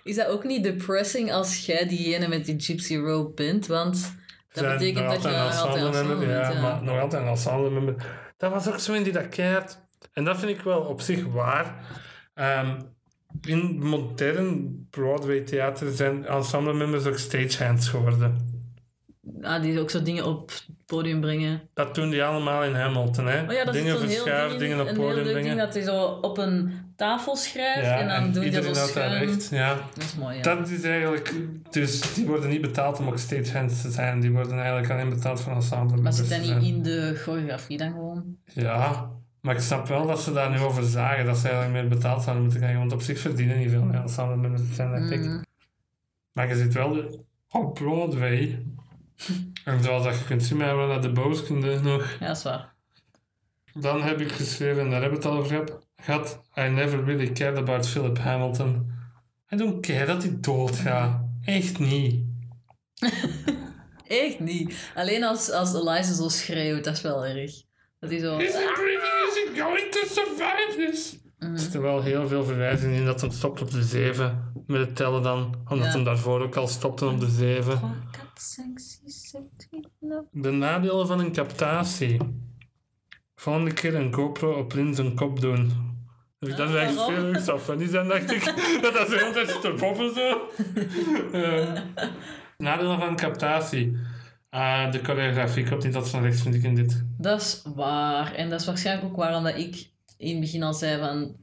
[0.05, 3.67] Is dat ook niet depressing als jij diegene met die gypsy rope bent?
[3.67, 4.17] Want
[4.53, 6.61] dat betekent dat je nog altijd member, ja, bent, ja.
[6.61, 7.95] maar nog altijd een ensemble member.
[8.37, 9.79] Dat was ook zo in die dat keert.
[10.13, 11.75] En dat vind ik wel op zich waar.
[12.35, 12.81] Ehm,
[13.41, 18.52] in modern Broadway theater zijn ensemble members ook stagehands geworden.
[19.43, 21.61] Ah, die ook zo dingen op het podium brengen.
[21.75, 23.43] Dat doen die allemaal in Hamilton, hè?
[23.43, 25.43] Oh ja, dat dingen verschuiven, ding, dingen op een podium brengen.
[25.43, 28.87] ding dat hij zo op een tafel schrijft ja, en dan doe je dat zo
[28.87, 29.25] schuin.
[29.25, 29.49] recht.
[29.51, 29.75] Ja.
[29.95, 30.43] Dat is mooi, ja.
[30.43, 31.35] Dat is eigenlijk...
[31.71, 34.21] Dus die worden niet betaald om ook stagehands te zijn.
[34.21, 37.93] Die worden eigenlijk alleen betaald voor ensemble maar zit dat niet in de choreografie dan
[37.93, 38.37] gewoon?
[38.45, 39.11] Ja,
[39.41, 41.25] maar ik snap wel dat ze daar nu over zagen.
[41.25, 42.81] Dat ze eigenlijk meer betaald zouden moeten krijgen.
[42.81, 45.31] Want op zich verdienen niet veel meer ensemble zijn, denk ik.
[45.31, 45.45] Mm.
[46.33, 48.63] Maar je zit wel op Broadway.
[49.65, 52.17] En zoals dat je kunt zien, maar we naar de booskunde nog.
[52.21, 52.75] Ja, dat is waar.
[53.75, 56.41] Dan heb ik geschreven, en daar hebben we het al over gehad.
[56.59, 58.93] I never really cared about Philip Hamilton.
[59.53, 61.21] I don't care dat hij doodgaat.
[61.45, 62.25] Echt niet.
[64.07, 64.91] Echt niet.
[64.95, 67.53] Alleen als, als Eliza zo schreeuwt, dat is wel erg.
[68.01, 68.37] Dat hij zo...
[68.37, 71.17] Is it really, is it going to survive this?
[71.43, 71.53] Mhm.
[71.53, 74.97] Er zitten wel heel veel verwijzingen in dat hem stopt op de 7 met het
[74.97, 75.55] tellen dan.
[75.69, 75.93] Omdat Ja.
[75.93, 77.81] hem daarvoor ook al stopte op de 7.
[80.31, 82.17] De nadelen van een captatie.
[83.35, 85.91] Volgende keer een GoPro op Lin zijn kop doen.
[86.39, 87.15] Dus dat is echt waarom?
[87.15, 88.45] veel zo funny zijn, dacht ik.
[88.83, 90.41] dat dat zo heel tijd zit te poppen zo.
[91.43, 91.73] Eh,
[92.59, 93.97] nadelen van een captatie.
[94.51, 97.05] Ah, de choreografie komt niet tot zijn recht, vind ik in dit.
[97.19, 98.35] Dat is waar.
[98.35, 99.91] En dat is waarschijnlijk ook waarom dat ik
[100.23, 101.37] in het begin al zei van...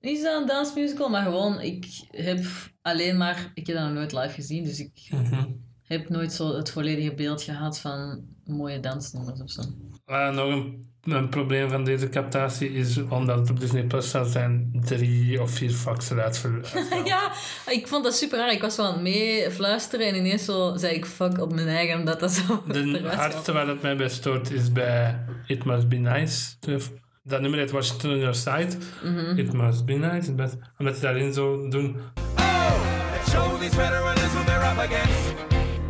[0.00, 1.08] Is dat een dansmusical?
[1.08, 2.44] Maar gewoon, ik heb
[2.82, 3.50] alleen maar...
[3.54, 5.44] Ik heb dat nog nooit live gezien, dus ik Mhm.
[5.82, 9.62] heb nooit zo het volledige beeld gehad van mooie dansnummers of zo.
[10.04, 14.28] Ah, nog een, een probleem van deze captatie is, omdat het op Disney Plus staat,
[14.30, 16.42] zijn drie of vier fax eruit.
[17.04, 17.32] Ja,
[17.70, 18.52] ik vond dat super raar.
[18.52, 21.98] Ik was zo aan het meefluisteren en ineens zo zei ik fuck op mijn eigen,
[21.98, 25.96] omdat dat zo De hardste waar het mij bij stoort is bij It Must Be
[25.96, 26.54] Nice.
[26.60, 28.68] De- Dat nummer heet Washington on Your Side.
[29.02, 29.38] Mhm.
[29.38, 30.26] It Must Be Nice.
[30.26, 31.96] het best- Omdat die daarin zo doen.
[32.36, 35.34] And show these veterans who they're up against.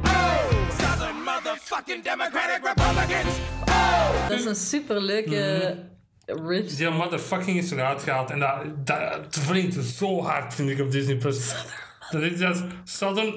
[0.04, 0.44] Oh,
[0.78, 3.36] Southern motherfucking Democratic Republicans.
[3.68, 5.76] Oh, Dat is een super leuke
[6.26, 6.76] riff.
[6.76, 8.30] Die motherfucking is eruit gehaald.
[8.30, 11.54] En dat, dat wringt zo hard, vind ik, op Disney Plus.
[12.10, 13.34] Dat is dat Southern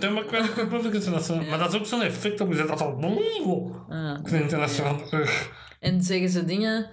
[0.00, 1.06] Democratic Republicans.
[1.06, 2.68] En dat zo- Maar dat is ook zo'n effect opgezet.
[2.68, 2.98] Dat al
[3.90, 4.24] Ah.
[4.24, 4.52] klinkt.
[4.52, 4.60] En
[5.78, 6.90] En zeggen ze dingen.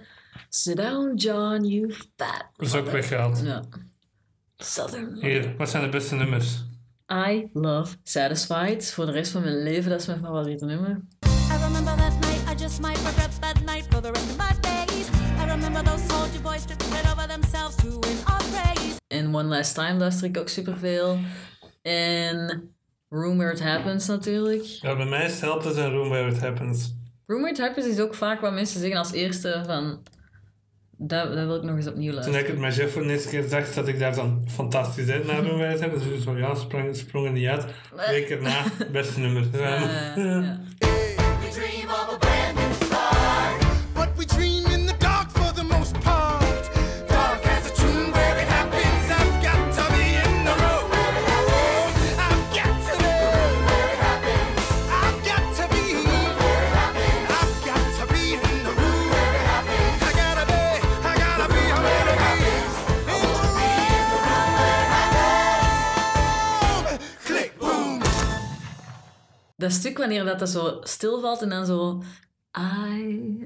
[0.48, 2.44] Sit down, John, you fat.
[2.56, 3.40] Dat is ook weggehaald.
[3.44, 3.64] Ja.
[4.56, 5.16] Southern.
[5.20, 6.64] Hier, wat zijn de beste nummers?
[7.12, 8.92] I love Satisfied.
[8.92, 10.90] Voor de rest van mijn leven, dat is mijn favoriete nummer.
[11.26, 14.60] I remember that night, I just might regret that night for the rest of my
[14.60, 15.08] days.
[15.40, 18.96] I remember those soldier boys tripping over themselves to win our praise.
[19.06, 21.18] En One Last Time luister ik ook superveel.
[21.82, 22.70] En
[23.08, 24.62] Room Where It Happens natuurlijk.
[24.62, 26.94] Ja, bij mij is het Helpless en Room Where It Happens.
[27.26, 30.02] Room Where It Happens is ook vaak wat mensen zeggen als eerste van...
[30.98, 32.40] Dat, dat wil ik nog eens opnieuw Toen luisteren.
[32.40, 35.26] ik het met Jeff voor de eerste keer zag, dat ik daar dan fantastisch uit
[35.26, 36.04] naar Room Where It Happens.
[36.04, 37.64] Dus zo, ja, sprong, sprong er niet uit.
[38.08, 38.62] Week erna,
[38.92, 39.44] beste nummer.
[39.52, 40.60] Ja.
[69.66, 72.02] Dat stuk wanneer dat, dat zo stilvalt en dan zo...
[72.58, 73.00] I,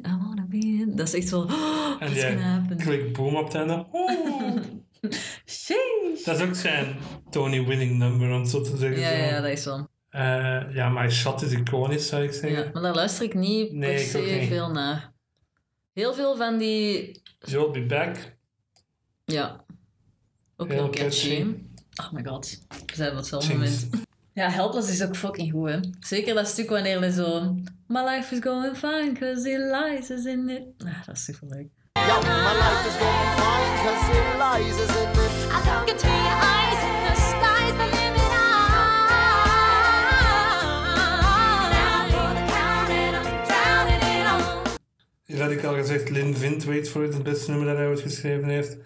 [0.06, 0.92] I wanna be in...
[0.96, 1.40] Dat is echt zo...
[1.40, 3.86] Oh, En jij klik boom op het einde.
[6.24, 6.96] Dat is ook zijn
[7.30, 9.00] Tony-winning number, om zo te zeggen.
[9.00, 9.86] Ja, ja, dat is zo.
[10.08, 12.64] Eh, ja, My Shot is iconisch, zou ik zeggen.
[12.64, 14.48] Ja, maar daar luister ik niet Nee, per se niet.
[14.48, 15.12] veel naar.
[15.92, 17.20] Heel veel van die...
[17.38, 18.36] You'll Be Back.
[19.24, 19.64] Ja.
[20.56, 21.38] Ook Heel heel catchy.
[21.38, 21.54] catchy.
[22.02, 22.58] Oh my god.
[22.86, 23.88] We zijn op hetzelfde moment.
[24.40, 25.78] Ja, Helpless is ook fucking goed, hè.
[26.00, 27.54] Zeker dat stuk wanneer hij zo...
[27.86, 30.62] My life is going fine, cause Eliza's in it.
[30.84, 31.68] Ah, dat is super leuk.
[31.92, 35.16] Yo, my life is going fine, cause Eliza's in it.
[35.52, 38.30] I look into your eyes, the sky's the limit.
[41.28, 44.42] I'm down for the count and I'm drowning it all.
[45.24, 47.86] Hier had ik al gezegd, Lynn Vint, Wait For It, het beste nummer dat hij
[47.86, 48.76] ooit geschreven heeft.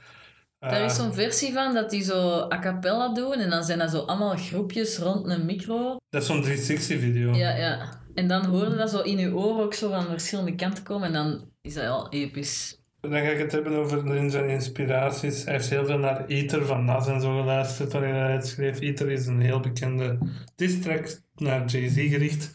[0.71, 3.91] Daar is zo'n versie van dat die zo a cappella doen en dan zijn dat
[3.91, 5.97] zo allemaal groepjes rond een micro.
[6.11, 7.35] dat is zo'n 360-video.
[7.35, 7.89] Ja, ja.
[8.15, 11.13] En dan hoorde dat zo in je oren ook zo van verschillende kanten komen en
[11.13, 12.83] dan is dat al episch.
[13.01, 15.45] Dan ga ik het hebben over zijn inspiraties.
[15.45, 18.81] Hij heeft heel veel naar Eater van Nas en zo geluisterd, waarin hij het schreef.
[18.81, 20.19] Eater is een heel bekende
[20.57, 22.51] diss track naar Jay-Z gericht.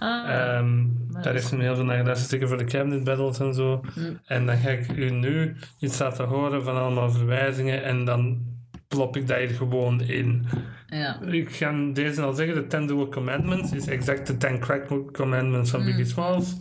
[0.00, 3.38] Ah, Ehm, daar dat heeft hij heel veel naar geluisterd, zeker voor de cabinet battles
[3.38, 3.84] en zo.
[3.94, 4.18] Mm.
[4.24, 7.84] En dan ga ik u nu iets laten horen van allemaal verwijzingen.
[7.84, 8.38] En dan
[8.88, 10.46] plop ik dat hier gewoon in.
[10.86, 11.20] Ja.
[11.20, 15.70] Ik ga deze al zeggen, de Ten Dual Commandments is exact de Ten Crack Commandments
[15.70, 16.56] van Biggie Smalls.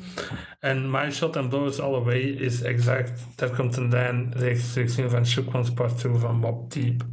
[0.60, 5.10] En My Shot and Blow All Away is exact, daar komt een lijn rechtstreeks in
[5.10, 7.04] van Shook One's Part 2 van Bob Deep.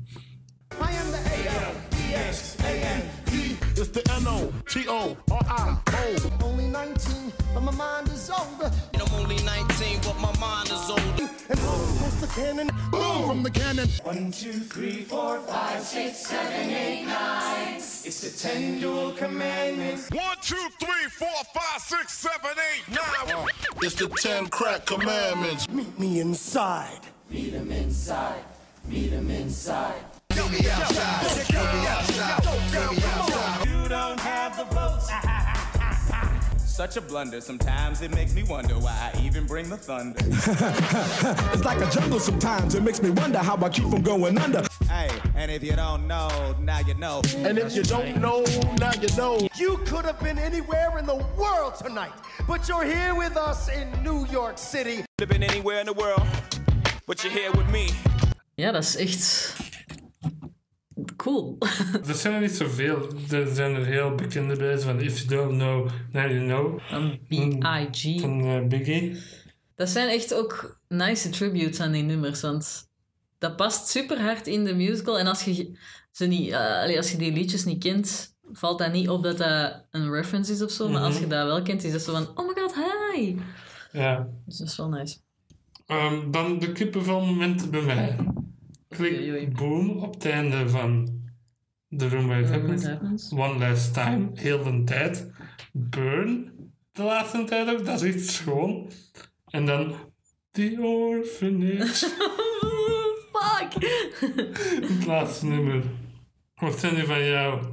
[4.77, 6.45] N-O-T-O-R-I-O.
[6.45, 8.71] Only 19, but my mind is older.
[8.95, 11.31] I'm only 19, but my mind is older.
[11.49, 12.71] And boom goes the cannon.
[12.91, 13.89] Boom from the cannon.
[14.03, 17.77] One, two, three, four, five, six, seven, eight, nine.
[17.77, 20.11] It's the ten dual commandments.
[20.11, 23.49] One, two, three, four, five, six, seven, eight, nine.
[23.83, 25.69] It's the ten crack commandments.
[25.71, 27.01] Meet me inside.
[27.31, 28.45] Meet 'em inside.
[28.89, 30.16] Meet 'em inside.
[33.65, 35.11] You don't have the votes.
[36.67, 37.41] Such a blunder.
[37.41, 40.21] Sometimes it makes me wonder why I even bring the thunder.
[41.55, 42.75] It's like a jungle sometimes.
[42.75, 44.63] It makes me wonder how I keep from going under.
[44.91, 47.23] hey, and if you don't know, now you know.
[47.39, 48.45] And if you don't know,
[48.79, 49.49] now you know.
[49.57, 52.13] You could have been anywhere in the world tonight,
[52.47, 54.97] but you're here with us in New York City.
[55.19, 56.27] Could have been anywhere in the world,
[57.07, 57.89] but you're here with me.
[58.55, 59.55] ja, dat is echt
[61.17, 61.57] cool.
[62.09, 63.09] Er zijn er niet zoveel.
[63.31, 66.81] Er zijn er heel bekende bij, van If You Don't Know, Now You Know.
[66.81, 68.21] Van B.I.G.
[68.21, 69.23] Van eh, Biggie.
[69.75, 72.91] Dat zijn echt ook nice tributes aan die nummers, want
[73.39, 75.19] dat past super hard in de musical.
[75.19, 75.79] En als je,
[76.11, 79.85] ze niet, eh, als je die liedjes niet kent, valt dat niet op dat dat
[79.91, 80.89] een reference is of zo.
[80.89, 83.37] Maar als je dat wel kent, is dat zo van, oh my god, hi!
[83.93, 84.29] Ja.
[84.47, 85.17] Dus dat is wel nice.
[85.87, 88.17] Ehm, dan de kippenvelmomenten bij mij.
[88.89, 91.09] Klik boom op het einde van
[91.97, 92.85] The Room Where It Happens.
[92.87, 93.33] happens?
[93.33, 95.31] One Last Time, heel de tijd.
[95.73, 96.53] Burn,
[96.93, 98.91] de laatste tijd ook, dat is echt schoon.
[99.47, 99.95] En dan
[100.51, 102.07] The Orphanage,
[103.33, 103.73] Fuck!
[104.89, 105.83] het laatste nummer.
[106.55, 107.67] Wat zijn die van jou?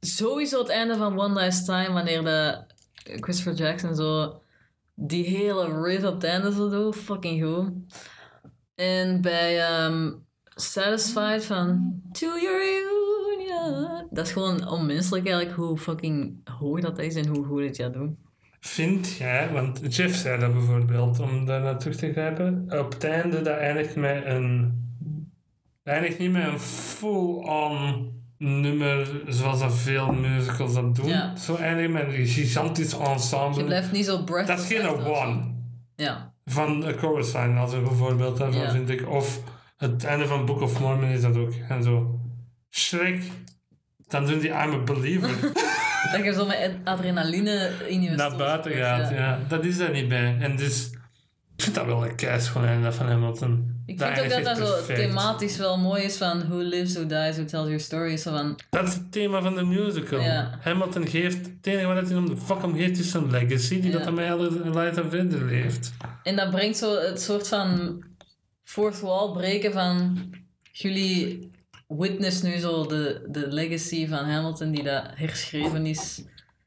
[0.00, 2.64] Sowieso het einde van One Last Time, wanneer de
[3.02, 4.40] Christopher Jackson zo
[4.94, 6.96] die hele riff op het einde zo doet.
[6.96, 7.70] Fucking goed.
[8.74, 10.12] En bij ehm,
[10.60, 14.06] Satisfied van To Your Union.
[14.10, 17.92] Dat is gewoon onmenselijk eigenlijk hoe fucking hoog dat is en hoe goed het dat
[17.92, 18.10] doet.
[18.60, 23.04] Vind jij, want Jeff zei dat bijvoorbeeld, om daar naar terug te grijpen, op het
[23.04, 24.72] einde dat eindigt met een,
[25.84, 31.06] eindigt niet met een full-on nummer zoals dat veel musicals dat doen.
[31.08, 31.36] Ja.
[31.36, 33.64] Zo eindigt met een gigantisch Je ensemble.
[33.64, 35.40] blijft niet zo breath Dat is geen one.
[35.96, 36.32] Ja.
[36.44, 38.70] Van A Chorus Line, als een voorbeeld daarvan Ja.
[38.70, 39.08] vind ik.
[39.08, 39.40] Of
[39.78, 41.52] het einde van Book of Mormon is dat ook.
[41.68, 42.20] En zo.
[42.70, 43.22] Shrek,
[44.08, 45.30] dan doen die I'm a Believer
[46.12, 49.10] Dat je zo met adrenaline in je naar buiten gaat.
[49.10, 49.38] Ja.
[49.48, 50.36] Dat is er niet bij.
[50.40, 50.90] En dus,
[51.56, 53.76] ik vind dat wel een keis gewoon einde van Hamilton.
[53.86, 57.36] Ik vind ook dat dat zo thematisch wel mooi is van who lives, who dies,
[57.36, 58.16] who tells your story.
[58.16, 60.20] Zo van, Dat is het thema van de musical.
[60.20, 60.58] Ja.
[60.60, 63.90] Hamilton geeft, het enige wat hij om de fuck om geeft is zijn legacy, die
[63.90, 63.96] Ja.
[63.98, 65.92] dat hem hele leven verder leeft.
[66.22, 67.98] en dat brengt zo het soort van
[68.68, 70.18] fourth wall breken van
[70.72, 71.50] jullie
[71.86, 76.24] witness nu zo de, de legacy van Hamilton die dat herschreven is.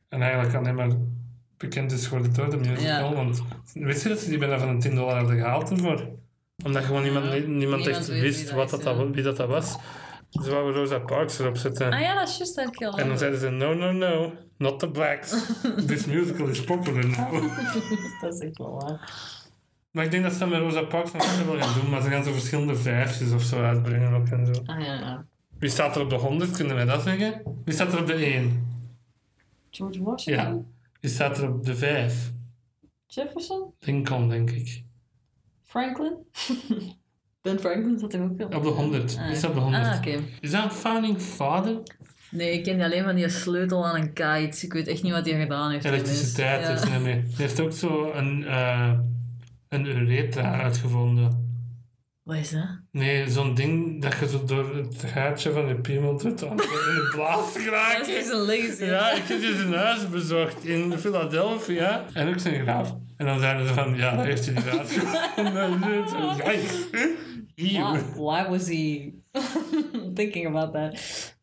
[0.09, 0.89] En eigenlijk alleen maar
[1.57, 3.09] bekend is geworden door de musical.
[3.09, 3.13] Ja.
[3.13, 3.41] Want
[3.73, 6.09] weet je dat ze die bijna van een 10 dollar hadden gehaald ervoor?
[6.65, 9.47] Omdat gewoon niemand, niemand, Niemand echt wist wie dat wat dat, dat, wie dat, dat
[9.47, 9.75] was.
[10.29, 11.91] Ze wouden Rosa Parks erop zetten.
[11.91, 14.33] Ah ja, dat is juist dat ik al En dan zeiden ze, no, no, no,
[14.57, 15.29] not the blacks.
[15.87, 17.32] This musical is popular now.
[18.21, 19.39] Dat is echt wel waar.
[19.92, 21.89] Maar ik denk dat ze met Rosa Parks nog wel gaan doen.
[21.89, 24.62] Maar ze gaan zo verschillende vijfjes of zo uitbrengen ook en zo.
[24.66, 25.26] Ah ja, ja.
[25.59, 27.42] Wie staat er op de 100, kunnen wij dat zeggen?
[27.66, 28.68] Wie staat er op de 1?
[29.70, 30.46] George Washington?
[30.55, 30.62] Ja.
[31.00, 32.32] Wie staat er op de 5?
[33.08, 33.74] Jefferson?
[33.80, 34.84] Lincoln, denk ik.
[35.63, 36.13] Franklin?
[37.42, 38.47] ben Franklin zat er ook wel.
[38.47, 39.18] Op de 100.
[39.18, 39.86] Ah, Wie staat op de 100?
[39.86, 40.20] Ah, oké.
[40.39, 41.82] Is dat een founding father?
[42.32, 44.66] Nee, ik ken die alleen van die sleutel aan een kite.
[44.66, 45.86] Ik weet echt niet wat hij gedaan heeft.
[45.86, 46.88] Elektriciteit Ja.
[46.89, 47.13] hij mee.
[47.13, 49.00] Hij heeft ook zo een, eh
[49.71, 51.49] een urethra uitgevonden.
[52.23, 52.79] Wat is dat?
[52.91, 56.57] Nee, zo'n ding dat je zo door het gaatje van je piemel doet dan in
[56.57, 58.17] de blaas Dat geraken.
[58.17, 58.83] is een legacy.
[58.83, 62.05] Ja, ik heb dus een huis bezocht in Philadelphia.
[62.13, 62.97] En ook zijn graf.
[63.17, 65.21] En dan zeiden ze van, ja, dat heeft hij niet uitgevonden.
[67.55, 67.91] Eeuw.
[67.91, 69.11] Why, why was he
[70.15, 70.99] thinking about that?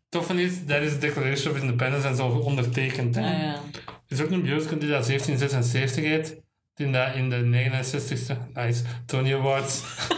[0.09, 3.16] Toffe is, dat is de Declaration of Independence en zo ondertekend.
[3.16, 3.55] Ah, ja.
[3.55, 3.60] Er
[4.09, 6.36] is ook een musical die dat 1776 heet.
[6.78, 9.82] Die dat in de 69ste, nice, Tony Awards.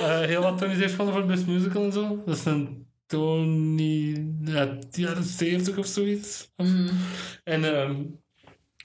[0.00, 2.22] Eh, heel wat Tony's heeft gewonnen voor Best Musical en zo.
[2.26, 6.52] Dat is een Tony uit de jaren 70 of zoiets.
[7.44, 7.94] En ehm,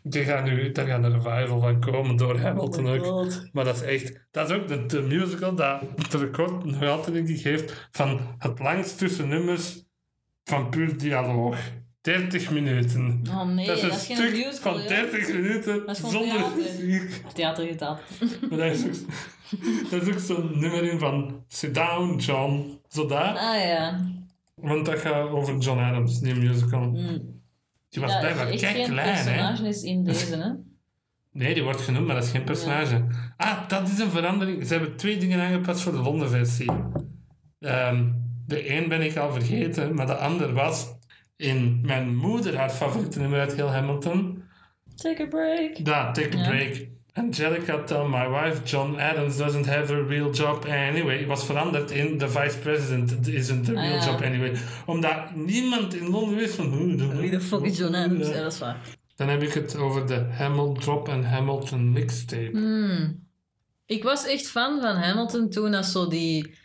[0.08, 3.34] Die gaan nu, daar gaat een revival van komen door Hamilton Oh ook.
[3.52, 4.28] Maar dat is echt...
[4.32, 8.36] Dat is ook de, de musical dat het record nog altijd denk ik heeft van
[8.38, 9.84] het langst tussen nummers
[10.44, 11.58] van puur dialoog.
[12.06, 13.22] 30 minuten.
[13.30, 14.88] Oh nee, dat is een dat is geen stuk musical, van ja.
[14.88, 17.24] 30 minuten zonder muziek.
[17.34, 18.00] Theater getaald.
[18.50, 18.94] Maar dat is ook,
[19.90, 22.80] dat is ook zo'n nummer in van Sit down, John.
[22.88, 23.38] Zo daar.
[23.38, 24.06] Ah ja.
[24.56, 26.92] Want dat gaat over John Adams, die musical.
[27.90, 29.24] Die was ja blijkbaar echt kei geen klein, hè?
[29.24, 30.50] personage is in deze, hè?
[31.32, 33.06] Nee, die wordt genoemd, maar dat is geen personage.
[33.38, 34.68] Ah, dat is een verandering.
[34.68, 36.72] Ze hebben twee dingen aangepast voor de Londen-versie.
[37.60, 38.12] Ehm,
[38.46, 40.95] de een ben ik al vergeten, maar de ander was
[41.38, 44.44] in mijn moeder haar favoriete nummer uit heel Hamilton.
[44.96, 45.86] Take a break.
[45.86, 46.48] Da, Take a Ja.
[46.50, 46.88] Break.
[47.14, 51.26] Angelica tell my wife John Adams doesn't have a real job anyway.
[51.26, 54.06] Was veranderd in the vice president isn't a Ah, real ja.
[54.06, 54.54] job anyway.
[54.86, 56.66] Omdat niemand in Londen wist van...
[56.66, 58.28] hoe de- Wie de fuck is John Adams?
[58.28, 58.78] Ja, dat is waar.
[59.16, 62.50] Dan heb ik het over de Hamilton Drop en Hamilton mixtape.
[62.52, 63.24] Hmm.
[63.86, 66.56] Ik was echt fan van Hamilton toen dat zo die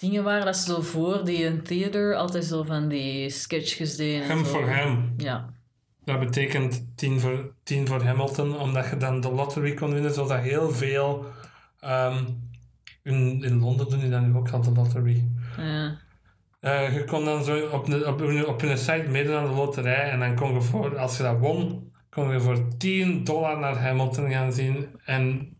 [0.00, 4.22] dingen waren dat ze zo voor die in theater altijd zo van die sketchjes deden.
[4.22, 5.14] en Hem voor hem.
[5.16, 5.48] Ja.
[6.04, 10.28] Dat betekent 10 voor, 10 voor Hamilton, omdat je dan de lottery kon winnen, zoals
[10.28, 11.26] dat heel veel...
[11.80, 12.24] ehm,
[13.02, 15.28] in, in Londen doen die dan nu ook al de lottery.
[15.56, 15.98] ja.
[16.60, 19.54] Eh, je kon dan zo op, een, op, een, op een site meedoen aan de
[19.54, 23.58] loterij en dan kon je voor, als je dat won, kon je voor 10 dollar
[23.58, 24.86] naar Hamilton gaan zien.
[25.04, 25.56] En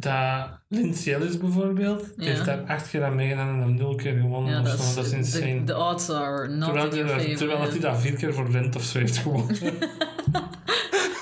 [0.00, 2.24] dat Lindsay Ellis bijvoorbeeld, Ja.
[2.24, 4.52] heeft daar acht keer aan meegedaan en hem nul keer gewonnen.
[4.54, 5.64] Ja, dat is, dat is insane.
[5.64, 7.36] The odds are not terwijl in your favor.
[7.36, 9.56] terwijl dat hij dat vier keer voor Rent of zo heeft gewonnen.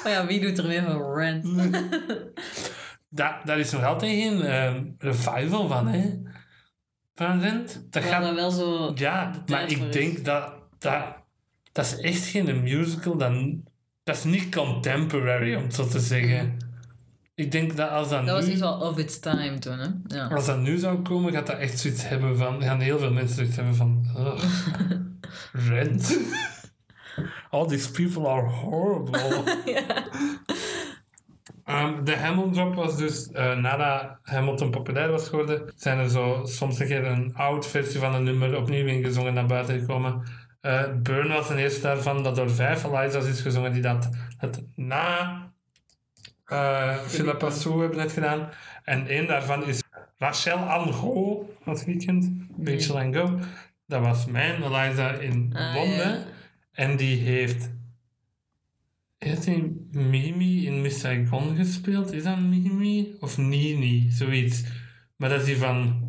[0.07, 1.47] Oh ja, wie doet er meer van Rent?
[3.09, 6.11] Da, daar is nog altijd geen ehm, revival van, hè?
[7.15, 7.87] Van Rent.
[7.91, 8.23] Dat Ja, gaat...
[8.23, 8.93] dat wel zo...
[8.95, 9.93] Ja, maar voor ik is.
[9.93, 11.03] denk dat, dat...
[11.73, 13.17] Dat is echt geen musical.
[13.17, 13.33] Dat,
[14.05, 16.57] dat is niet contemporary, om het zo te zeggen.
[17.37, 18.59] Ik denk dat als dat, Dat was nu...
[18.59, 19.89] wel of its time toen, hè?
[20.07, 20.27] Ja.
[20.27, 22.63] Als dat nu zou komen, gaat dat echt zoiets hebben van...
[22.63, 24.07] Gaan heel veel mensen zoiets hebben van...
[25.69, 26.19] Rent.
[27.51, 29.43] All these people are horrible.
[31.65, 36.41] Ehm, de Hamilton Drop was dus, eh, nadat Hamilton populair was geworden, zijn er zo
[36.45, 40.23] soms een keer een oud versie van een nummer opnieuw ingezongen naar buiten gekomen.
[40.61, 44.63] Eh Burn was een eerste daarvan, dat door vijf Eliza's is gezongen, die dat het
[44.75, 45.43] na
[46.47, 48.49] eh Philippa Sue hebben net gedaan.
[48.85, 49.83] En één daarvan is
[50.19, 51.49] Rachel Ango,
[51.85, 52.31] die kent.
[52.65, 53.39] Rachel Ango.
[53.87, 56.11] Dat was mijn Eliza in Ah, Londen.
[56.19, 56.25] ja.
[56.73, 57.75] En die heeft
[59.19, 62.13] heeft hij Mimi in Miss Saigon gespeeld?
[62.13, 63.17] Is dat Mimi?
[63.21, 64.11] Of Nini?
[64.11, 64.63] Zoiets.
[65.17, 66.05] Maar dat is die van...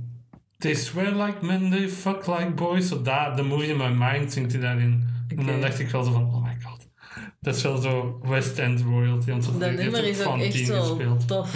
[0.57, 2.87] They swear like men, they fuck like boys.
[2.87, 5.07] Zo daar, The Movie in My Mind zingt hij daarin.
[5.27, 6.46] En dan dacht ik wel zo van, oh.
[7.39, 9.29] Dat is wel zo West End royalty.
[9.29, 11.55] Want Dat heeft nummer is ook echt zo gespeeld tof.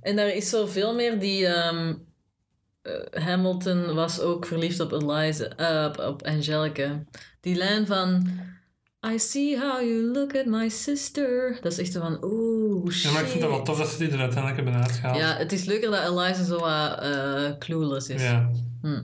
[0.00, 1.46] En daar is zo veel meer die...
[1.46, 1.94] ehm,
[2.82, 7.04] eh, Hamilton was ook verliefd op Eliza, eh, op, Angelica.
[7.40, 8.28] Die lijn van...
[9.12, 11.58] I see how you look at my sister.
[11.60, 13.02] Dat is echt zo van, oeh, shit.
[13.02, 15.16] Ja, maar ik vind het wel tof dat ze die er uiteindelijk hebben uitgehaald.
[15.18, 18.22] Ja, het is leuker dat Eliza zo wat eh, clueless is.
[18.22, 18.50] Ja.
[18.82, 19.02] Hm.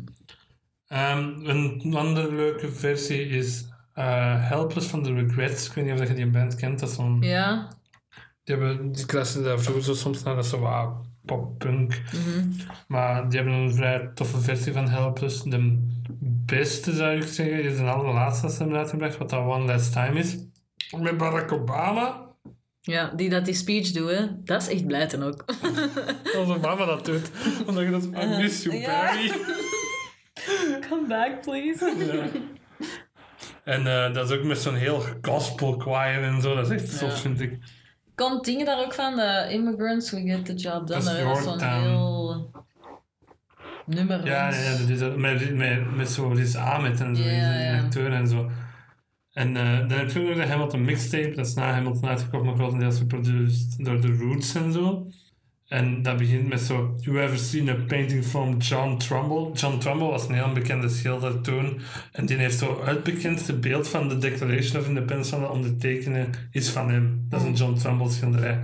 [0.87, 3.65] Ehm, een andere leuke versie is
[3.95, 5.67] eh, Helpless van The Regrets.
[5.67, 6.81] Ik weet niet of je die band kent.
[6.81, 7.19] Dat is zo'n...
[7.21, 7.69] Ja,
[8.45, 10.93] Die, hebben, die klassen daar vroeger zo soms naar, dat is zo wat
[11.25, 12.03] pop-punk.
[12.89, 15.43] Maar die hebben een vrij toffe versie van Helpless.
[15.43, 15.79] De
[16.47, 19.93] beste zou ik zeggen is de allerlaatste dat ze hebben uitgebracht, wat dat One Last
[19.93, 20.37] Time is.
[20.99, 22.21] Met Barack Obama.
[22.81, 24.27] ja, die dat die speech doen, hè.
[24.45, 25.45] dat is echt blijten ook.
[26.37, 27.31] Als Obama dat doet.
[27.67, 28.05] Omdat je dat...
[28.25, 28.85] I miss you.
[28.87, 29.33] Barry.
[30.89, 31.95] Come back, please.
[31.99, 32.27] Ja.
[33.65, 36.55] En eh, dat is ook met zo'n heel gospel choir en zo.
[36.55, 37.17] Dat is echt tof, Ja.
[37.17, 37.59] vind ik.
[38.15, 39.17] Komt dingen daar ook van?
[39.17, 40.87] De immigrants, we get the job done.
[40.87, 42.51] Dat is Dat is zo'n heel
[43.87, 44.25] nummer.
[44.27, 47.79] Ja, ja, dat is dat, met, met, met zo Riz Ahmed en zo, die ja.
[47.83, 48.51] acteur en zo.
[49.33, 52.47] En eh, dan heb je ook nog de Hamilton mixtape, dat is na Hamilton uitgekomen,
[52.47, 55.07] maar grotendeels geproduceerd door The Roots en zo.
[55.73, 59.53] En dat begint met zo, you ever seen a painting from John Trumbull?
[59.53, 61.81] John Trumbull was een heel bekende schilder toen.
[62.13, 66.35] En die heeft zo het bekendste beeld van de Declaration of Independence van de ondertekenen
[66.51, 67.27] is van hem.
[67.29, 68.61] Dat is een John Trumbull schilderij.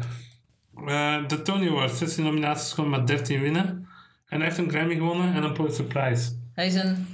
[0.86, 3.88] Eh, de Tony Awards, 16 nominaties, kon maar 13 winnen.
[4.26, 6.30] En hij heeft een Grammy gewonnen en een Pulitzer Prize.
[6.52, 7.06] Hij is een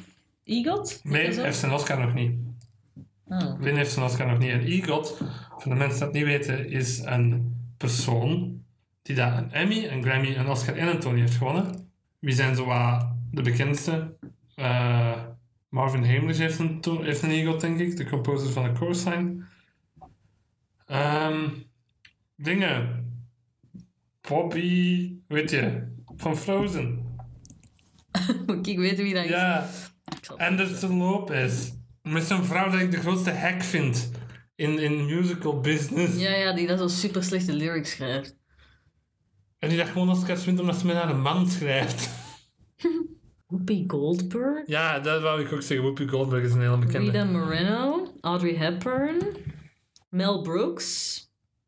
[0.44, 1.00] EGOT?
[1.02, 2.32] Nee, hij heeft zijn Oscar nog niet.
[3.28, 3.60] Oh.
[3.60, 4.50] Lin heeft zijn Oscar nog niet.
[4.50, 5.16] En EGOT,
[5.58, 8.62] voor de mensen die dat niet weten, is een persoon
[9.04, 11.90] die daar een Emmy, een Grammy, een Oscar en een Tony heeft gewonnen.
[12.18, 14.16] Wie zijn zo wat de bekendste?
[14.54, 15.22] Eh,
[15.68, 17.96] Marvin Hamlish heeft een, heeft een EGOT, denk ik.
[17.96, 19.44] De composer van Course Sign.
[20.86, 21.48] Ehm,
[22.36, 23.02] dingen.
[24.28, 27.16] Bobby, weet je, van Frozen.
[28.62, 29.30] Ik weten wie dat is?
[29.30, 29.68] Ja,
[30.36, 31.72] Anderson Lopez.
[32.02, 34.10] Met zo'n vrouw dat ik de grootste hack vind
[34.54, 36.20] in, in musical business.
[36.20, 38.36] Ja, ja, die dat zo super slechte lyrics schrijft.
[39.64, 42.10] En die dat gewoon Oscars wint omdat ze met haar een man schrijft.
[43.46, 45.86] Whoopi Goldberg, Ja, dat wou ik ook zeggen.
[45.86, 47.10] Whoopi Goldberg is een hele bekende.
[47.10, 49.16] Rita Moreno, Audrey Hepburn,
[50.08, 51.20] Mel Brooks,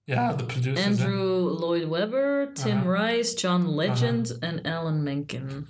[0.04, 0.84] Ja, de producers.
[0.84, 0.90] hè.
[0.90, 3.06] Andrew Lloyd Webber, Tim Aha.
[3.06, 5.66] Rice, John Legend en Alan Menken.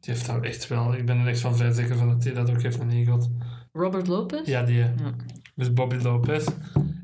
[0.00, 0.94] Die heeft daar echt wel...
[0.94, 3.30] Ik ben er echt van vrij zeker van dat hij dat ook heeft Egot.
[3.72, 4.46] Robert Lopez?
[4.48, 4.80] Ja, die.
[4.82, 4.92] hè.
[5.54, 6.44] Dus Bobby Lopez.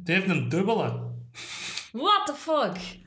[0.05, 1.01] Die heeft een dubbele.
[1.93, 3.03] What the fuck?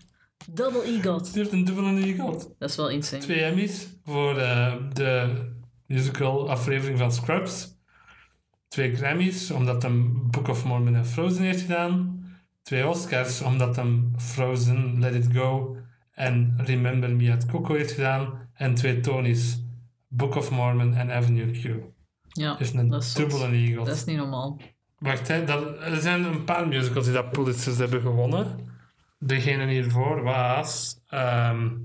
[0.49, 1.33] Double EGOT.
[1.33, 2.55] Die heeft een dubbele Egot.
[2.59, 3.21] Dat is wel insane.
[3.21, 5.33] Twee Emmys voor eh, de
[5.85, 7.75] musical aflevering van Scrubs.
[8.67, 12.25] Twee Grammys, omdat hem Book of Mormon en Frozen heeft gedaan.
[12.61, 15.77] Twee Oscars, omdat hem Frozen, Let It Go
[16.11, 18.49] en Remember Me at Coco heeft gedaan.
[18.53, 19.63] En twee Tonys,
[20.07, 21.75] Book of Mormon en Avenue Q.
[22.27, 23.85] Ja, Dus een dat is dubbele Egot.
[23.85, 24.59] Dat is niet normaal.
[24.99, 28.66] Wacht, hè, dat, er zijn een paar musicals die dat Pulitzers hebben gewonnen.
[29.19, 31.75] Degene hiervoor was ehm,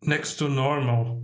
[0.00, 1.22] Next to Normal.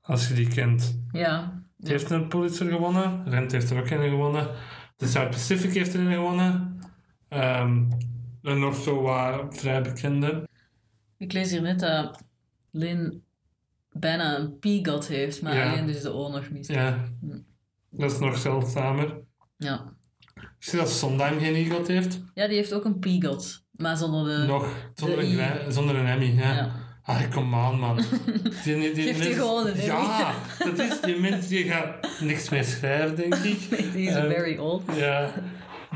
[0.00, 1.00] Als je die kent.
[1.12, 1.62] Ja.
[1.76, 3.28] Die heeft een Pulitzer gewonnen.
[3.28, 4.48] Rent heeft er ook een gewonnen.
[4.96, 6.78] De South Pacific heeft er een gewonnen.
[7.28, 7.84] Ehm,
[8.42, 10.48] en nog zo wat vrij bekende.
[11.16, 12.24] Ik lees hier net dat
[12.70, 13.24] Lynn
[13.92, 15.70] bijna een P-God heeft, maar Ja.
[15.72, 16.70] alleen dus de O nog mist.
[16.70, 17.04] Ja,
[17.90, 19.20] dat is nog zeldzamer.
[19.56, 19.92] Ja.
[20.34, 22.22] Ik zie dat Sondheim geen EGOT heeft.
[22.34, 24.46] Ja, die heeft ook een P-God, maar zonder de...
[24.46, 26.34] Nog, zonder de een, zonder een Emmy.
[26.38, 26.52] Ja.
[26.54, 26.70] Ja.
[27.04, 27.96] Ah, kom aan, man.
[28.64, 29.80] Die, die, mens- gewoon een.
[29.84, 33.68] Ja, dat is die mens die gaat niks meer schrijven, denk ik.
[33.94, 34.82] Die is Eh, very old.
[34.96, 35.30] Ja,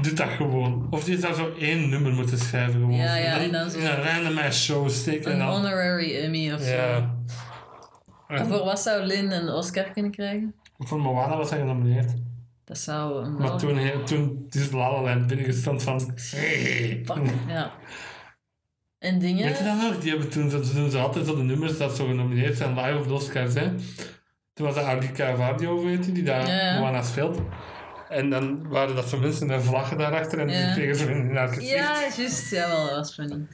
[0.02, 0.86] doe dat gewoon.
[0.90, 2.94] Of die zou zo één nummer moeten schrijven gewoon.
[2.96, 5.24] Ja, ja, en dan zo- in een show steken.
[5.24, 6.74] en Een dan, honorary Emmy of zo.
[6.74, 7.14] ja.
[8.28, 10.54] En voor wat zou Lynn een Oscar kunnen krijgen?
[10.78, 12.12] Voor Moana was hij genomineerd.
[12.74, 16.12] Dat zou een Maar wel- toen, hij- toen is La La Land binnengestemd van...
[16.30, 17.02] Hey.
[17.04, 17.16] Fuck,
[17.48, 17.72] ja.
[18.98, 19.44] En dingen...
[19.44, 19.98] Weet je dat nog?
[20.00, 22.98] Die hebben toen, zo- doen ze altijd zo de nummers dat zo genomineerd zijn live
[22.98, 23.54] op de Oscars.
[23.54, 23.70] Hè?
[24.54, 27.02] Toen was dat Arika Vadio, weet je, die daar Ja, ja.
[27.02, 27.40] Speelt.
[28.08, 30.64] En dan waren dat zo mensen met vlaggen daarachter en Ja.
[30.64, 31.68] die kregen zo in haar gezicht.
[31.70, 32.50] Ja, juist.
[32.50, 33.46] Jawel, dat was funny.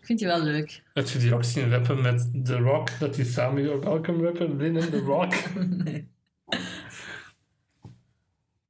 [0.00, 0.82] Ik vind je wel leuk.
[0.94, 2.88] Heb je die ook zien rappen met The Rock?
[2.98, 5.32] Dat die samen You're Welcome rappen, Lin en The Rock?
[5.84, 6.12] nee.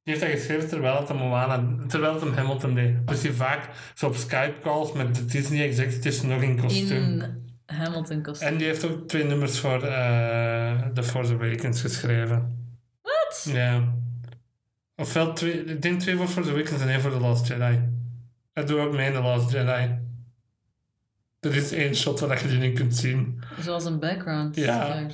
[0.05, 3.09] Die heeft dat geschreven terwijl het hem Moana, terwijl het hem Hamilton deed.
[3.09, 7.21] Dus die vaak zo op Skype calls met de Disney executives nog in kostuum.
[7.21, 8.49] In Hamilton kostuum.
[8.49, 12.69] En die heeft ook twee nummers voor eh The Force Awakens geschreven.
[13.03, 13.49] Wat?
[13.53, 13.95] Ja.
[14.97, 17.81] Ofwel twee, ik denk twee voor Force Awakens en één voor The Last Jedi.
[18.53, 19.99] Hij doet ook mee in The Last Jedi.
[21.41, 23.43] Er is één shot waar je die in kunt zien.
[23.61, 24.57] Zoals een background.
[24.57, 25.07] Ja,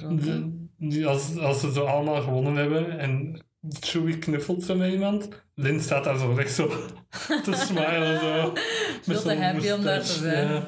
[0.79, 3.43] die als, als ze zo allemaal gewonnen hebben en
[3.81, 6.67] Chewie knuffelt zo met iemand, Lin staat daar zo recht zo
[7.45, 8.21] te smilen.
[8.21, 8.53] Zo,
[9.03, 10.49] Veel te happy om daar te zijn.
[10.53, 10.67] ja.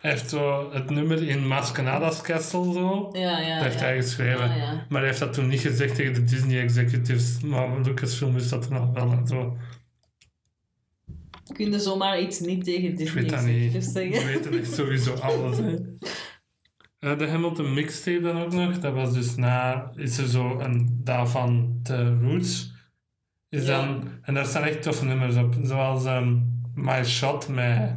[0.00, 3.08] Hij heeft zo het nummer in Mascanada's Castle zo.
[3.12, 3.54] Ja, ja.
[3.54, 3.84] Dat heeft ja.
[3.84, 4.50] hij geschreven.
[4.50, 4.86] Ah, ja.
[4.88, 7.40] Maar hij heeft dat toen niet gezegd tegen de Disney executives.
[7.40, 9.56] Maar Lucasfilm is dat nog wel en zo.
[11.54, 13.72] Kun je zomaar iets niet tegen Ik Disney weet dat niet.
[13.74, 14.26] executives We zeggen?
[14.26, 15.56] weten echt sowieso alles.
[15.58, 15.74] Hè.
[17.02, 18.78] Eh, de Hamilton mixtape dan ook nog.
[18.78, 19.90] Dat was dus na...
[19.94, 21.00] Is er zo een...
[21.04, 22.72] Daarvan de Roots.
[23.48, 23.76] Is Ja.
[23.86, 24.08] dan...
[24.22, 25.54] En daar staan echt toffe nummers op.
[25.62, 26.38] Zoals ehm,
[26.74, 27.94] My Shot met...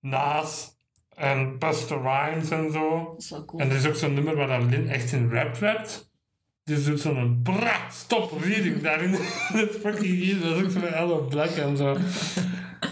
[0.00, 0.76] Nas
[1.08, 3.04] en Buster Rhymes en zo.
[3.04, 3.62] Dat is wel cool.
[3.62, 6.10] En er is ook zo'n nummer waar dan Lin echt in rap rapt.
[6.64, 9.10] Dus doet zo'n bra, stop reading daarin.
[9.52, 10.40] dat is fucking hier.
[10.40, 11.96] Dat is ook zo met Ella Black en zo.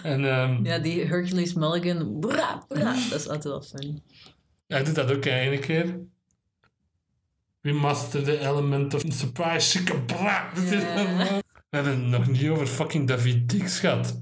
[0.03, 2.21] En ehm, Ja, die Hercules Mulligan.
[2.21, 2.93] Bra, bra.
[3.11, 4.03] Dat is altijd wel funny.
[4.67, 5.99] hij doet dat ook ene keer.
[7.61, 10.51] We master the element of surprise, chique bra.
[10.55, 14.21] We hebben het nog niet over fucking David Dix gehad.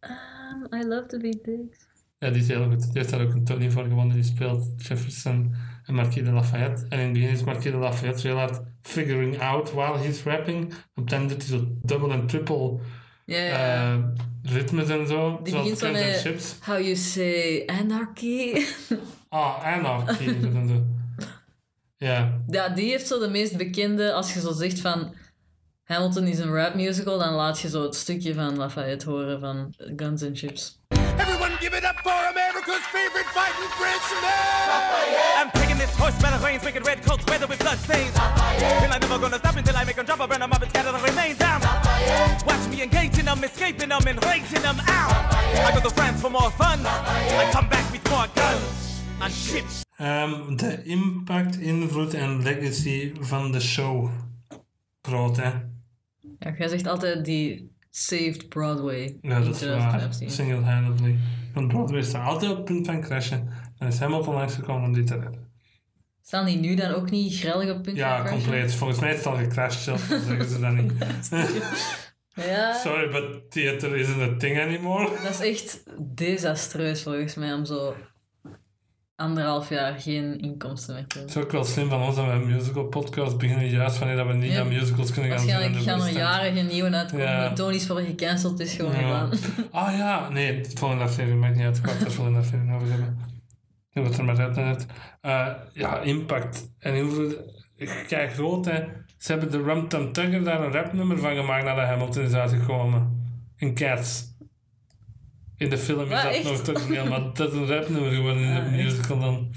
[0.00, 1.86] Um, I love be dicks.
[2.18, 2.82] Ja, die is heel goed.
[2.82, 4.14] Die heeft daar ook een Tony voor gewonnen.
[4.14, 5.54] Die speelt Jefferson
[5.84, 6.86] en Marquis de Lafayette.
[6.88, 10.74] En in het begin is Marquis de Lafayette heel hard figuring out while he's rapping.
[10.94, 12.78] Op het doet hij zo double en triple
[13.28, 13.92] Ja, ja.
[13.92, 13.98] eh,
[14.42, 15.40] ritmes en zo.
[15.42, 16.54] Die zoals begint met Chips.
[16.66, 18.64] How you say anarchy.
[19.30, 20.36] Ah, anarchy.
[21.96, 24.12] Ja, ja, die heeft zo de meest bekende.
[24.12, 25.14] Als je zo zegt van
[25.84, 29.74] Hamilton is een rap musical, dan laat je zo het stukje van Lafayette horen van
[29.96, 30.80] Guns N' Chips.
[31.18, 35.42] Everyone give it up for America's favorite fighting Frenchman!
[35.42, 38.14] I'm taking this horse by the reins, making red coats weather with blood stains.
[38.82, 40.70] And I'm never gonna stop until I make them drop, I burn them up and
[40.70, 41.40] scatter the remains.
[41.40, 41.87] I'm
[42.46, 43.98] watch me engaging them, escaping them.
[43.98, 45.12] them and raising them out.
[45.66, 46.80] I go to France for more fun.
[46.86, 49.84] I come back with more guns and ships.
[50.00, 54.10] Um, ehm, de impact, invloed en legacy van de show.
[55.02, 55.50] Groot, hè?
[56.38, 59.18] Ja, jij zegt altijd die saved Broadway.
[59.20, 60.08] Ja, in dat is waar.
[60.10, 61.16] Single-handedly.
[61.54, 63.48] Want Broadway staat er altijd op het punt van crashen.
[63.78, 65.47] En is Hamilton langsgekomen om die te redden.
[66.28, 68.74] Staan die nu dan ook niet grellig op punt Ja, compleet.
[68.74, 70.92] Volgens mij is het al gecrashed zeggen ze dat niet.
[72.48, 75.08] Ja, Sorry, but theater isn't a thing anymore.
[75.22, 75.82] dat is echt
[76.14, 77.94] desastreus volgens mij om zo
[79.16, 82.30] anderhalf jaar geen inkomsten meer te Het is ook wel slim van ons dat we
[82.30, 84.60] een musical podcast beginnen, juist wanneer dat we niet Ja.
[84.60, 85.46] aan musicals kunnen gaan.
[85.46, 87.26] Waarschijnlijk gaan er jaren geen nieuwe uitkomen.
[87.26, 87.52] Ja.
[87.52, 88.98] Tony's voor gecanceld is gewoon Ja.
[88.98, 89.30] gedaan.
[89.70, 91.76] Ah ja, nee, het volgende aflevering maakt niet uit.
[91.76, 93.18] Ik wou het volgende aflevering over hebben.
[94.02, 94.86] Wat er maar uit net.
[95.20, 97.36] Eh ja, impact en invloed.
[98.08, 98.84] Kijk, groot hè.
[99.18, 103.26] Ze hebben de Rum Tum Tugger daar een rapnummer van gemaakt nadat Hamilton is uitgekomen.
[103.56, 104.26] In Cats.
[105.56, 106.44] In de film is dat echt?
[106.44, 108.84] nog toch niet, maar dat is een rapnummer geworden in de Ah, echt?
[108.84, 109.54] musical dan.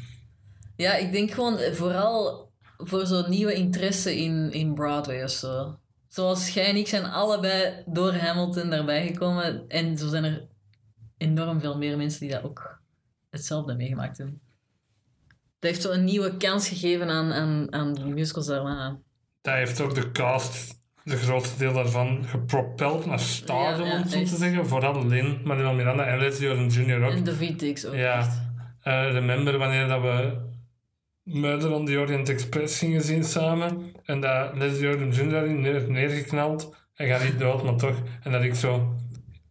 [0.75, 5.77] Ja, ik denk gewoon eh, vooral voor zo'n nieuwe interesse in, in Broadway of zo.
[6.07, 9.67] Zoals jij en ik zijn allebei door Hamilton daarbij gekomen.
[9.67, 10.47] En zo zijn er
[11.17, 12.79] enorm veel meer mensen die dat ook
[13.31, 14.41] hetzelfde meegemaakt hebben.
[15.59, 18.99] Dat heeft zo een nieuwe kans gegeven aan, aan, aan de musicals daarna.
[19.41, 24.23] Dat heeft ook de cast, de grootste deel daarvan, gepropeld naar Ja, ja, om zo
[24.23, 24.67] te zeggen.
[24.67, 27.03] Vooral Lin, Manuel Miranda en Leslie Odom Jr.
[27.03, 27.11] ook.
[27.11, 27.93] En David Dix ook.
[27.93, 28.49] Ja.
[28.81, 30.49] Eh, remember wanneer dat we
[31.23, 33.93] Murder on the Orient Express gingen zien samen.
[34.03, 35.49] En dat Leslie Odom Jr.
[35.49, 36.75] neer, neergeknald.
[36.93, 37.95] Hij gaat niet dood, maar toch.
[38.23, 38.95] En dat ik zo...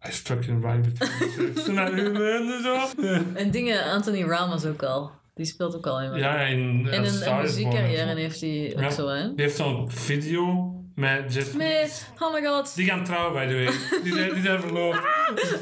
[0.09, 1.62] I struck him right between the.
[2.56, 3.02] En zo...
[3.35, 5.10] En dingen, Anthony Ramos ook al.
[5.35, 6.14] Die speelt ook al in.
[6.18, 8.90] Ja, in en A een, een muziekcarrière heeft hij ook Ja.
[8.90, 9.22] zo, hè?
[9.35, 11.55] Die heeft zo'n video met Jeff...
[11.56, 12.74] Met, oh my god.
[12.74, 14.02] Die gaan trouwen, by the way.
[14.02, 15.01] Die zijn, die zijn verloofd.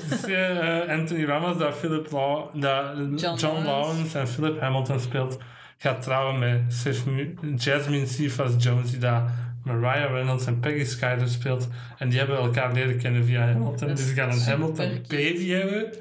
[0.08, 3.66] Dus, eh, eh, Anthony Ramos, dat Philip Law, dat John, Lawrence.
[3.66, 5.38] Lawrence en Philip Hamilton speelt,
[5.78, 6.82] gaat trouwen met
[7.56, 9.22] Jasmine Cephas Jones, die dat
[9.68, 11.68] Mariah Reynolds en Peggy Skyler speelt.
[11.98, 13.88] En die hebben elkaar leren kennen via Hamilton.
[13.88, 15.92] Dus ze gaan een Hamilton baby hebben.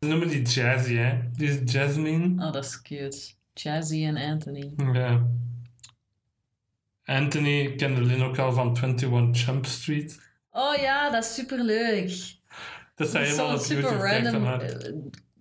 [0.00, 1.18] Ze noemen die Jazzy, hè.
[1.32, 2.46] Die is Jasmine.
[2.46, 3.18] Oh, dat is cute.
[3.52, 4.72] Jazzy en Anthony.
[4.92, 5.26] Ja.
[7.04, 10.20] Anthony kende Lynn ook al van 21 Jump Street.
[10.50, 12.10] Oh ja, dat is super leuk.
[12.94, 14.44] Dat zijn helemaal super random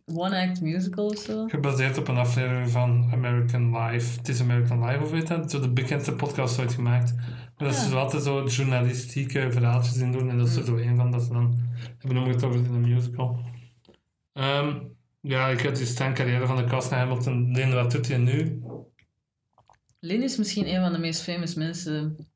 [0.05, 1.47] one-act musical of zo.
[1.47, 4.17] Gebaseerd op een aflevering van American Life.
[4.17, 5.51] Het is American Life, of weet dat?
[5.51, 7.13] Zo de bekendste podcast ooit gemaakt.
[7.57, 10.30] Maar dat ze zo altijd zo journalistieke verhaaltjes in doen.
[10.30, 11.57] En dat is er zo een van dat ze dan
[11.97, 13.39] hebben omgezet over in een musical.
[14.34, 14.80] Ehm,
[15.21, 17.51] ja, ik heb die staan carrière van de cast naar Hamilton.
[17.51, 18.63] Lynn, wat doet hij nu?
[19.99, 22.27] Lynn is misschien een van de meest famous mensen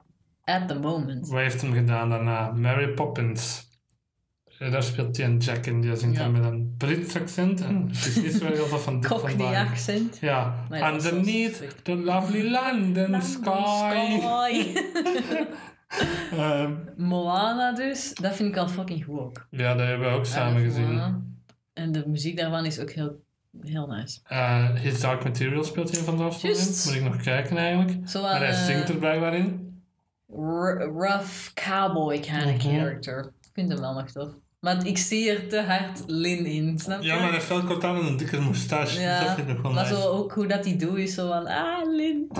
[0.43, 1.27] at the moment.
[1.27, 2.51] Wat heeft hem gedaan daarna?
[2.51, 3.66] Mary Poppins.
[4.59, 5.81] Eh, Daar speelt hij een Jack in.
[5.81, 7.61] Die zingt dan met een Brits accent.
[7.61, 10.17] En het is niet zo heel veel van dit Cockney accent.
[10.21, 14.17] Ja, wel underneath the lovely London sky.
[14.19, 14.65] Sky.
[16.31, 19.47] Ehm, Moana dus, dat vind ik al fucking goed ook.
[19.51, 21.01] ja, dat hebben we ook samen gezien.
[21.73, 23.21] En de muziek daarvan is ook heel,
[23.61, 24.19] heel nice.
[24.23, 26.63] Eh, His Dark Material speelt hij van de hoofdrollen in.
[26.63, 26.85] Juist.
[26.85, 28.09] Moet ik nog kijken eigenlijk.
[28.09, 29.79] Zo Maar hij eh, zingt er blijkbaar in.
[30.29, 32.75] rough cowboy kind of Mhm.
[32.77, 33.19] character.
[33.41, 34.29] Ik vind hem wel nog tof.
[34.59, 37.07] Maar ik zie er te hard Lin in, snap je?
[37.07, 38.99] Ja, maar hij heeft veel kort aan en een dikke moustache.
[39.01, 40.01] Ja, dat vind ik nog wel maar nice.
[40.01, 42.27] zo ook hoe dat hij doet is zo van, ah, Lin.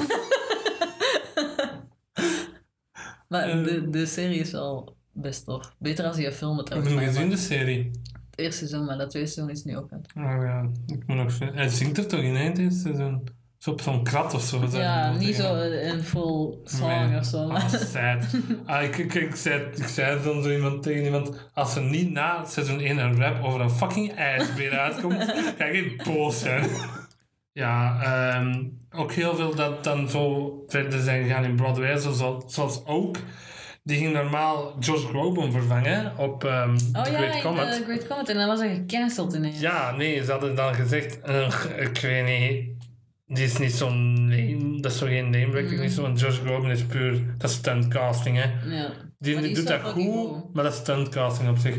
[3.27, 3.63] maar Eh.
[3.63, 5.75] de, de serie is wel best tof.
[5.79, 6.93] Beter als je een film Heb trouwens.
[6.93, 7.91] je gezien, de serie?
[8.31, 10.07] Het eerste seizoen, maar dat tweede seizoen is nu ook uit.
[10.17, 11.39] Oh ja, ik moet nog...
[11.39, 13.23] Hij zingt er toch in eind dit seizoen?
[13.57, 14.67] Zo op zo'n krat of zo.
[14.71, 17.19] Ja, niet zo een een full song Nee.
[17.19, 17.49] of zo.
[17.49, 17.63] Ah.
[18.65, 22.11] Ah, ik, ik, ik, zei, ik zei dan zo iemand tegen iemand, als er niet
[22.11, 25.23] na seizoen 1 een rap over een fucking ijsbeer uitkomt,
[25.57, 26.69] ga ik boos zijn.
[27.51, 32.85] Ja, ehm, ook heel veel dat dan zo verder zijn gegaan in Broadway, zoals, zoals
[32.85, 33.17] ook.
[33.83, 37.81] Die ging normaal Josh Groban vervangen op ehm Oh The ja, Great in Comet.
[37.85, 38.29] Great Comet.
[38.29, 39.59] En dan was hij gecanceld ineens.
[39.59, 42.76] Ja, nee, ze hadden dan gezegd, eh, ik weet niet,
[43.27, 46.83] die is niet zo'n name, dat is zo geen name recognition, want Josh Groban is
[46.83, 48.75] puur, dat is stuntcasting, hè.
[48.75, 48.91] Ja.
[49.19, 51.75] Die, die die doet dat goed, maar dat is stuntcasting op zich.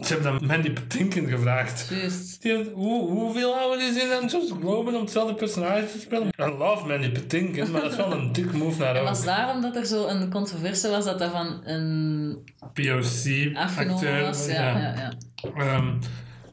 [0.00, 1.88] Ze hebben dan Mandy Patinkin gevraagd.
[1.90, 2.42] Juist.
[2.42, 6.26] Die hoe, hoeveel ouder is hij dan Josh Groban om hetzelfde personage te spelen?
[6.26, 9.60] I love Mandy Patinkin, maar dat is wel een dik move naar de was daarom
[9.60, 12.38] dat er zo een controverse was dat dat van een
[12.72, 14.22] POC-acteur.
[14.22, 14.46] was?
[14.46, 15.12] Ja, ja, ja.
[15.56, 15.94] Ehm,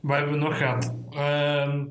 [0.01, 0.95] wat hebben we nog gehad?
[1.09, 1.83] Ehm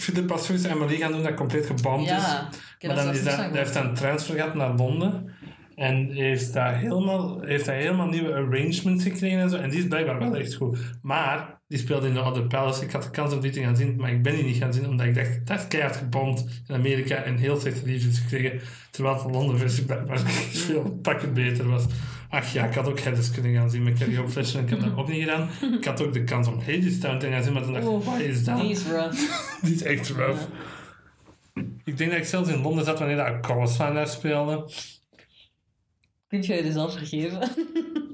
[0.00, 2.08] Philip Assoes en Emily gaan doen dat compleet gebomd is.
[2.08, 2.48] Ja,
[2.80, 5.30] Maar dan is dat, hij heeft een transfer gehad naar Londen.
[5.74, 9.56] En heeft daar helemaal, heeft daar helemaal nieuwe arrangements gekregen en zo.
[9.56, 10.78] En die is blijkbaar wel echt goed.
[11.02, 12.84] Maar die speelde in de Other Palace.
[12.84, 14.72] Ik had de kans om die te gaan zien, maar ik ben die niet gaan
[14.72, 14.88] zien.
[14.88, 17.14] Omdat ik dacht, dat is keihard gebomd in Amerika.
[17.14, 18.60] En heel slechte reviews gekregen.
[18.90, 20.18] Terwijl de Londen versie blijkbaar
[20.68, 21.86] veel pakken beter was.
[22.30, 24.80] Ach ja, ik had ook Headers kunnen gaan zien met Carrie Fletcher en ik heb
[24.80, 25.48] dat ook niet gedaan.
[25.78, 28.20] Ik had ook de kans om Hadestown te gaan zien, maar toen dacht ik, wat
[28.20, 28.60] is dat?
[28.60, 29.20] Die is rough.
[29.62, 30.42] Die is echt rough.
[31.84, 34.70] Ik denk dat ik zelfs in Londen zat wanneer dat Coruscant daar speelde.
[36.28, 37.48] Kunt je je dus al vergeven?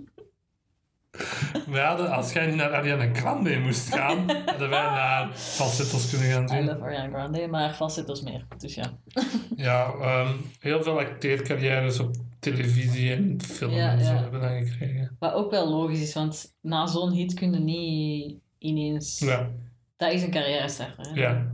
[1.66, 6.30] We hadden, als jij niet naar Ariana Grande moest gaan, hadden wij naar falsettos kunnen
[6.30, 6.64] gaan I zien.
[6.64, 8.46] love Ariana Grande, maar falsettos meer.
[8.58, 8.98] Dus ja.
[9.56, 14.20] Ja, ehm, heel veel acteercarrières op televisie en film Ja, en zo ja.
[14.20, 15.16] hebben we dan gekregen.
[15.18, 19.18] Wat ook wel logisch is, want na zo'n hit kun je niet ineens...
[19.18, 19.50] Ja,
[19.96, 21.06] Dat is een carrière starter.
[21.08, 21.20] hè?
[21.20, 21.52] ja.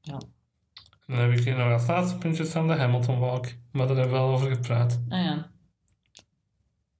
[0.00, 0.20] Ja.
[1.06, 3.46] Dan heb ik hier nog als laatste puntje staan de Hamilton Walk.
[3.72, 5.00] Maar daar hebben we wel over gepraat.
[5.08, 5.50] Ah ja.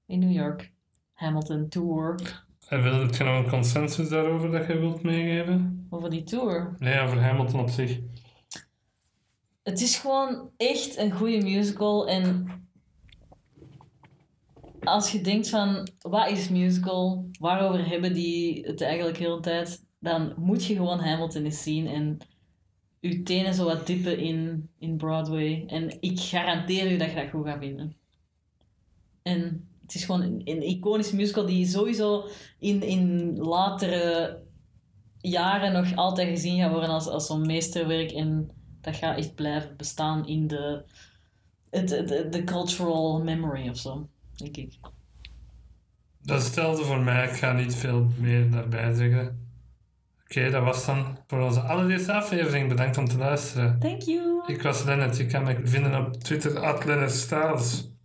[0.07, 0.73] In New York.
[1.19, 2.45] Hamilton Tour.
[2.69, 5.87] En wil je nog een consensus daarover dat je wilt meegeven?
[5.91, 6.75] Over die tour.
[6.79, 8.01] Nee, over Hamilton op zich.
[9.63, 12.09] Het is gewoon echt een goede musical.
[12.09, 12.47] En
[14.81, 17.29] als je denkt van, wat is musical?
[17.39, 19.85] Waarover hebben die het eigenlijk heel de tijd?
[19.99, 22.19] Dan moet je gewoon Hamilton eens zien en
[23.01, 25.65] je tenen zo wat dippen in, in Broadway.
[25.67, 27.97] En ik garandeer je dat je dat goed gaat vinden.
[29.23, 32.29] En het is gewoon een, een iconische musical die sowieso
[32.59, 34.39] in, in latere
[35.21, 38.11] jaren nog altijd gezien gaat worden als, als zo'n meesterwerk.
[38.11, 38.51] En
[38.81, 40.83] dat gaat echt blijven bestaan in de,
[41.71, 44.79] het, de, de cultural memory of zo, denk ik.
[46.23, 47.25] Dat is hetzelfde voor mij.
[47.29, 49.47] Ik ga niet veel meer daarbij zeggen.
[50.23, 52.69] Oké, dat was dan voor onze allereerste aflevering.
[52.69, 53.79] Bedankt om te luisteren.
[53.79, 54.43] Thank you.
[54.47, 55.17] Ik was Lennart.
[55.17, 57.97] Je kan me vinden op Twitter, at Lennart Staals.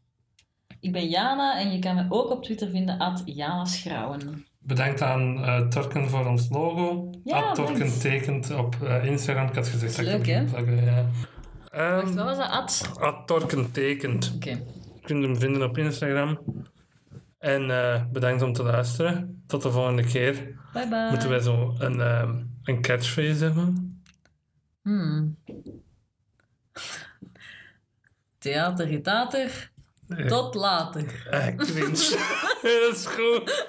[0.83, 4.45] Ik ben Jana en je kan me ook op Twitter vinden, at Jana Schrouwen.
[4.59, 7.09] Bedankt aan eh, Torken voor ons logo.
[7.23, 8.01] Ja, At Torken bedankt.
[8.01, 9.47] tekent op eh, Instagram.
[9.47, 10.51] Ik had gezegd dat ik Leuk, hem hè?
[10.51, 11.05] pluggen, ja.
[11.71, 12.91] Ehm, Wacht, wat was dat, at?
[12.99, 14.31] at Torken tekent.
[14.35, 14.49] Oké.
[14.49, 16.39] Je kunt hem vinden op Instagram.
[17.39, 19.43] En eh, bedankt om te luisteren.
[19.47, 20.33] Tot de volgende keer.
[20.73, 21.09] Bye bye.
[21.09, 24.01] Moeten wij zo een, ehm, een catchphrase hebben?
[24.81, 25.37] Hmm.
[28.37, 29.71] Theater, getater.
[30.27, 31.03] Tot later.
[31.29, 32.17] Eh, cringe.
[32.61, 33.61] Dat is goed.